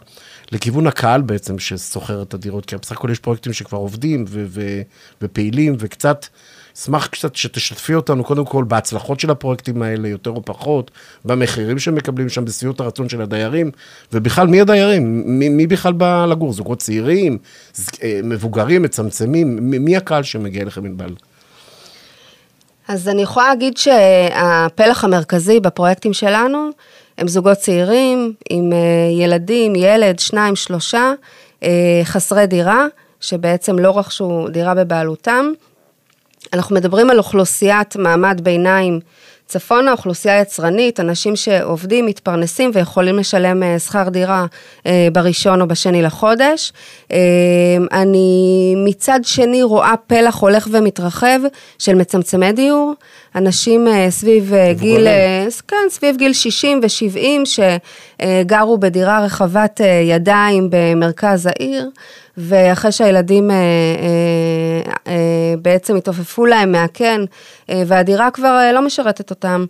לכיוון 0.53 0.87
הקהל 0.87 1.23
בעצם 1.23 1.59
ששוכר 1.59 2.23
את 2.23 2.35
הדירות, 2.35 2.67
כי 2.67 2.77
בסך 2.77 2.93
הכל 2.93 3.11
יש 3.11 3.19
פרויקטים 3.19 3.53
שכבר 3.53 3.79
עובדים 3.79 4.25
ו- 4.29 4.45
ו- 4.49 4.83
ופעילים, 5.23 5.77
וקצת, 5.79 6.27
אשמח 6.77 7.07
קצת 7.07 7.37
שתשתפי 7.37 7.95
אותנו 7.95 8.25
קודם 8.25 8.45
כל 8.45 8.65
בהצלחות 8.65 9.21
של 9.21 9.31
הפרויקטים 9.31 9.83
האלה, 9.83 10.09
יותר 10.09 10.31
או 10.31 10.45
פחות, 10.45 10.91
במחירים 11.25 11.79
שהם 11.79 11.95
מקבלים 11.95 12.29
שם, 12.29 12.45
בשביעות 12.45 12.81
הרצון 12.81 13.09
של 13.09 13.23
הדיירים, 13.23 13.71
ובכלל, 14.13 14.47
מי 14.47 14.61
הדיירים? 14.61 15.23
מי, 15.39 15.49
מי 15.49 15.67
בכלל 15.67 15.93
בא 15.93 16.27
לגור? 16.27 16.53
זוגות 16.53 16.79
צעירים, 16.79 17.39
אה, 18.03 18.21
מבוגרים, 18.25 18.83
מצמצמים? 18.83 19.71
מי, 19.71 19.79
מי 19.79 19.97
הקהל 19.97 20.23
שמגיע 20.23 20.63
אליכם, 20.63 20.85
ענבל? 20.85 21.15
אז 22.89 23.09
אני 23.09 23.23
יכולה 23.23 23.49
להגיד 23.49 23.77
שהפלח 23.77 25.05
המרכזי 25.05 25.61
בפרויקטים 25.61 26.13
שלנו 26.13 26.71
הם 27.19 27.29
זוגות 27.29 27.59
צעירים 27.59 28.33
עם 28.51 28.73
אה, 28.73 28.79
ילדים, 29.23 29.77
ילד, 29.77 30.19
שניים, 30.19 30.57
שלושה, 30.57 31.13
אה, 31.63 32.01
חסרי 32.05 32.47
דירה, 32.47 32.87
שבעצם 33.21 33.79
לא 33.79 33.99
רכשו 33.99 34.49
דירה 34.49 34.75
בבעלותם. 34.75 35.53
אנחנו 36.55 36.75
מדברים 36.75 37.11
על 37.11 37.19
אוכלוסיית 37.19 37.97
מעמד 37.97 38.41
ביניים 38.43 39.01
צפונה, 39.47 39.93
אוכלוסייה 39.93 40.41
יצרנית, 40.41 41.01
אנשים 41.01 41.37
שעובדים, 41.37 42.07
מתפרנסים 42.07 42.71
ויכולים 42.75 43.19
לשלם 43.19 43.63
אה, 43.63 43.79
שכר 43.79 44.09
דירה 44.09 44.47
אה, 44.87 45.09
בראשון 45.13 45.61
או 45.61 45.67
בשני 45.69 46.03
לחודש. 46.03 46.73
אה, 47.13 47.19
אני 47.93 48.75
מצד 48.77 49.21
שני 49.23 49.63
רואה 49.63 49.95
פלח 50.07 50.37
הולך 50.37 50.69
ומתרחב 50.71 51.41
של 51.79 51.95
מצמצמי 51.95 52.53
דיור, 52.53 52.95
אנשים 53.35 53.89
אה, 53.89 54.11
סביב 54.11 54.55
אה, 54.55 54.73
גיל, 54.73 55.07
אה, 55.07 55.47
כן, 55.69 55.77
סביב 55.89 56.17
גיל 56.17 56.33
60 56.33 56.81
ו-70 56.83 57.45
שגרו 57.45 58.79
בדירה 58.79 59.25
רחבת 59.25 59.81
ידיים 60.05 60.69
במרכז 60.71 61.47
העיר. 61.47 61.91
ואחרי 62.37 62.93
שהילדים 62.93 63.51
בעצם 65.63 65.97
התעופפו 65.97 66.47
להם 66.47 66.73
מהקן, 66.73 67.25
והדירה 67.69 68.31
כבר 68.31 68.71
לא 68.75 68.83
משרתת 68.83 69.31
אותם, 69.31 69.65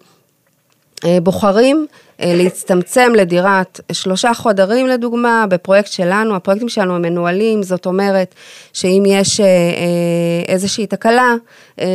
בוחרים 1.22 1.86
להצטמצם 2.18 3.12
לדירת 3.16 3.80
שלושה 3.92 4.34
חודרים 4.34 4.86
לדוגמה, 4.86 5.44
בפרויקט 5.48 5.92
שלנו, 5.92 6.36
הפרויקטים 6.36 6.68
שלנו 6.68 6.94
הם 6.94 7.02
מנוהלים, 7.02 7.62
זאת 7.62 7.86
אומרת 7.86 8.34
שאם 8.72 9.02
יש 9.06 9.40
אה, 9.40 9.46
אה, 9.46 10.52
איזושהי 10.54 10.86
תקלה, 10.86 11.34
אה, 11.80 11.86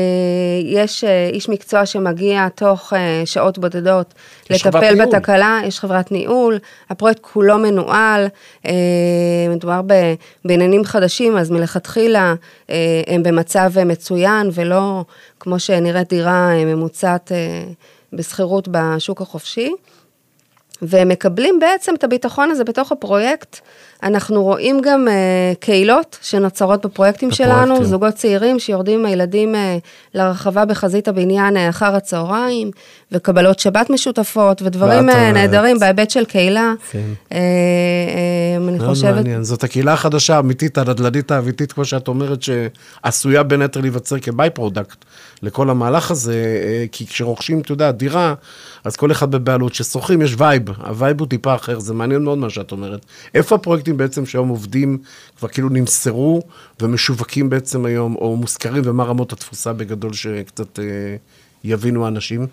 יש 0.63 1.03
אה, 1.03 1.29
איש 1.33 1.49
מקצוע 1.49 1.85
שמגיע 1.85 2.47
תוך 2.55 2.93
אה, 2.93 3.21
שעות 3.25 3.57
בודדות 3.57 4.13
לטפל 4.49 4.93
ניהול. 4.93 5.05
בתקלה, 5.05 5.61
יש 5.65 5.79
חברת 5.79 6.11
ניהול, 6.11 6.57
הפרויקט 6.89 7.19
כולו 7.21 7.57
מנוהל, 7.57 8.27
אה, 8.65 8.71
מדובר 9.49 9.81
בעניינים 10.45 10.83
חדשים, 10.83 11.37
אז 11.37 11.51
מלכתחילה 11.51 12.33
אה, 12.69 12.75
הם 13.07 13.23
במצב 13.23 13.71
אה, 13.77 13.85
מצוין, 13.85 14.49
ולא 14.53 15.03
כמו 15.39 15.59
שנראית 15.59 16.09
דירה 16.09 16.51
אה, 16.51 16.65
ממוצעת 16.65 17.31
אה, 17.31 17.63
בשכירות 18.13 18.67
בשוק 18.71 19.21
החופשי. 19.21 19.71
והם 20.81 21.09
מקבלים 21.09 21.59
בעצם 21.59 21.95
את 21.95 22.03
הביטחון 22.03 22.51
הזה 22.51 22.63
בתוך 22.63 22.91
הפרויקט. 22.91 23.59
אנחנו 24.03 24.43
רואים 24.43 24.81
גם 24.81 25.07
אה, 25.07 25.55
קהילות 25.59 26.17
שנוצרות 26.21 26.85
בפרויקטים 26.85 27.29
בפרויקטים. 27.29 27.65
שלנו, 27.65 27.85
זוגות 27.85 28.13
צעירים 28.13 28.59
שיורדים 28.59 28.99
עם 28.99 29.05
הילדים 29.05 29.55
אה, 29.55 29.57
לרחבה 30.13 30.65
בחזית 30.65 31.07
הבניין 31.07 31.57
אה, 31.57 31.59
אחר 31.69 31.95
הצהריים, 31.95 32.71
וקבלות 33.11 33.59
שבת 33.59 33.89
משותפות, 33.89 34.61
ודברים 34.61 35.09
אה. 35.09 35.13
נהדרים 35.33 35.79
בהיבט 35.79 36.09
של 36.09 36.25
קהילה. 36.25 36.73
כן. 36.91 36.99
אה, 37.29 37.31
אה, 37.31 38.69
אני 38.69 38.79
חושבת... 38.79 39.15
מעניין. 39.15 39.43
זאת 39.43 39.63
הקהילה 39.63 39.93
החדשה 39.93 40.35
האמיתית, 40.35 40.77
הנדל"נית 40.77 41.31
האמיתית, 41.31 41.71
כמו 41.71 41.85
שאת 41.85 42.07
אומרת, 42.07 42.39
שעשויה 42.41 43.43
בין 43.43 43.61
היתר 43.61 43.81
להיווצר 43.81 44.19
כ 44.19 44.49
by-product 44.49 45.05
לכל 45.41 45.69
המהלך 45.69 46.11
הזה, 46.11 46.33
אה, 46.33 46.85
כי 46.91 47.07
כשרוכשים, 47.07 47.59
אתה 47.59 47.71
יודע, 47.71 47.91
דירה, 47.91 48.33
אז 48.83 48.95
כל 48.95 49.11
אחד 49.11 49.31
בבעלות, 49.31 49.71
כששוכרים 49.71 50.21
יש 50.21 50.35
vibe, 50.37 50.63
ה 50.69 50.79
vibe 50.79 51.19
הוא 51.19 51.27
טיפה 51.27 51.55
אחר, 51.55 51.79
זה 51.79 51.93
מעניין 51.93 52.23
מאוד 52.23 52.37
מה 52.37 52.49
שאת 52.49 52.71
אומרת. 52.71 53.05
איפה 53.35 53.57
הפרויקטים 53.89 53.97
בעצם 53.97 54.25
שהיום 54.25 54.49
עובדים, 54.49 54.97
כבר 55.37 55.47
כאילו 55.47 55.69
נמסרו 55.69 56.41
ומשווקים 56.81 57.49
בעצם 57.49 57.85
היום, 57.85 58.15
או 58.15 58.35
מושכרים, 58.35 58.81
ומה 58.85 59.03
רמות 59.03 59.33
התפוסה 59.33 59.73
בגדול 59.73 60.13
שקצת 60.13 60.79
אה, 60.79 60.83
יבינו 61.63 62.05
האנשים? 62.05 62.47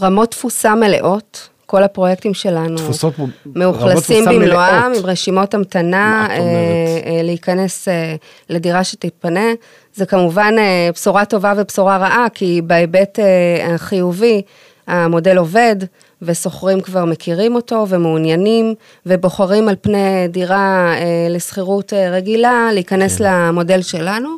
רמות 0.00 0.30
תפוסה 0.30 0.74
מלאות. 0.74 1.48
כל 1.66 1.82
הפרויקטים 1.82 2.34
שלנו 2.34 2.76
תפוסות 2.76 3.14
מאוכלסים 3.46 4.24
במלואם. 4.24 4.92
עם 4.96 5.06
רשימות 5.06 5.54
המתנה? 5.54 6.26
אה, 6.30 6.36
אה, 6.36 7.22
להיכנס 7.22 7.88
אה, 7.88 8.16
לדירה 8.50 8.84
שתתפנה. 8.84 9.46
זה 9.94 10.06
כמובן 10.06 10.54
אה, 10.58 10.88
בשורה 10.94 11.24
טובה 11.24 11.52
ובשורה 11.56 11.96
רעה, 11.96 12.26
כי 12.34 12.60
בהיבט 12.64 13.18
אה, 13.18 13.74
החיובי, 13.74 14.42
המודל 14.86 15.38
עובד, 15.38 15.76
ושוכרים 16.22 16.80
כבר 16.80 17.04
מכירים 17.04 17.54
אותו 17.54 17.86
ומעוניינים, 17.88 18.74
ובוחרים 19.06 19.68
על 19.68 19.76
פני 19.80 20.28
דירה 20.28 20.94
אה, 20.96 21.26
לשכירות 21.30 21.92
אה, 21.92 22.10
רגילה, 22.10 22.68
להיכנס 22.72 23.18
כן. 23.18 23.24
למודל 23.24 23.82
שלנו. 23.82 24.28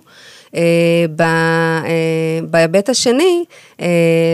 אה, 0.56 1.04
ב- 1.16 1.22
אה, 1.22 2.38
בהיבט 2.50 2.88
השני, 2.88 3.44
אה, 3.80 3.86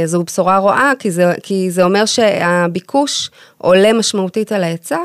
זו 0.04 0.22
בשורה 0.22 0.58
רואה, 0.58 0.92
כי 0.98 1.10
זה, 1.10 1.32
כי 1.42 1.70
זה 1.70 1.84
אומר 1.84 2.04
שהביקוש 2.04 3.30
עולה 3.58 3.92
משמעותית 3.92 4.52
על 4.52 4.64
ההיצע, 4.64 4.98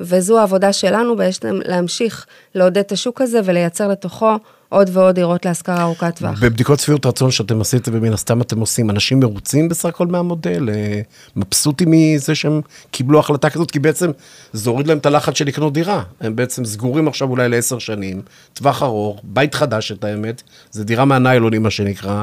וזו 0.00 0.38
העבודה 0.38 0.72
שלנו 0.72 1.16
בעצם 1.16 1.60
להמשיך 1.64 2.26
לעודד 2.54 2.78
את 2.78 2.92
השוק 2.92 3.20
הזה 3.20 3.40
ולייצר 3.44 3.88
לתוכו 3.88 4.36
עוד 4.70 4.90
ועוד 4.92 5.14
דירות 5.14 5.44
להשכרה 5.44 5.82
ארוכת 5.82 6.16
טווח. 6.16 6.42
בבדיקות 6.42 6.80
שביעות 6.80 7.06
רצון 7.06 7.30
שאתם 7.30 7.60
עשיתם, 7.60 7.90
ומן 7.94 8.12
הסתם 8.12 8.40
אתם 8.40 8.60
עושים, 8.60 8.90
אנשים 8.90 9.20
מרוצים 9.20 9.68
בסך 9.68 9.88
הכל 9.88 10.06
מהמודל? 10.06 10.70
אה, 10.70 11.00
מבסוטים 11.36 11.88
מזה 11.90 12.34
שהם 12.34 12.60
קיבלו 12.90 13.18
החלטה 13.18 13.50
כזאת? 13.50 13.70
כי 13.70 13.78
בעצם 13.78 14.10
זה 14.52 14.70
הוריד 14.70 14.86
להם 14.86 14.98
את 14.98 15.06
הלחץ 15.06 15.38
של 15.38 15.44
לקנות 15.44 15.72
דירה. 15.72 16.02
הם 16.20 16.36
בעצם 16.36 16.64
סגורים 16.64 17.08
עכשיו 17.08 17.30
אולי 17.30 17.48
לעשר 17.48 17.78
שנים, 17.78 18.22
טווח 18.54 18.82
ארוך, 18.82 19.20
בית 19.24 19.54
חדש 19.54 19.92
את 19.92 20.04
האמת, 20.04 20.42
זה 20.70 20.84
דירה 20.84 21.04
מהניילונים 21.04 21.62
מה 21.62 21.70
שנקרא. 21.70 22.22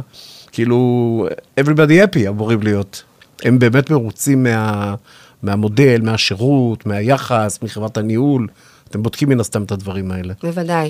כאילו, 0.52 1.28
everybody 1.60 2.16
happy 2.16 2.28
אמורים 2.28 2.64
להיות. 2.64 3.04
הם 3.44 3.60
באמת 3.60 3.90
מרוצים 3.90 4.44
מה, 4.44 4.96
מהמודל, 5.44 6.02
מהשירות, 6.04 6.86
מהיחס, 6.86 7.60
מחברת 7.64 7.98
הניהול. 7.98 8.48
אתם 8.90 9.04
בודקים 9.04 9.30
מן 9.30 9.40
הסתם 9.40 9.64
את 9.64 9.72
הדברים 9.72 10.12
האלה. 10.12 10.34
בוודאי. 10.44 10.90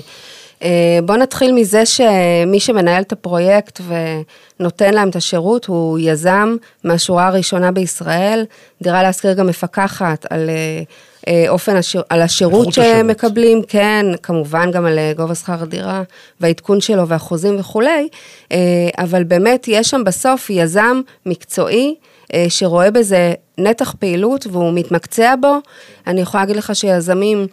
אה, 0.62 0.98
בואו 1.04 1.18
נתחיל 1.18 1.52
מזה 1.52 1.86
שמי 1.86 2.60
שמנהל 2.60 3.02
את 3.02 3.12
הפרויקט 3.12 3.80
ונותן 4.60 4.94
להם 4.94 5.08
את 5.08 5.16
השירות 5.16 5.66
הוא 5.66 5.98
יזם 5.98 6.56
מהשורה 6.84 7.26
הראשונה 7.26 7.72
בישראל. 7.72 8.44
דירה 8.82 9.02
להשכיר 9.02 9.32
גם 9.32 9.46
מפקחת 9.46 10.26
על 10.30 10.50
אה, 10.50 10.82
אה, 11.28 11.44
אופן, 11.48 11.76
השיר, 11.76 12.02
על 12.08 12.22
השירות 12.22 12.72
שהם 12.72 13.06
מקבלים, 13.06 13.62
כן, 13.68 14.06
כמובן 14.22 14.70
גם 14.70 14.86
על 14.86 14.98
גובה 15.16 15.34
שכר 15.34 15.62
הדירה 15.62 16.02
והעדכון 16.40 16.80
שלו 16.80 17.08
והחוזים 17.08 17.60
וכולי, 17.60 18.08
אבל 18.98 19.24
באמת 19.24 19.68
יש 19.68 19.90
שם 19.90 20.04
בסוף 20.04 20.50
יזם 20.50 21.00
מקצועי. 21.26 21.94
שרואה 22.48 22.90
בזה 22.90 23.34
נתח 23.58 23.94
פעילות 23.98 24.46
והוא 24.46 24.72
מתמקצע 24.74 25.34
בו. 25.40 25.56
אני 26.06 26.20
יכולה 26.20 26.42
להגיד 26.42 26.56
לך 26.56 26.76
שיזמים 26.76 27.46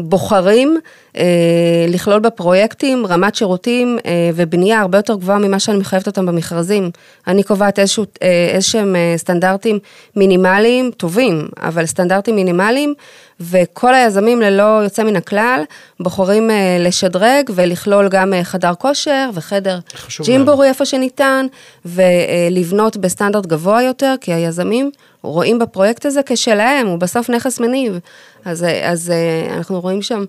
בוחרים 0.00 0.78
אה, 1.16 1.86
לכלול 1.88 2.20
בפרויקטים 2.20 3.06
רמת 3.06 3.34
שירותים 3.34 3.98
אה, 4.06 4.30
ובנייה 4.34 4.80
הרבה 4.80 4.98
יותר 4.98 5.14
גבוהה 5.14 5.38
ממה 5.38 5.58
שאני 5.58 5.78
מחייבת 5.78 6.06
אותם 6.06 6.26
במכרזים. 6.26 6.90
אני 7.26 7.42
קובעת 7.42 7.78
איזשהו, 7.78 8.04
אה, 8.22 8.50
איזשהם 8.54 8.96
סטנדרטים 9.16 9.78
מינימליים, 10.16 10.90
טובים, 10.96 11.48
אבל 11.62 11.86
סטנדרטים 11.86 12.36
מינימליים, 12.36 12.94
וכל 13.40 13.94
היזמים 13.94 14.40
ללא 14.40 14.80
יוצא 14.84 15.02
מן 15.02 15.16
הכלל 15.16 15.62
בוחרים 16.00 16.50
לשדרג 16.80 17.50
ולכלול 17.54 18.08
גם 18.08 18.32
חדר 18.42 18.74
כושר 18.74 19.30
וחדר 19.34 19.78
ג'ימבורי 20.22 20.68
איפה 20.68 20.84
שניתן, 20.84 21.46
ולבנות 21.84 22.96
בסטנדרט 22.96 23.46
גבוה 23.46 23.82
יותר, 23.82 24.14
כי 24.20 24.32
היזמים 24.32 24.90
רואים 25.32 25.58
בפרויקט 25.58 26.06
הזה 26.06 26.20
כשלהם, 26.26 26.86
הוא 26.86 26.98
בסוף 26.98 27.30
נכס 27.30 27.60
מניב. 27.60 27.98
אז, 28.44 28.66
אז 28.82 29.12
אנחנו 29.50 29.80
רואים 29.80 30.02
שם 30.02 30.24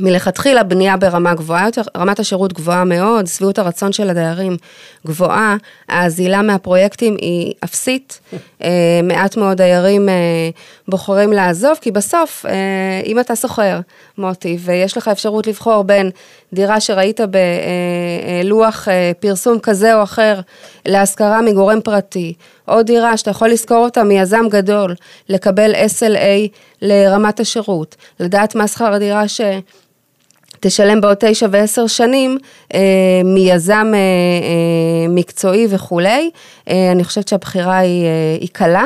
מלכתחילה 0.00 0.62
בנייה 0.62 0.96
ברמה 0.96 1.34
גבוהה 1.34 1.66
יותר, 1.66 1.82
רמת 1.96 2.20
השירות 2.20 2.52
גבוהה 2.52 2.84
מאוד, 2.84 3.26
שביעות 3.26 3.58
הרצון 3.58 3.92
של 3.92 4.10
הדיירים 4.10 4.56
גבוהה, 5.06 5.56
הזילה 5.88 6.42
מהפרויקטים 6.42 7.16
היא 7.20 7.54
אפסית, 7.64 8.20
אה, 8.62 9.00
מעט 9.02 9.36
מאוד 9.36 9.56
דיירים 9.56 10.08
אה, 10.08 10.14
בוחרים 10.88 11.32
לעזוב, 11.32 11.78
כי 11.80 11.90
בסוף, 11.90 12.46
אה, 12.46 13.00
אם 13.04 13.20
אתה 13.20 13.36
שוכר, 13.36 13.80
מוטי, 14.18 14.58
ויש 14.60 14.96
לך 14.96 15.08
אפשרות 15.08 15.46
לבחור 15.46 15.84
בין 15.84 16.10
דירה 16.56 16.80
שראית 16.80 17.20
בלוח 18.44 18.88
פרסום 19.20 19.58
כזה 19.58 19.96
או 19.96 20.02
אחר 20.02 20.40
להשכרה 20.86 21.42
מגורם 21.42 21.80
פרטי, 21.80 22.34
או 22.68 22.82
דירה 22.82 23.16
שאתה 23.16 23.30
יכול 23.30 23.48
לשכור 23.48 23.76
אותה 23.76 24.04
מיזם 24.04 24.48
גדול, 24.50 24.94
לקבל 25.28 25.74
SLA 25.74 26.48
לרמת 26.82 27.40
השירות, 27.40 27.96
לדעת 28.20 28.54
מה 28.54 28.68
שכר 28.68 28.92
הדירה 28.92 29.28
ש... 29.28 29.40
תשלם 30.60 31.00
בעוד 31.00 31.16
תשע 31.20 31.46
ועשר 31.50 31.86
שנים 31.86 32.38
אה, 32.74 32.80
מיזם 33.24 33.92
אה, 33.94 33.98
אה, 33.98 35.08
מקצועי 35.08 35.66
וכולי. 35.70 36.30
אה, 36.68 36.92
אני 36.92 37.04
חושבת 37.04 37.28
שהבחירה 37.28 37.78
היא, 37.78 38.04
אה, 38.04 38.36
היא 38.40 38.48
קלה, 38.52 38.84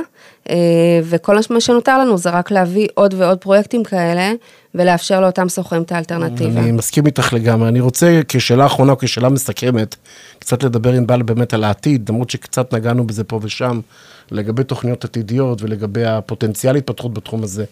אה, 0.51 0.57
וכל 1.03 1.37
מה 1.51 1.61
שנותר 1.61 1.99
לנו 1.99 2.19
זה 2.19 2.31
רק 2.31 2.51
להביא 2.51 2.89
עוד 2.95 3.15
ועוד 3.17 3.39
פרויקטים 3.39 3.85
כאלה, 3.85 4.33
ולאפשר 4.75 5.21
לאותם 5.21 5.49
שוכרים 5.49 5.83
את 5.83 5.93
האלטרנטיבה. 5.93 6.61
אני 6.61 6.73
מסכים 6.73 7.07
איתך 7.07 7.33
לגמרי. 7.33 7.69
אני 7.69 7.81
רוצה 7.81 8.21
כשאלה 8.29 8.67
אחרונה 8.67 8.97
כשאלה 8.97 9.29
מסכמת, 9.29 9.97
קצת 10.39 10.63
לדבר 10.63 10.93
עם 10.93 11.07
בעל 11.07 11.23
באמת 11.23 11.55
על 11.55 11.65
העתיד, 11.65 12.09
למרות 12.09 12.31
שקצת 12.31 12.75
נגענו 12.75 13.07
בזה 13.07 13.25
פה 13.25 13.41
ושם, 13.43 13.81
לגבי 14.31 14.65
תוכניות 14.65 15.05
עתידיות 15.05 15.63
ולגבי 15.63 16.05
הפוטנציאל 16.05 16.77
התפתחות 16.77 17.15
בתחום 17.15 17.43
הזה. 17.43 17.65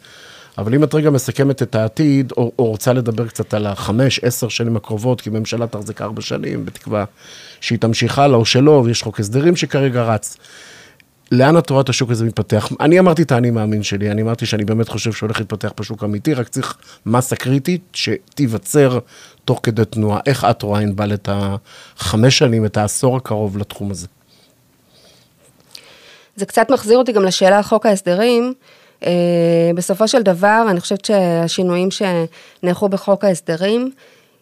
אבל 0.59 0.75
אם 0.75 0.85
את 0.85 0.95
רגע 0.95 1.11
מסכמת 1.11 1.63
את 1.63 1.75
העתיד, 1.75 2.33
או, 2.37 2.53
או 2.59 2.65
רוצה 2.65 2.93
לדבר 2.93 3.27
קצת 3.27 3.55
על 3.55 3.67
החמש, 3.67 4.21
עשר 4.23 4.49
שנים 4.49 4.77
הקרובות, 4.77 5.21
כי 5.21 5.31
ממשלה 5.31 5.67
תחזיק 5.67 6.03
ארבע 6.03 6.21
שנים, 6.21 6.67
בתקווה 6.67 7.05
שהיא 7.61 7.79
תמשיך 7.79 8.19
הלאה 8.19 8.37
או 8.37 8.45
שלא, 8.45 8.83
ויש 8.85 9.03
חוק 9.03 9.21
הסדרים 9.21 9.57
שכרגע 9.57 10.03
רץ. 10.03 10.37
לאן 11.33 11.59
את 11.59 11.71
רואה 11.71 11.81
את 11.81 11.89
השוק 11.89 12.11
הזה 12.11 12.25
מתפתח? 12.25 12.69
אני 12.81 12.99
אמרתי 12.99 13.23
את 13.23 13.33
האני 13.33 13.51
מאמין 13.51 13.83
שלי, 13.83 14.11
אני 14.11 14.23
אמרתי 14.23 14.47
שאני 14.47 14.65
באמת 14.65 14.89
חושב 14.89 15.13
שהולך 15.13 15.39
להתפתח 15.39 15.73
פה 15.77 15.85
שוק 15.85 16.05
אמיתי, 16.05 16.35
רק 16.35 16.49
צריך 16.49 16.77
מסה 17.07 17.37
קריטית 17.37 17.83
שתיווצר 17.93 18.99
תוך 19.45 19.61
כדי 19.63 19.85
תנועה. 19.85 20.21
איך 20.27 20.45
את 20.51 20.63
רואה, 20.63 20.81
ענבל, 20.81 21.15
את 21.15 21.29
החמש 21.33 22.39
שנים, 22.39 22.65
את 22.65 22.77
העשור 22.77 23.17
הקרוב 23.17 23.59
לתחום 23.59 23.91
הזה? 23.91 24.07
זה 26.37 26.47
קצת 26.47 26.71
מחזיר 26.71 26.99
אותי 26.99 27.13
גם 27.13 27.25
לשאלה 27.25 27.57
על 27.57 27.63
חוק 27.63 27.87
ההסדרים. 27.87 28.55
Uh, 29.01 29.07
בסופו 29.75 30.09
של 30.09 30.23
דבר, 30.23 30.67
אני 30.71 30.81
חושבת 30.81 31.05
שהשינויים 31.05 31.89
שנערכו 31.91 32.89
בחוק 32.89 33.25
ההסדרים, 33.25 33.91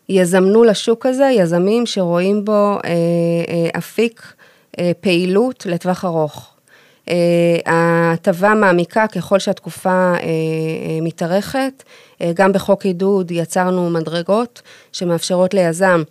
יזמנו 0.09 0.64
לשוק 0.64 1.07
הזה 1.07 1.24
יזמים 1.24 1.87
שרואים 1.87 2.45
בו 2.45 2.78
uh, 2.78 2.82
uh, 2.84 3.78
אפיק 3.78 4.32
פעילות 5.01 5.66
לטווח 5.66 6.05
ארוך. 6.05 6.56
Uh, 7.07 7.09
ההטבה 7.67 8.55
מעמיקה 8.55 9.07
ככל 9.07 9.39
שהתקופה 9.39 10.15
uh, 10.17 10.21
uh, 10.21 10.25
מתארכת. 11.03 11.83
גם 12.35 12.53
בחוק 12.53 12.85
עידוד 12.85 13.31
יצרנו 13.31 13.91
מדרגות 13.91 14.63
שמאפשרות 14.93 15.55
ליזם 15.55 16.03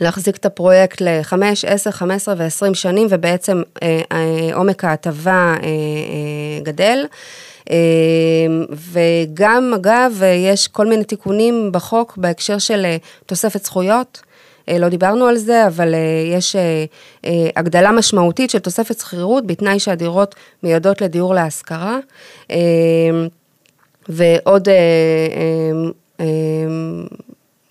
להחזיק 0.00 0.36
את 0.36 0.46
הפרויקט 0.46 1.00
ל-5, 1.00 1.34
10, 1.66 1.90
15 1.90 2.34
ו-20 2.38 2.74
שנים, 2.74 3.06
ובעצם 3.10 3.62
אה, 3.82 4.00
אה, 4.12 4.50
עומק 4.54 4.84
ההטבה 4.84 5.32
אה, 5.32 5.56
אה, 5.62 6.60
גדל. 6.62 7.06
וגם, 8.70 9.72
אגב, 9.74 10.22
יש 10.46 10.68
כל 10.68 10.86
מיני 10.86 11.04
תיקונים 11.04 11.72
בחוק 11.72 12.16
בהקשר 12.16 12.58
של 12.58 12.84
אה, 12.84 12.96
תוספת 13.26 13.64
זכויות. 13.64 14.22
אה, 14.68 14.78
לא 14.78 14.88
דיברנו 14.88 15.26
על 15.26 15.36
זה, 15.36 15.66
אבל 15.66 15.94
אה, 15.94 16.00
יש 16.36 16.56
הגדלה 17.56 17.92
משמעותית 17.92 18.50
של 18.50 18.58
תוספת 18.58 18.98
שכירות 18.98 19.46
בתנאי 19.46 19.78
שהדירות 19.78 20.34
מיועדות 20.62 21.00
לדיור 21.00 21.34
להשכרה. 21.34 21.98
ועוד 24.08 24.68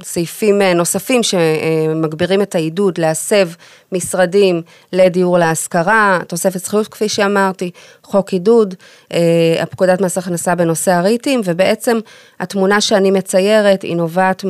סעיפים 0.03 0.61
אה, 0.61 0.73
נוספים 0.73 1.23
שמגבירים 1.23 2.41
את 2.41 2.55
העידוד 2.55 2.97
להסב 2.97 3.49
משרדים 3.91 4.61
לדיור 4.93 5.37
להשכרה, 5.37 6.19
תוספת 6.27 6.59
זכויות 6.59 6.87
כפי 6.87 7.09
שאמרתי, 7.09 7.71
חוק 8.03 8.29
עידוד, 8.33 8.75
אה, 9.13 9.19
הפקודת 9.59 10.01
מס 10.01 10.17
הכנסה 10.17 10.55
בנושא 10.55 10.91
הריטים, 10.91 11.41
ובעצם 11.43 11.99
התמונה 12.39 12.81
שאני 12.81 13.11
מציירת 13.11 13.81
היא 13.81 13.95
נובעת 13.95 14.45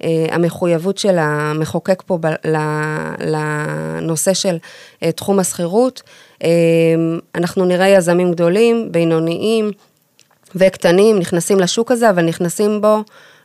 מהמחויבות 0.00 0.96
אה, 0.96 1.00
של 1.00 1.16
המחוקק 1.18 2.02
פה 2.06 2.18
לנושא 3.20 4.34
של 4.34 4.56
תחום 5.14 5.38
השכירות. 5.38 6.02
אנחנו 7.34 7.64
נראה 7.64 7.88
יזמים 7.88 8.32
גדולים, 8.32 8.92
בינוניים 8.92 9.70
וקטנים 10.54 11.18
נכנסים 11.18 11.60
לשוק 11.60 11.92
הזה, 11.92 12.10
אבל 12.10 12.24
נכנסים 12.24 12.80
בו 12.80 13.02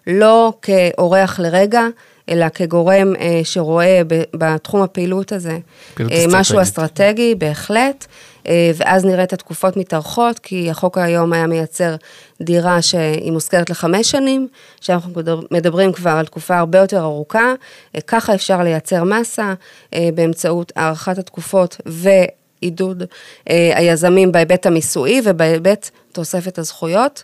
לא 0.08 0.54
כאורח 0.62 1.40
לרגע, 1.40 1.88
אלא 2.30 2.50
כגורם 2.50 3.16
אה, 3.16 3.42
שרואה 3.44 4.02
בתחום 4.34 4.82
הפעילות 4.82 5.32
הזה 5.32 5.58
אה, 6.00 6.26
משהו 6.32 6.62
אסטרטגי, 6.62 7.36
בהחלט, 7.36 8.06
אה, 8.48 8.72
ואז 8.76 9.06
נראה 9.06 9.24
את 9.24 9.34
התקופות 9.34 9.78
מתארכות, 9.78 10.40
כי 10.40 10.70
החוק 10.70 10.98
היום 10.98 11.34
היה 11.34 11.48
מייצר 11.48 11.96
דירה 12.42 12.82
שהיא 12.82 13.32
מושכרת 13.32 13.70
לחמש 13.70 14.12
שנים, 14.12 14.48
שאנחנו 14.82 15.12
מדברים 15.52 15.94
כבר 15.94 16.12
על 16.12 16.26
תקופה 16.26 16.58
הרבה 16.58 16.80
יותר 16.80 17.02
ארוכה, 17.02 17.54
אה, 17.96 18.02
ככה 18.02 18.36
אפשר 18.36 18.64
לייצר 18.64 19.04
מסה 19.04 19.54
אה, 19.94 20.10
באמצעות 20.16 20.72
הארכת 20.76 21.18
התקופות 21.18 21.78
ועידוד 21.86 23.04
אה, 23.50 23.72
היזמים 23.76 24.32
בהיבט 24.32 24.66
המיסויי 24.66 25.22
ובהיבט 25.24 25.90
תוספת 26.12 26.58
הזכויות. 26.58 27.24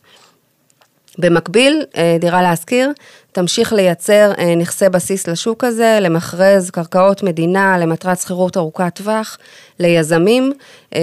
במקביל, 1.20 1.86
אה, 1.98 2.18
דירה 2.20 2.42
להשכיר 2.42 2.92
תמשיך 3.32 3.74
לייצר 3.74 4.32
אה, 4.38 4.56
נכסי 4.56 4.90
בסיס 4.90 5.28
לשוק 5.28 5.64
הזה, 5.64 5.98
למכרז 6.02 6.70
קרקעות 6.70 7.24
מדינה 7.24 7.78
למטרת 7.78 8.20
שכירות 8.20 8.58
ארוכת 8.58 8.96
טווח, 8.96 9.38
ליזמים, 9.80 10.54
אה, 10.96 11.02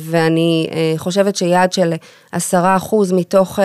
ואני 0.00 0.66
חושבת 0.96 1.36
שיעד 1.36 1.72
של 1.72 1.92
עשרה 2.32 2.76
אחוז 2.76 3.12
מתוך 3.12 3.58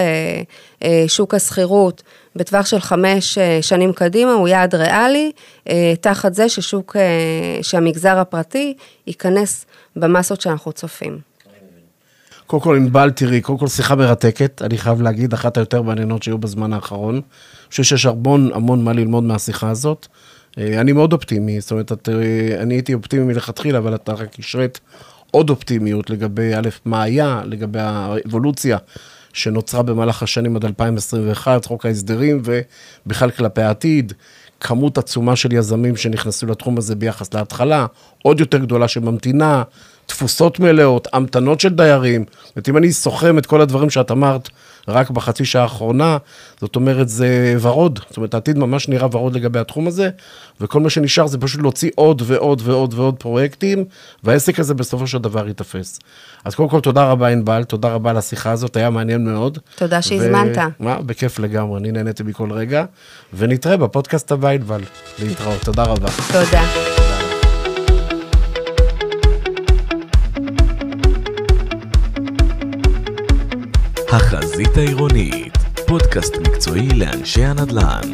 שוק 1.08 1.34
השכירות 1.34 2.04
בטווח 2.36 2.66
של 2.66 2.80
חמש 2.80 3.38
שנים 3.62 3.94
קדימה 3.94 4.34
הוא 4.34 4.48
יעד 4.48 4.76
ריאלי, 4.76 5.32
תחת 6.02 6.34
זה 6.34 6.50
ששוק, 6.50 6.96
שהמגזר 7.62 8.18
הפרטי 8.18 8.74
ייכנס 9.08 9.66
במסות 9.96 10.42
שאנחנו 10.42 10.72
צופים. 10.72 11.35
קודם 12.48 12.62
כל, 12.62 12.76
ענבל, 12.76 13.12
תראי, 13.12 13.42
קודם 13.42 13.60
כל 13.60 13.68
שיחה 13.68 13.96
מרתקת, 13.96 14.62
אני 14.62 14.78
חייב 14.78 15.02
להגיד, 15.02 15.34
אחת 15.34 15.58
היותר 15.58 15.82
מעניינות 15.82 16.24
שהיו 16.24 16.38
בזמן 16.38 16.74
האחרון. 16.74 17.16
אני 17.16 17.24
חושב 17.70 17.84
שיש 17.84 18.06
המון 18.06 18.52
המון 18.54 18.84
מה 18.84 18.94
ללמוד 18.94 19.24
מהשיחה 19.24 19.70
הזאת. 19.70 20.08
אה, 20.58 20.82
אני 20.82 20.92
מאוד 20.92 21.14
אופטימי, 21.14 21.62
זאת 21.62 21.72
אומרת, 21.72 21.92
את, 21.92 22.10
אה, 22.10 22.62
אני 22.62 22.74
הייתי 22.74 22.94
אופטימי 22.94 23.24
מלכתחילה, 23.24 23.78
אבל 23.78 23.96
אתה 23.96 24.14
רק 24.14 24.40
השרית 24.40 24.80
עוד 25.32 25.50
אופטימיות 25.50 26.10
לגבי, 26.10 26.56
א', 26.56 26.70
מה 26.86 27.04
היה, 27.04 27.42
לגבי 27.46 27.80
האבולוציה 27.80 28.78
שנוצרה 29.34 29.84
במהלך 29.84 30.24
השנים 30.24 30.56
עד 30.56 30.66
2021, 30.66 31.66
חוק 31.66 31.86
ההסדרים, 31.86 32.42
ובכלל 33.06 33.32
כלפי 33.32 33.62
העתיד. 33.62 34.14
כמות 34.60 34.98
עצומה 34.98 35.36
של 35.36 35.54
יזמים 35.54 35.96
שנכנסו 35.96 36.46
לתחום 36.48 36.78
הזה 36.78 36.96
ביחס 36.96 37.34
להתחלה, 37.34 37.86
עוד 38.24 38.40
יותר 38.40 38.58
גדולה 38.58 38.88
שממתינה, 38.88 39.64
תפוסות 40.06 40.60
מלאות, 40.60 41.08
המתנות 41.14 41.60
של 41.60 41.70
דיירים. 41.70 42.26
זאת 42.46 42.56
אומרת, 42.56 42.70
אם 42.70 42.78
אני 42.78 42.94
סוכם 42.94 43.38
את 43.38 43.46
כל 43.46 43.62
הדברים 43.62 43.90
שאת 43.90 44.12
אמרת 44.12 44.50
רק 44.88 45.10
בחצי 45.10 45.46
שעה 45.46 45.64
האחרונה, 45.64 46.18
זאת 46.62 46.76
אומרת, 46.76 47.10
זה 47.10 47.56
ורוד. 47.62 48.00
זאת 48.08 48.18
אומרת, 48.18 48.34
העתיד 48.34 48.58
ממש 48.58 48.90
נראה 48.90 49.08
ורוד 49.12 49.36
לגבי 49.36 49.60
התחום 49.60 49.88
הזה, 49.88 50.10
וכל 50.62 50.80
מה 50.80 50.90
שנשאר 50.90 51.28
זה 51.28 51.38
פשוט 51.38 51.62
להוציא 51.62 51.92
עוד 51.96 52.22
ועוד 52.26 52.62
ועוד 52.66 52.94
ועוד 52.94 53.16
פרויקטים, 53.20 53.86
והעסק 54.24 54.60
הזה 54.60 54.74
בסופו 54.74 55.08
של 55.08 55.18
דבר 55.18 55.48
ייתפס. 55.48 56.00
אז 56.46 56.56
קודם 56.56 56.70
כל, 56.70 56.80
תודה 56.80 57.12
רבה, 57.12 57.28
ענבל, 57.28 57.64
תודה 57.64 57.90
רבה 57.90 58.10
על 58.10 58.18
השיחה 58.18 58.52
הזאת, 58.52 58.78
היה 58.78 58.90
מעניין 58.90 59.26
מאוד. 59.26 59.60
תודה 59.76 60.02
שהזמנת. 60.02 60.58
ו... 60.58 60.84
מה, 60.84 61.02
בכיף 61.02 61.40
לגמרי, 61.40 61.80
אני 61.80 61.92
נהניתי 61.92 62.24
מכל 62.24 62.52
רגע, 62.52 62.86
ונתראה 63.34 63.78
בפודקאסט 63.78 64.32
הבא, 64.32 64.50
ענבל. 64.50 64.82
להתראות, 65.20 65.62
תודה 65.62 65.84
רבה. 65.84 66.08
תודה. 66.32 66.95
החזית 74.16 74.78
העירונית, 74.78 75.58
פודקאסט 75.88 76.38
מקצועי 76.38 76.90
לאנשי 76.90 77.46
הנדל"ן. 77.46 78.12